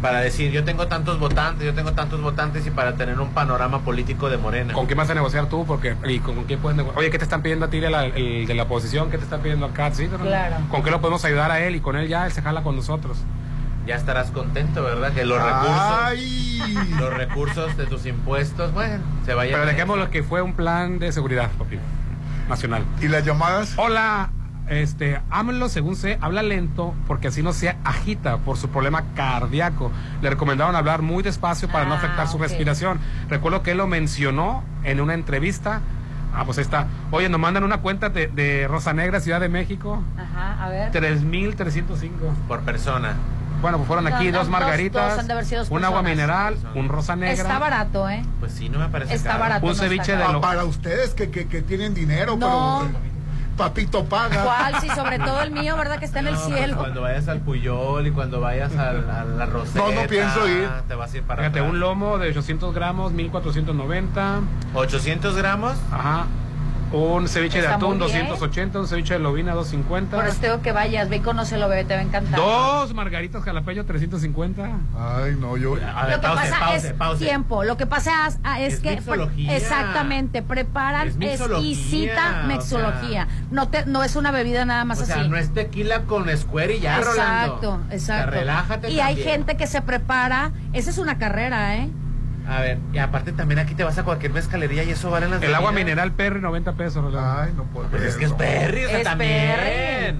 [0.00, 3.80] para decir, yo tengo tantos votantes, yo tengo tantos votantes y para tener un panorama
[3.80, 4.72] político de Morena.
[4.72, 5.64] ¿Con quién vas a negociar tú?
[5.66, 6.98] Porque, ¿Y con quién puedes negociar?
[6.98, 9.10] Oye, ¿qué te están pidiendo a ti de la, el de la oposición?
[9.10, 9.92] ¿Qué te están pidiendo acá?
[9.92, 10.06] ¿Sí?
[10.06, 10.18] ¿no?
[10.18, 10.56] Claro.
[10.70, 11.76] ¿Con qué lo podemos ayudar a él?
[11.76, 13.18] Y con él ya él se jala con nosotros.
[13.86, 15.12] Ya estarás contento, ¿verdad?
[15.12, 16.60] Que los recursos, Ay.
[17.00, 19.54] los recursos de tus impuestos, bueno, se vayan.
[19.54, 21.78] Pero dejemos lo que fue un plan de seguridad, papi.
[22.48, 22.84] Nacional.
[23.00, 23.74] ¿Y las llamadas?
[23.76, 24.30] Hola,
[24.70, 29.90] este, AMLO, según sé, habla lento porque así no se agita por su problema cardíaco.
[30.22, 32.98] Le recomendaron hablar muy despacio para no Ah, afectar su respiración.
[33.28, 35.80] Recuerdo que él lo mencionó en una entrevista.
[36.34, 36.86] Ah, pues ahí está.
[37.10, 40.02] Oye, nos mandan una cuenta de, de Rosa Negra, Ciudad de México.
[40.16, 40.92] Ajá, a ver.
[40.92, 42.10] 3.305.
[42.46, 43.14] Por persona.
[43.60, 45.70] Bueno, pues fueron No, aquí no, dos dos- margaritas, dos han de haber sido dos
[45.72, 47.32] un agua mineral, un rosa negra.
[47.32, 48.22] Está barato, ¿eh?
[48.38, 49.40] Pues sí, no me parece Está caro.
[49.40, 49.62] barato.
[49.62, 50.22] Un no está ceviche de.
[50.22, 52.82] Ah, lo- para ustedes que, que, que tienen dinero, No.
[52.86, 52.98] pero
[53.58, 54.42] papito paga.
[54.44, 54.80] ¿Cuál?
[54.80, 55.98] Sí, sobre todo el mío, ¿verdad?
[55.98, 56.76] Que está en el No, pues cielo.
[56.78, 59.80] cuando vayas al Puyol y cuando vayas al- a la Roseta.
[59.80, 60.66] No, no pienso ir.
[60.88, 61.72] Te vas a ir para Fíjate, atrás.
[61.74, 64.40] un lomo de 800 gramos, 1490.
[64.74, 65.74] 800 gramos.
[65.92, 66.24] Ajá.
[66.92, 68.28] Un ceviche de atún, muy bien.
[68.28, 68.80] 280.
[68.80, 70.16] Un ceviche de lobina, 250.
[70.16, 72.38] Por eso tengo que vayas, ve y conócelo, bebé, te va a encantar.
[72.40, 74.64] Dos margaritas jalapeño, 350.
[74.98, 75.74] Ay, no, yo.
[75.94, 77.18] A ver, Lo que pause, pasa pause, es pause.
[77.24, 77.64] tiempo.
[77.64, 79.56] Lo que pasa es, ah, es Es que mixología.
[79.56, 83.28] exactamente preparan Es mixología, exquisita o mixología.
[83.50, 85.28] No te, no es una bebida nada más O sea, así.
[85.28, 87.18] no es tequila con square y ya, Rolando.
[87.18, 87.96] exacto, exacto.
[87.96, 90.52] O sea, relájate y hay gente que se prepara.
[90.72, 91.90] Esa es una carrera, ¿eh?
[92.48, 95.42] A ver, y aparte también aquí te vas a cualquier mezcalería y eso vale las
[95.42, 97.04] El agua mineral Perry, 90 pesos.
[97.04, 97.42] Rolando.
[97.42, 97.88] Ay, no puedo.
[97.88, 99.54] Pues es que es Perry, o sea, Es también.
[99.56, 100.18] Perry.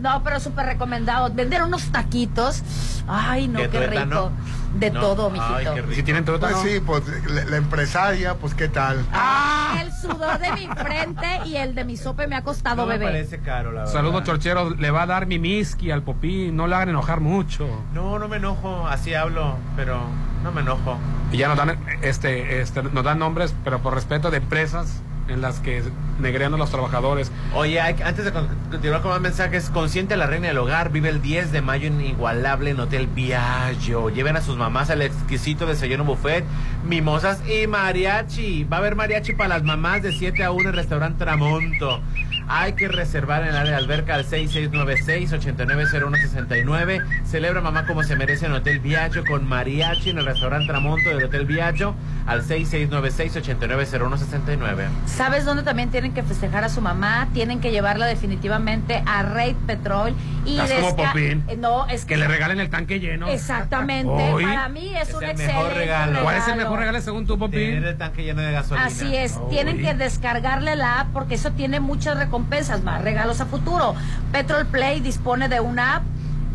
[0.00, 1.28] No, pero súper recomendado.
[1.34, 2.62] Vender unos taquitos.
[3.08, 4.30] Ay, no, ¿De qué rico.
[4.78, 5.74] De No, todo, ay, mijito.
[5.74, 5.94] qué rico.
[5.94, 9.04] Si tienen todo Pues sí, pues la, la empresaria, pues qué tal.
[9.12, 12.86] Ah, El sudor de mi frente y el de mi sope me ha costado, No
[12.86, 13.06] me bebé.
[13.10, 13.92] parece caro, la verdad.
[13.92, 14.70] Saludos, chorchero.
[14.70, 16.54] Le va a dar mi miski al popín.
[16.56, 17.66] No le hagan enojar mucho.
[17.92, 20.00] No, no me enojo, así hablo, pero
[20.44, 20.96] no me enojo.
[21.32, 25.42] Y ya nos dan, este, este, nos dan nombres, pero por respeto de empresas en
[25.42, 25.82] las que
[26.20, 27.30] negrean a los trabajadores.
[27.52, 31.20] Oye, antes de con- continuar con más mensajes, consciente la reina del hogar vive el
[31.20, 34.08] 10 de mayo inigualable en Hotel Viaggio.
[34.08, 36.44] Lleven a sus mamás al exquisito desayuno buffet,
[36.86, 38.64] mimosas y mariachi.
[38.64, 42.00] Va a haber mariachi para las mamás de 7 a 1 en restaurante Tramonto.
[42.48, 47.04] Hay que reservar en el área de alberca al 6696-890169.
[47.26, 51.22] Celebra mamá como se merece en Hotel Viaggio con mariachi en el restaurante Tramonto del
[51.24, 51.94] Hotel Viaggio
[52.26, 54.86] al 6696-890169.
[55.06, 57.28] ¿Sabes dónde también tienen que festejar a su mamá?
[57.34, 60.14] Tienen que llevarla definitivamente a Raid Petrol.
[60.44, 61.44] Y Estás como Popín.
[61.48, 63.28] Eh, No, es Que le regalen el tanque lleno.
[63.28, 64.08] Exactamente.
[64.10, 64.44] Hoy.
[64.44, 66.22] Para mí es, Es un el excelente mejor regalo.
[66.22, 67.84] ¿Cuál es el mejor regalo según tu Tener popín?
[67.84, 68.86] el tanque lleno de gasolina.
[68.86, 73.46] Así es, tienen que descargarle la app porque eso tiene muchas recompensas, más regalos a
[73.46, 73.94] futuro.
[74.32, 76.02] Petrol Play dispone de una app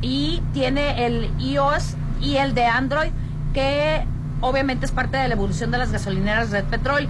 [0.02, 3.12] y tiene el iOS y el de Android
[3.54, 4.06] que
[4.42, 7.08] obviamente es parte de la evolución de las gasolineras Red Petrol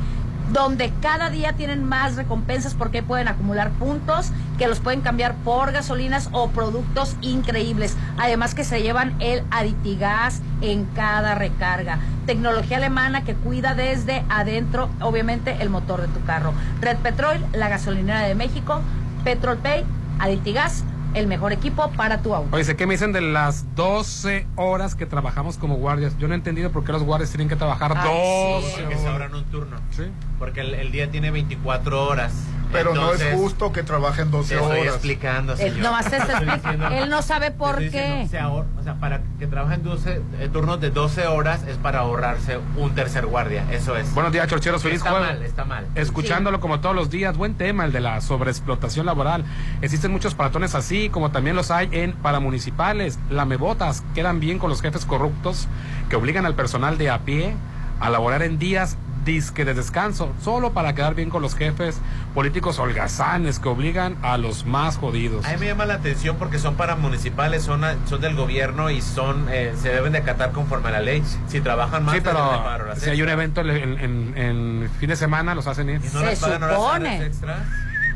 [0.52, 5.72] donde cada día tienen más recompensas porque pueden acumular puntos que los pueden cambiar por
[5.72, 7.96] gasolinas o productos increíbles.
[8.18, 12.00] Además que se llevan el aditigas en cada recarga.
[12.26, 16.54] Tecnología alemana que cuida desde adentro, obviamente, el motor de tu carro.
[16.82, 18.82] Red Petrol, la gasolinera de México,
[19.24, 19.86] Petrol Pay,
[20.20, 20.84] aditigas,
[21.14, 22.56] el mejor equipo para tu auto.
[22.56, 26.18] Oye, que me dicen de las 12 horas que trabajamos como guardias.
[26.18, 28.82] Yo no he entendido por qué los guardias tienen que trabajar Ay, 12 sí.
[28.82, 29.78] Porque se ahorran un turno.
[29.92, 30.04] Sí.
[30.40, 32.34] Porque el, el día tiene 24 horas.
[32.74, 34.94] Pero no es justo que trabajen 12 Te estoy horas.
[34.96, 35.78] explicando, señor.
[35.78, 35.84] Él
[36.54, 37.84] diciendo- Él no sabe por qué.
[37.86, 41.78] diciendo, se ahor- o sea, para que trabajen 12, eh, turnos de 12 horas es
[41.78, 43.64] para ahorrarse un tercer guardia.
[43.72, 44.14] Eso es.
[44.14, 44.82] Buenos días, chorcheros.
[44.84, 45.28] Feliz está jueves.
[45.30, 45.88] mal, está mal.
[45.96, 49.46] Escuchándolo como todos los días, buen tema el de la sobreexplotación laboral.
[49.82, 53.20] Existen muchos patrones así, como también los hay en paramunicipales.
[53.30, 55.68] Lamebotas quedan bien con los jefes corruptos
[56.10, 57.56] que obligan al personal de a pie
[58.00, 62.00] a laborar en días disque de descanso, solo para quedar bien con los jefes
[62.34, 65.46] políticos holgazanes que obligan a los más jodidos.
[65.46, 69.02] A mí me llama la atención porque son paramunicipales, son, a- son del gobierno y
[69.02, 71.24] son eh, se deben de acatar conforme a la ley.
[71.48, 73.70] Si trabajan más, Sí, de pero si hay un evento en,
[74.00, 76.02] en- en fin de semana, los hacen ir.
[76.04, 77.64] ¿Y no les pagan horas extra?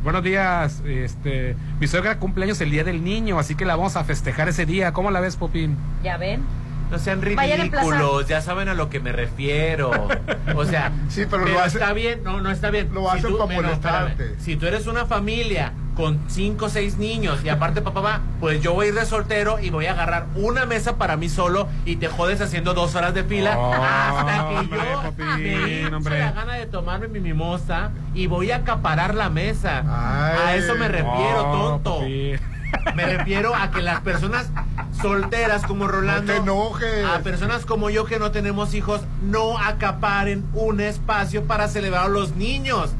[0.04, 4.04] Buenos días, este, mi suegra cumpleaños el día del niño, así que la vamos a
[4.04, 4.94] festejar ese día.
[4.94, 5.76] ¿Cómo la ves, Popín?
[6.04, 6.44] Ya ven.
[6.92, 9.92] No sean ridículos, ya saben a lo que me refiero.
[10.56, 12.90] O sea, Sí, pero lo hace- está bien, no, no está bien.
[12.94, 14.12] Lo hacen para molestarte.
[14.24, 14.40] espérame.
[14.40, 18.62] Si tú eres una familia con cinco o seis niños y aparte papá va, pues
[18.62, 21.68] yo voy a ir de soltero y voy a agarrar una mesa para mí solo
[21.86, 25.96] y te jodes haciendo dos horas de fila Oh, hasta que hombre, yo Popín, me
[25.96, 26.20] hombre.
[26.20, 29.84] la gana de tomarme mi mimosa y voy a acaparar la mesa.
[29.88, 30.60] a Ay.
[30.60, 31.96] eso me refiero, Oh, tonto.
[32.02, 32.40] Popín.
[32.96, 34.50] Me refiero a que las personas
[35.02, 37.06] solteras como Rolando, No te enojes.
[37.06, 42.08] a personas como yo que no tenemos hijos, no acaparen un espacio para celebrar a
[42.08, 42.92] los niños.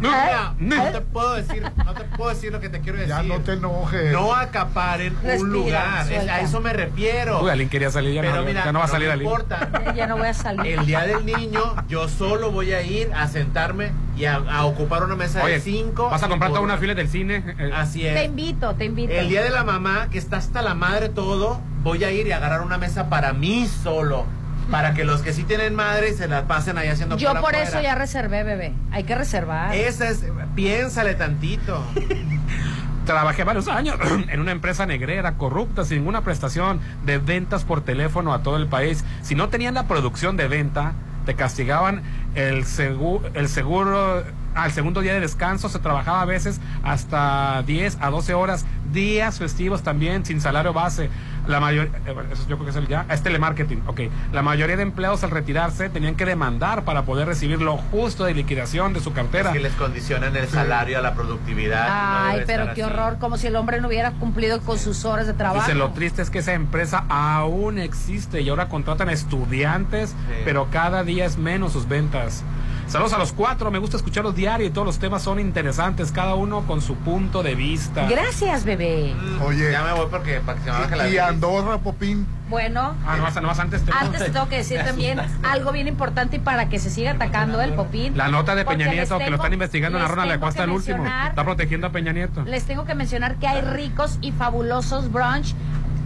[0.00, 3.14] No, mira, no te puedo decir, no te puedo decir lo que te quiero decir.
[3.14, 4.12] Ya no te enojes.
[4.12, 6.34] No acaparen Respira, un lugar, suelta.
[6.34, 7.42] a eso me refiero.
[7.42, 9.24] Uy, alguien quería salir, ya, Pero no, mira, ya no va a no salir Ali.
[9.24, 9.68] importa.
[9.96, 10.78] Ya no voy a salir.
[10.78, 15.02] El día del niño, yo solo voy a ir a sentarme y a, a ocupar
[15.02, 16.08] una mesa Oye, de cinco.
[16.10, 17.42] ¿vas a comprar toda una fila del cine?
[17.58, 18.26] Eh, Así Te es.
[18.26, 19.12] invito, te invito.
[19.12, 22.32] El día de la mamá, que está hasta la madre todo, voy a ir y
[22.32, 24.26] agarrar una mesa para mí solo.
[24.70, 27.54] Para que los que sí tienen madre se la pasen ahí haciendo Yo cola por
[27.54, 27.68] afuera.
[27.68, 28.74] eso ya reservé, bebé.
[28.92, 29.74] Hay que reservar.
[29.74, 30.24] Esa es,
[30.54, 31.82] piénsale tantito.
[33.06, 33.96] Trabajé varios años
[34.28, 38.66] en una empresa negrera, corrupta, sin ninguna prestación de ventas por teléfono a todo el
[38.66, 39.04] país.
[39.22, 40.92] Si no tenían la producción de venta,
[41.24, 42.02] te castigaban
[42.34, 44.22] el, segu- el seguro.
[44.54, 49.38] Al segundo día de descanso se trabajaba a veces hasta 10 a 12 horas, días
[49.38, 51.10] festivos también, sin salario base.
[51.48, 51.90] La mayoría,
[52.30, 54.00] eso yo creo que es el ya, es telemarketing, ok.
[54.32, 58.34] La mayoría de empleados al retirarse tenían que demandar para poder recibir lo justo de
[58.34, 59.50] liquidación de su cartera.
[59.50, 61.86] Es que les condicionan el salario a la productividad.
[61.88, 62.92] Ay, pero qué así.
[62.92, 65.64] horror, como si el hombre no hubiera cumplido con sus horas de trabajo.
[65.64, 70.14] Dice, lo triste es que esa empresa aún existe y ahora contratan estudiantes,
[70.44, 72.44] pero cada día es menos sus ventas.
[72.88, 76.34] Saludos a los cuatro, me gusta escucharlos diario y todos los temas son interesantes, cada
[76.34, 78.08] uno con su punto de vista.
[78.08, 79.14] Gracias, bebé.
[79.44, 81.18] Oye, Ya me voy porque para que se me baje la y.
[81.18, 82.26] Andorra, Popín.
[82.48, 85.86] Bueno, Ah, no, no más antes te antes te tengo que decir también algo bien
[85.86, 88.16] importante y para que se siga atacando el popín.
[88.16, 91.04] La nota de Peña Nieto, que lo están investigando en la Costa que el último.
[91.06, 92.42] Está protegiendo a Peña Nieto.
[92.44, 95.54] Les tengo que mencionar que hay ricos y fabulosos brunch.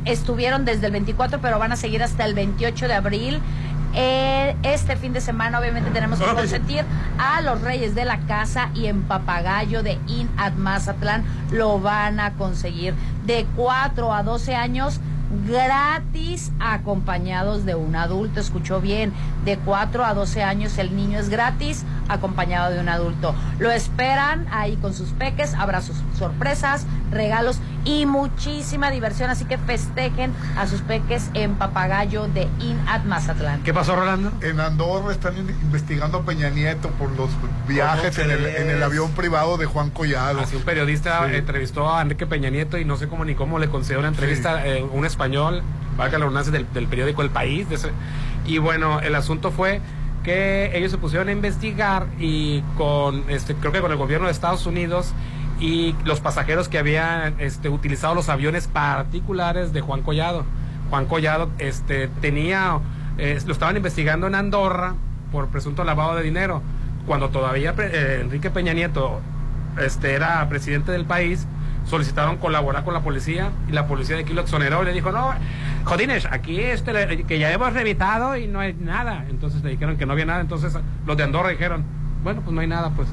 [0.04, 3.40] Estuvieron desde el 24, pero van a seguir hasta el 28 de abril.
[3.94, 6.84] Eh, este fin de semana obviamente tenemos que consentir
[7.18, 12.18] a los reyes de la casa y en Papagayo de In at Mazatlán lo van
[12.18, 12.94] a conseguir
[13.26, 15.00] de 4 a 12 años
[15.46, 18.40] gratis acompañados de un adulto.
[18.40, 19.12] Escuchó bien,
[19.44, 23.34] de 4 a 12 años el niño es gratis acompañado de un adulto.
[23.58, 29.58] Lo esperan ahí con sus peques, habrá sus sorpresas, regalos y muchísima diversión, así que
[29.58, 33.62] festejen a sus peques en Papagayo de In at Mazatlán.
[33.62, 34.32] ¿Qué pasó, Rolando?
[34.40, 37.30] En Andorra están in- investigando a Peña Nieto por los
[37.66, 38.60] viajes en el, crees?
[38.60, 40.40] en el avión privado de Juan Collado.
[40.40, 41.34] Así un periodista Sí.
[41.36, 44.66] entrevistó a Enrique Peña Nieto y no sé cómo ni cómo le concedió una entrevista
[44.66, 45.62] eh, un español,
[45.96, 47.68] valga la del, del periódico El País.
[47.68, 47.90] de ese-
[48.46, 49.80] y bueno, el asunto fue
[50.22, 54.32] que ellos se pusieron a investigar y con, este, creo que con el gobierno de
[54.32, 55.12] Estados Unidos
[55.60, 60.44] y los pasajeros que habían este, utilizado los aviones particulares de Juan Collado.
[60.90, 62.80] Juan Collado este, tenía,
[63.18, 64.94] eh, lo estaban investigando en Andorra
[65.30, 66.62] por presunto lavado de dinero.
[67.06, 69.20] Cuando todavía eh, Enrique Peña Nieto
[69.78, 71.46] este, era presidente del país,
[71.84, 75.12] solicitaron colaborar con la policía y la policía de aquí lo exoneró y le dijo,
[75.12, 75.32] no,
[75.84, 79.24] jodines, aquí este, que ya hemos revisado y no hay nada.
[79.28, 80.76] Entonces le dijeron que no había nada, entonces
[81.06, 81.84] los de Andorra dijeron,
[82.22, 83.08] bueno, pues no hay nada, pues.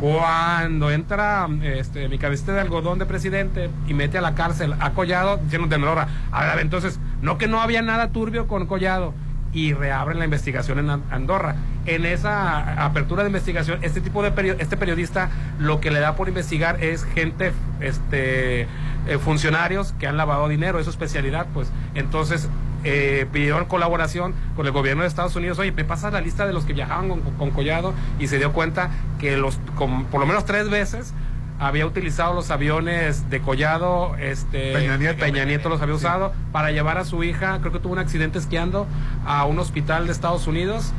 [0.00, 4.90] Cuando entra este, mi cabecita de algodón de presidente y mete a la cárcel a
[4.90, 9.12] Collado, diciendo de Andorra, a ver, entonces, no que no había nada turbio con Collado
[9.52, 11.56] y reabren la investigación en An- Andorra.
[11.88, 16.14] En esa apertura de investigación, este tipo de perio- este periodista lo que le da
[16.16, 21.70] por investigar es gente, este, eh, funcionarios que han lavado dinero, es su especialidad, pues.
[21.94, 22.48] Entonces
[22.84, 25.58] eh, pidieron colaboración con el gobierno de Estados Unidos.
[25.58, 28.52] Oye, me pasa la lista de los que viajaban con, con Collado y se dio
[28.52, 31.12] cuenta que los, con- por lo menos tres veces
[31.58, 34.72] había utilizado los aviones de Collado, este,
[35.16, 35.68] Peña Nieto.
[35.70, 38.86] los había usado para llevar a su hija, creo que tuvo un accidente esquiando
[39.26, 40.92] a un hospital de Estados Unidos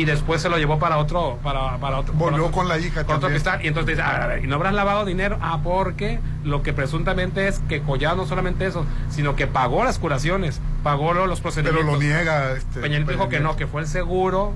[0.00, 2.12] y después se lo llevó para otro, para, para otro.
[2.14, 4.26] Volvió para otro- con la hija con otro hospital y entonces dice, a ver, a
[4.26, 5.38] ver, ¿y no habrás lavado dinero?
[5.40, 9.98] Ah, porque lo que presuntamente es que Collado no solamente eso, sino que pagó las
[9.98, 11.92] curaciones, pagó lo- los Pero procedimientos.
[11.94, 12.52] lo niega.
[12.52, 14.52] Este, Peña Nieto dijo que no, que fue el seguro,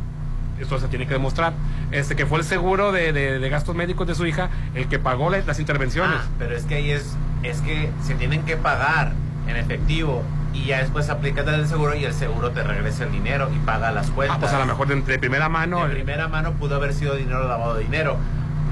[0.61, 1.55] esto se tiene que demostrar,
[1.91, 4.99] este que fue el seguro de, de- de gastos médicos de su hija el que
[4.99, 6.19] pagó la- las intervenciones.
[6.21, 9.13] Ah, pero es que ahí es, es que se tienen que pagar
[9.51, 10.23] en efectivo
[10.53, 13.93] y ya después aplicas el seguro y el seguro te regresa el dinero y paga
[13.93, 14.37] las cuentas.
[14.37, 15.87] Ah, pues a lo mejor de, de primera mano.
[15.87, 18.17] De primera mano pudo haber sido dinero lavado de dinero.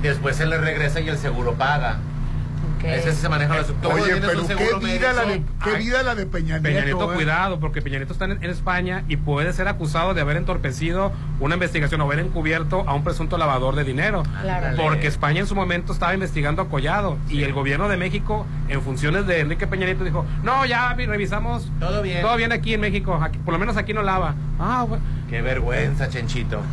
[0.02, 1.98] Después se le regresa y el seguro paga.
[2.84, 4.54] Ese sí se maneja los todo Oye, pero qué
[4.86, 6.62] vida, la de, qué vida la de Peña Nieto.
[6.62, 7.14] Peña Nieto, ¿eh?
[7.16, 11.12] cuidado, porque Peña Nieto está en, en España y puede ser acusado de haber entorpecido
[11.40, 14.22] una investigación o haber encubierto a un presunto lavador de dinero.
[14.42, 14.76] Claro.
[14.76, 18.82] Porque España en su momento estaba investigando a Collado y el gobierno de México, en
[18.82, 21.70] funciones de Enrique Peña Nieto, dijo: No, ya vi- revisamos.
[21.80, 22.22] Todo bien.
[22.22, 24.34] Todo bien aquí en México, aquí- por lo menos aquí no lava.
[24.58, 25.02] Ah, bueno.
[25.28, 26.62] Qué vergüenza, Chenchito.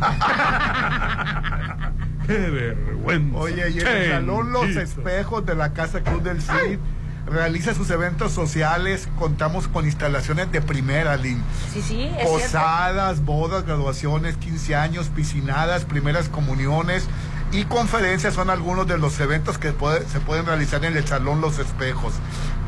[2.26, 3.38] Qué vergüenza.
[3.38, 4.76] Oye, y en el Salón Los.
[4.76, 6.78] Espejos de la Casa Cruz del CID
[7.26, 9.08] realiza sus eventos sociales.
[9.18, 11.42] Contamos con instalaciones de primera, Lin.
[11.72, 12.30] Sí, sí, es cierto.
[12.30, 17.06] Posadas, bodas, graduaciones, 15 años, piscinadas, primeras comuniones
[17.52, 21.58] y conferencias son algunos de los eventos que se pueden realizar en el Salón Los
[21.58, 22.12] Espejos.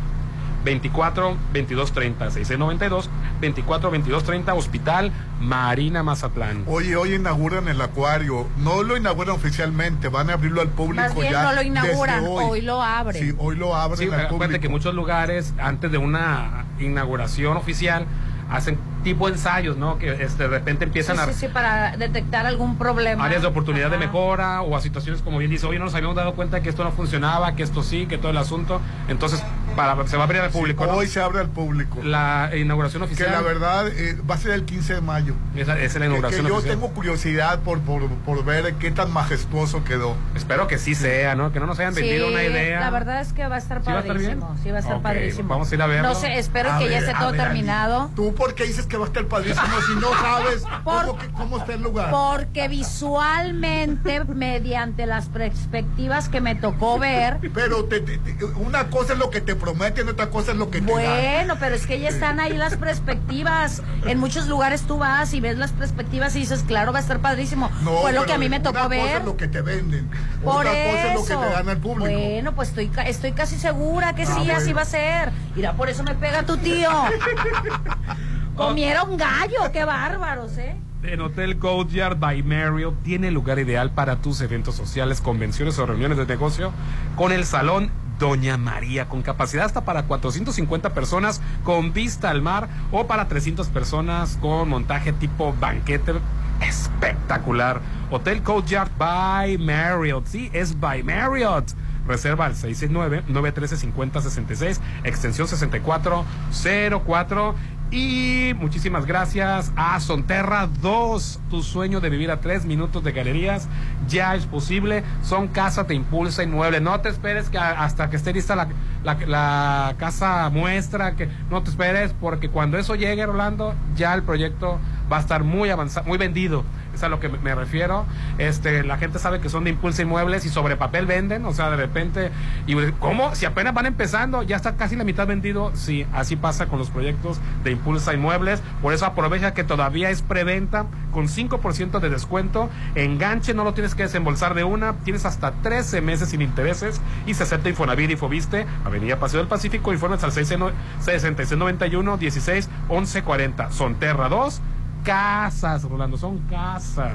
[0.64, 3.10] 24 22 30 6692
[3.40, 6.64] 24 22 30 Hospital Marina Mazatlán.
[6.66, 8.46] Oye, hoy inauguran el acuario.
[8.58, 11.42] No lo inauguran oficialmente, van a abrirlo al público Más bien ya.
[11.42, 12.44] no lo desde inauguran, hoy.
[12.48, 13.22] hoy lo abren.
[13.22, 14.60] Sí, hoy lo abren Sí, al acuérdate público.
[14.62, 18.06] que muchos lugares, antes de una inauguración oficial,
[18.50, 19.98] hacen tipo ensayos, ¿no?
[19.98, 23.24] Que este, de repente empiezan Sí, a sí, sí, para detectar algún problema.
[23.24, 26.16] áreas de oportunidad de mejora o a situaciones como bien dice, oye, no nos habíamos
[26.16, 28.80] dado cuenta que esto no funcionaba, que esto sí, que todo el asunto.
[29.08, 29.42] Entonces,
[29.72, 30.86] para, se va a abrir al público.
[30.86, 30.92] ¿no?
[30.92, 32.00] Hoy se abre al público.
[32.02, 33.32] La inauguración Que oficial.
[33.32, 35.34] la verdad eh, va a ser el 15 de mayo.
[35.56, 36.76] Esa, esa es la Que- inauguración que yo oficial.
[36.78, 40.16] tengo curiosidad por, por, por ver qué tan majestuoso quedó.
[40.34, 41.52] Espero que sí sea, ¿no?
[41.52, 42.80] Que no nos hayan vendido Sí, una idea.
[42.80, 44.40] La verdad es que va a estar ¿Sí va a estar bien?
[44.40, 44.62] padrísimo.
[44.62, 45.48] Sí, va a estar padrísimo.
[45.48, 46.08] vamos a ir a verlo.
[46.08, 48.10] No sé, espero A que ya ver, esté todo ver, Ali, terminado.
[48.14, 51.58] ¿Tú por qué dices que va a estar padrísimo si no sabes cómo, que- cómo
[51.58, 52.10] está el lugar?
[52.10, 59.12] Porque visualmente, mediante las perspectivas que me tocó ver, Pero te- te- te- una cosa
[59.14, 60.94] es lo que te prometen, otra cosa es lo que te dan.
[60.94, 63.82] Bueno, pero es que ya están ahí las perspectivas.
[64.04, 67.20] En muchos lugares tú vas y ves las perspectivas y dices, claro, va a estar
[67.20, 67.70] padrísimo.
[67.82, 69.16] No, Fue lo que a mí me una tocó cosa ver.
[69.20, 70.10] es lo que te venden.
[70.42, 72.10] Por otra cosa es lo que le dan al público.
[72.10, 74.54] Bueno, pues estoy, estoy casi segura que Ah, sí, bueno.
[74.56, 75.30] así va a ser.
[75.54, 76.90] Mira, por eso me pega tu tío.
[78.56, 80.76] Comieron gallo, qué bárbaros, ¿eh?
[81.02, 85.86] En Hotel Courtyard by Marriott tiene el lugar ideal para tus eventos sociales, convenciones o
[85.86, 86.70] reuniones de negocio
[87.16, 87.90] con el salón
[88.22, 93.66] Doña María, con capacidad hasta para 450 personas con vista al mar o para 300
[93.66, 96.12] personas con montaje tipo banquete
[96.60, 97.80] espectacular.
[98.12, 101.72] Hotel Courtyard by Marriott, sí, es by Marriott.
[102.06, 107.54] Reserva al 669-913-5066, extensión 6404.
[107.94, 111.40] Y muchísimas gracias a Sonterra 2.
[111.50, 113.68] Tu sueño de vivir a tres minutos de galerías
[114.08, 115.04] ya es posible.
[115.22, 116.80] Son casa, te impulsa inmueble.
[116.80, 118.68] No te esperes que hasta que esté lista la,
[119.04, 121.16] la- la casa muestra.
[121.16, 124.78] que No te esperes porque cuando eso llegue, Rolando, ya el proyecto
[125.12, 126.64] va a estar muy avanzado, muy vendido.
[126.94, 128.06] Es a lo que me- refiero.
[128.38, 131.70] Este, la gente sabe que son de Impulsa Inmuebles y sobre papel venden, o sea,
[131.70, 132.30] de repente,
[132.66, 133.34] y ¿cómo?
[133.34, 135.70] Si apenas van empezando, ya está casi la mitad vendido.
[135.74, 138.62] Sí, así pasa con los proyectos de Impulsa Inmuebles.
[138.82, 142.68] Por eso aprovecha que todavía es preventa con 5% de descuento.
[142.94, 147.34] Enganche, no lo tienes que desembolsar de una, tienes hasta 13 meses sin intereses y
[147.34, 153.70] se acepta Infonavit y Fobiste, Avenida Paseo del Pacífico, informes al 6691 16 11 40.
[153.72, 154.60] Sonterra 2
[155.02, 157.14] casas, Rolando, son casas.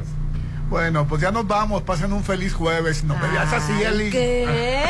[0.70, 1.84] Bueno, pues ya nos vamos.
[1.84, 3.06] Pasen un feliz jueves.
[3.06, 4.10] No me veas así, Eli.
[4.10, 4.86] ¿Qué?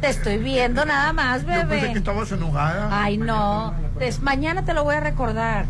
[0.00, 1.92] Te estoy viendo nada más, Yo pensé bebé.
[1.92, 2.88] que estabas enojada.
[2.90, 3.74] Ay, no.
[3.98, 5.66] Des- mañana te lo voy a recordar.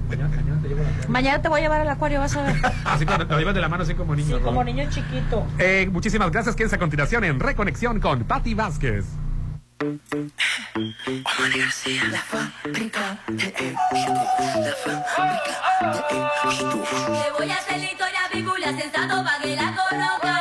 [1.09, 2.55] Mañana te voy a llevar al acuario, vas a ver.
[2.85, 4.37] Así te lo llevas de la mano, así como niño.
[4.39, 5.45] Sí, como niño chiquito.
[5.59, 6.55] Eh, muchísimas gracias.
[6.55, 9.05] Quédense a continuación en Reconexión con Patti Vázquez.
[9.81, 9.87] La
[12.21, 13.49] fábrica de
[14.61, 15.99] la fábrica de
[16.45, 16.85] éxito.
[17.09, 20.41] Le voy a hacer la historia bíblia sensato pa' que la conozcan.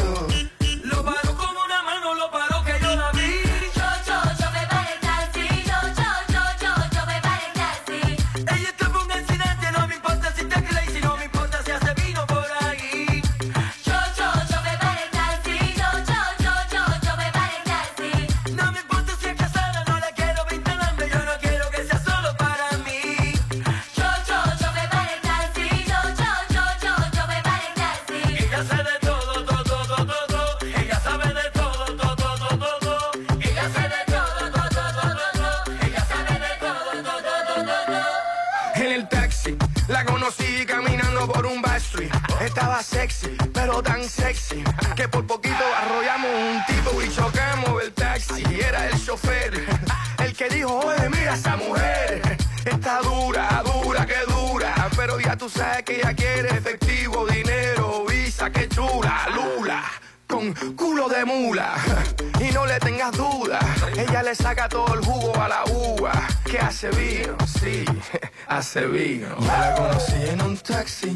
[43.81, 44.63] Tan sexy
[44.95, 48.43] que por poquito arrollamos un tipo y chocamos el taxi.
[48.59, 49.65] Era el chofer
[50.19, 52.37] el que dijo: Oye, mira esa mujer.
[52.65, 54.89] Está dura, dura, que dura.
[54.95, 59.83] Pero ya tú sabes que ella quiere efectivo, dinero, visa, que chula, lula.
[60.27, 61.75] Con culo de mula
[62.41, 63.59] y no le tengas duda,
[63.95, 66.27] ella le saca todo el jugo a la uva.
[66.43, 67.85] Que hace vino, sí,
[68.47, 69.27] hace vino.
[69.41, 71.15] La conocí en un taxi,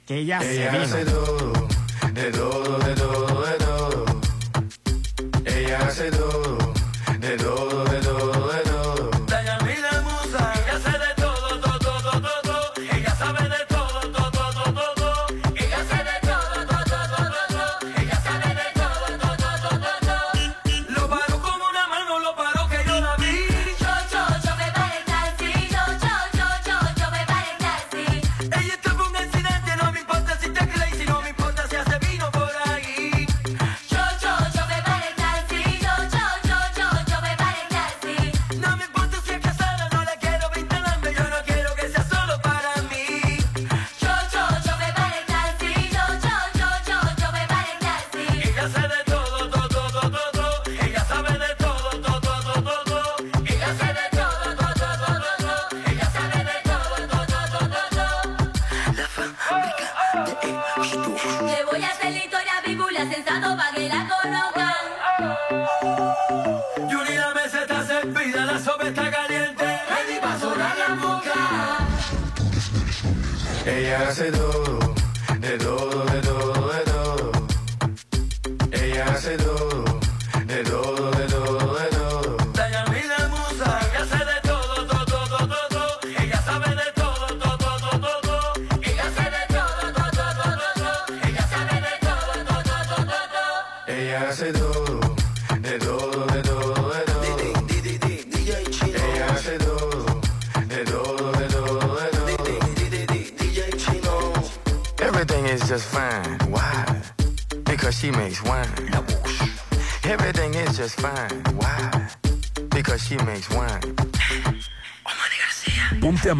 [0.11, 1.53] Ella, Ella se hace todo,
[2.13, 4.05] de todo, de todo, de todo.
[5.45, 6.40] Ella hace todo,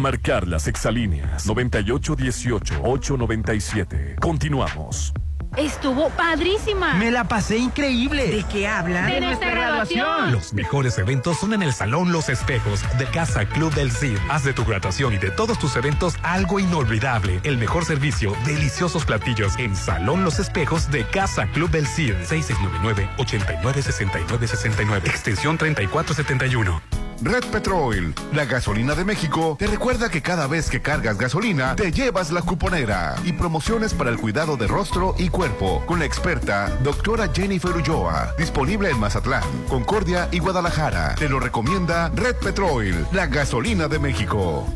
[0.02, 4.20] marcar las exalíneas 9818-897.
[4.20, 5.14] Continuamos.
[5.56, 6.94] Estuvo padrísima.
[6.94, 8.28] Me la pasé increíble.
[8.28, 9.10] ¿De qué hablan?
[9.10, 10.32] De nuestra graduación.
[10.32, 14.16] Los mejores eventos son en el Salón Los Espejos de Casa Club del Cid.
[14.30, 17.38] Haz de tu graduación y de todos tus eventos algo inolvidable.
[17.44, 22.14] El mejor servicio, deliciosos platillos en Salón Los Espejos de Casa Club del Cid.
[22.24, 25.06] 6699-896969.
[25.06, 26.80] Extensión 3471.
[27.24, 31.92] Red Petrol, la gasolina de México, te recuerda que cada vez que cargas gasolina, te
[31.92, 36.68] llevas la cuponera y promociones para el cuidado de rostro y cuerpo con la experta
[36.82, 41.14] doctora Jennifer Ulloa, disponible en Mazatlán, Concordia y Guadalajara.
[41.14, 44.66] Te lo recomienda Red Petrol, la gasolina de México.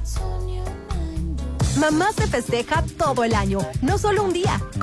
[1.79, 4.61] Mamá se festeja todo el año, no solo un día.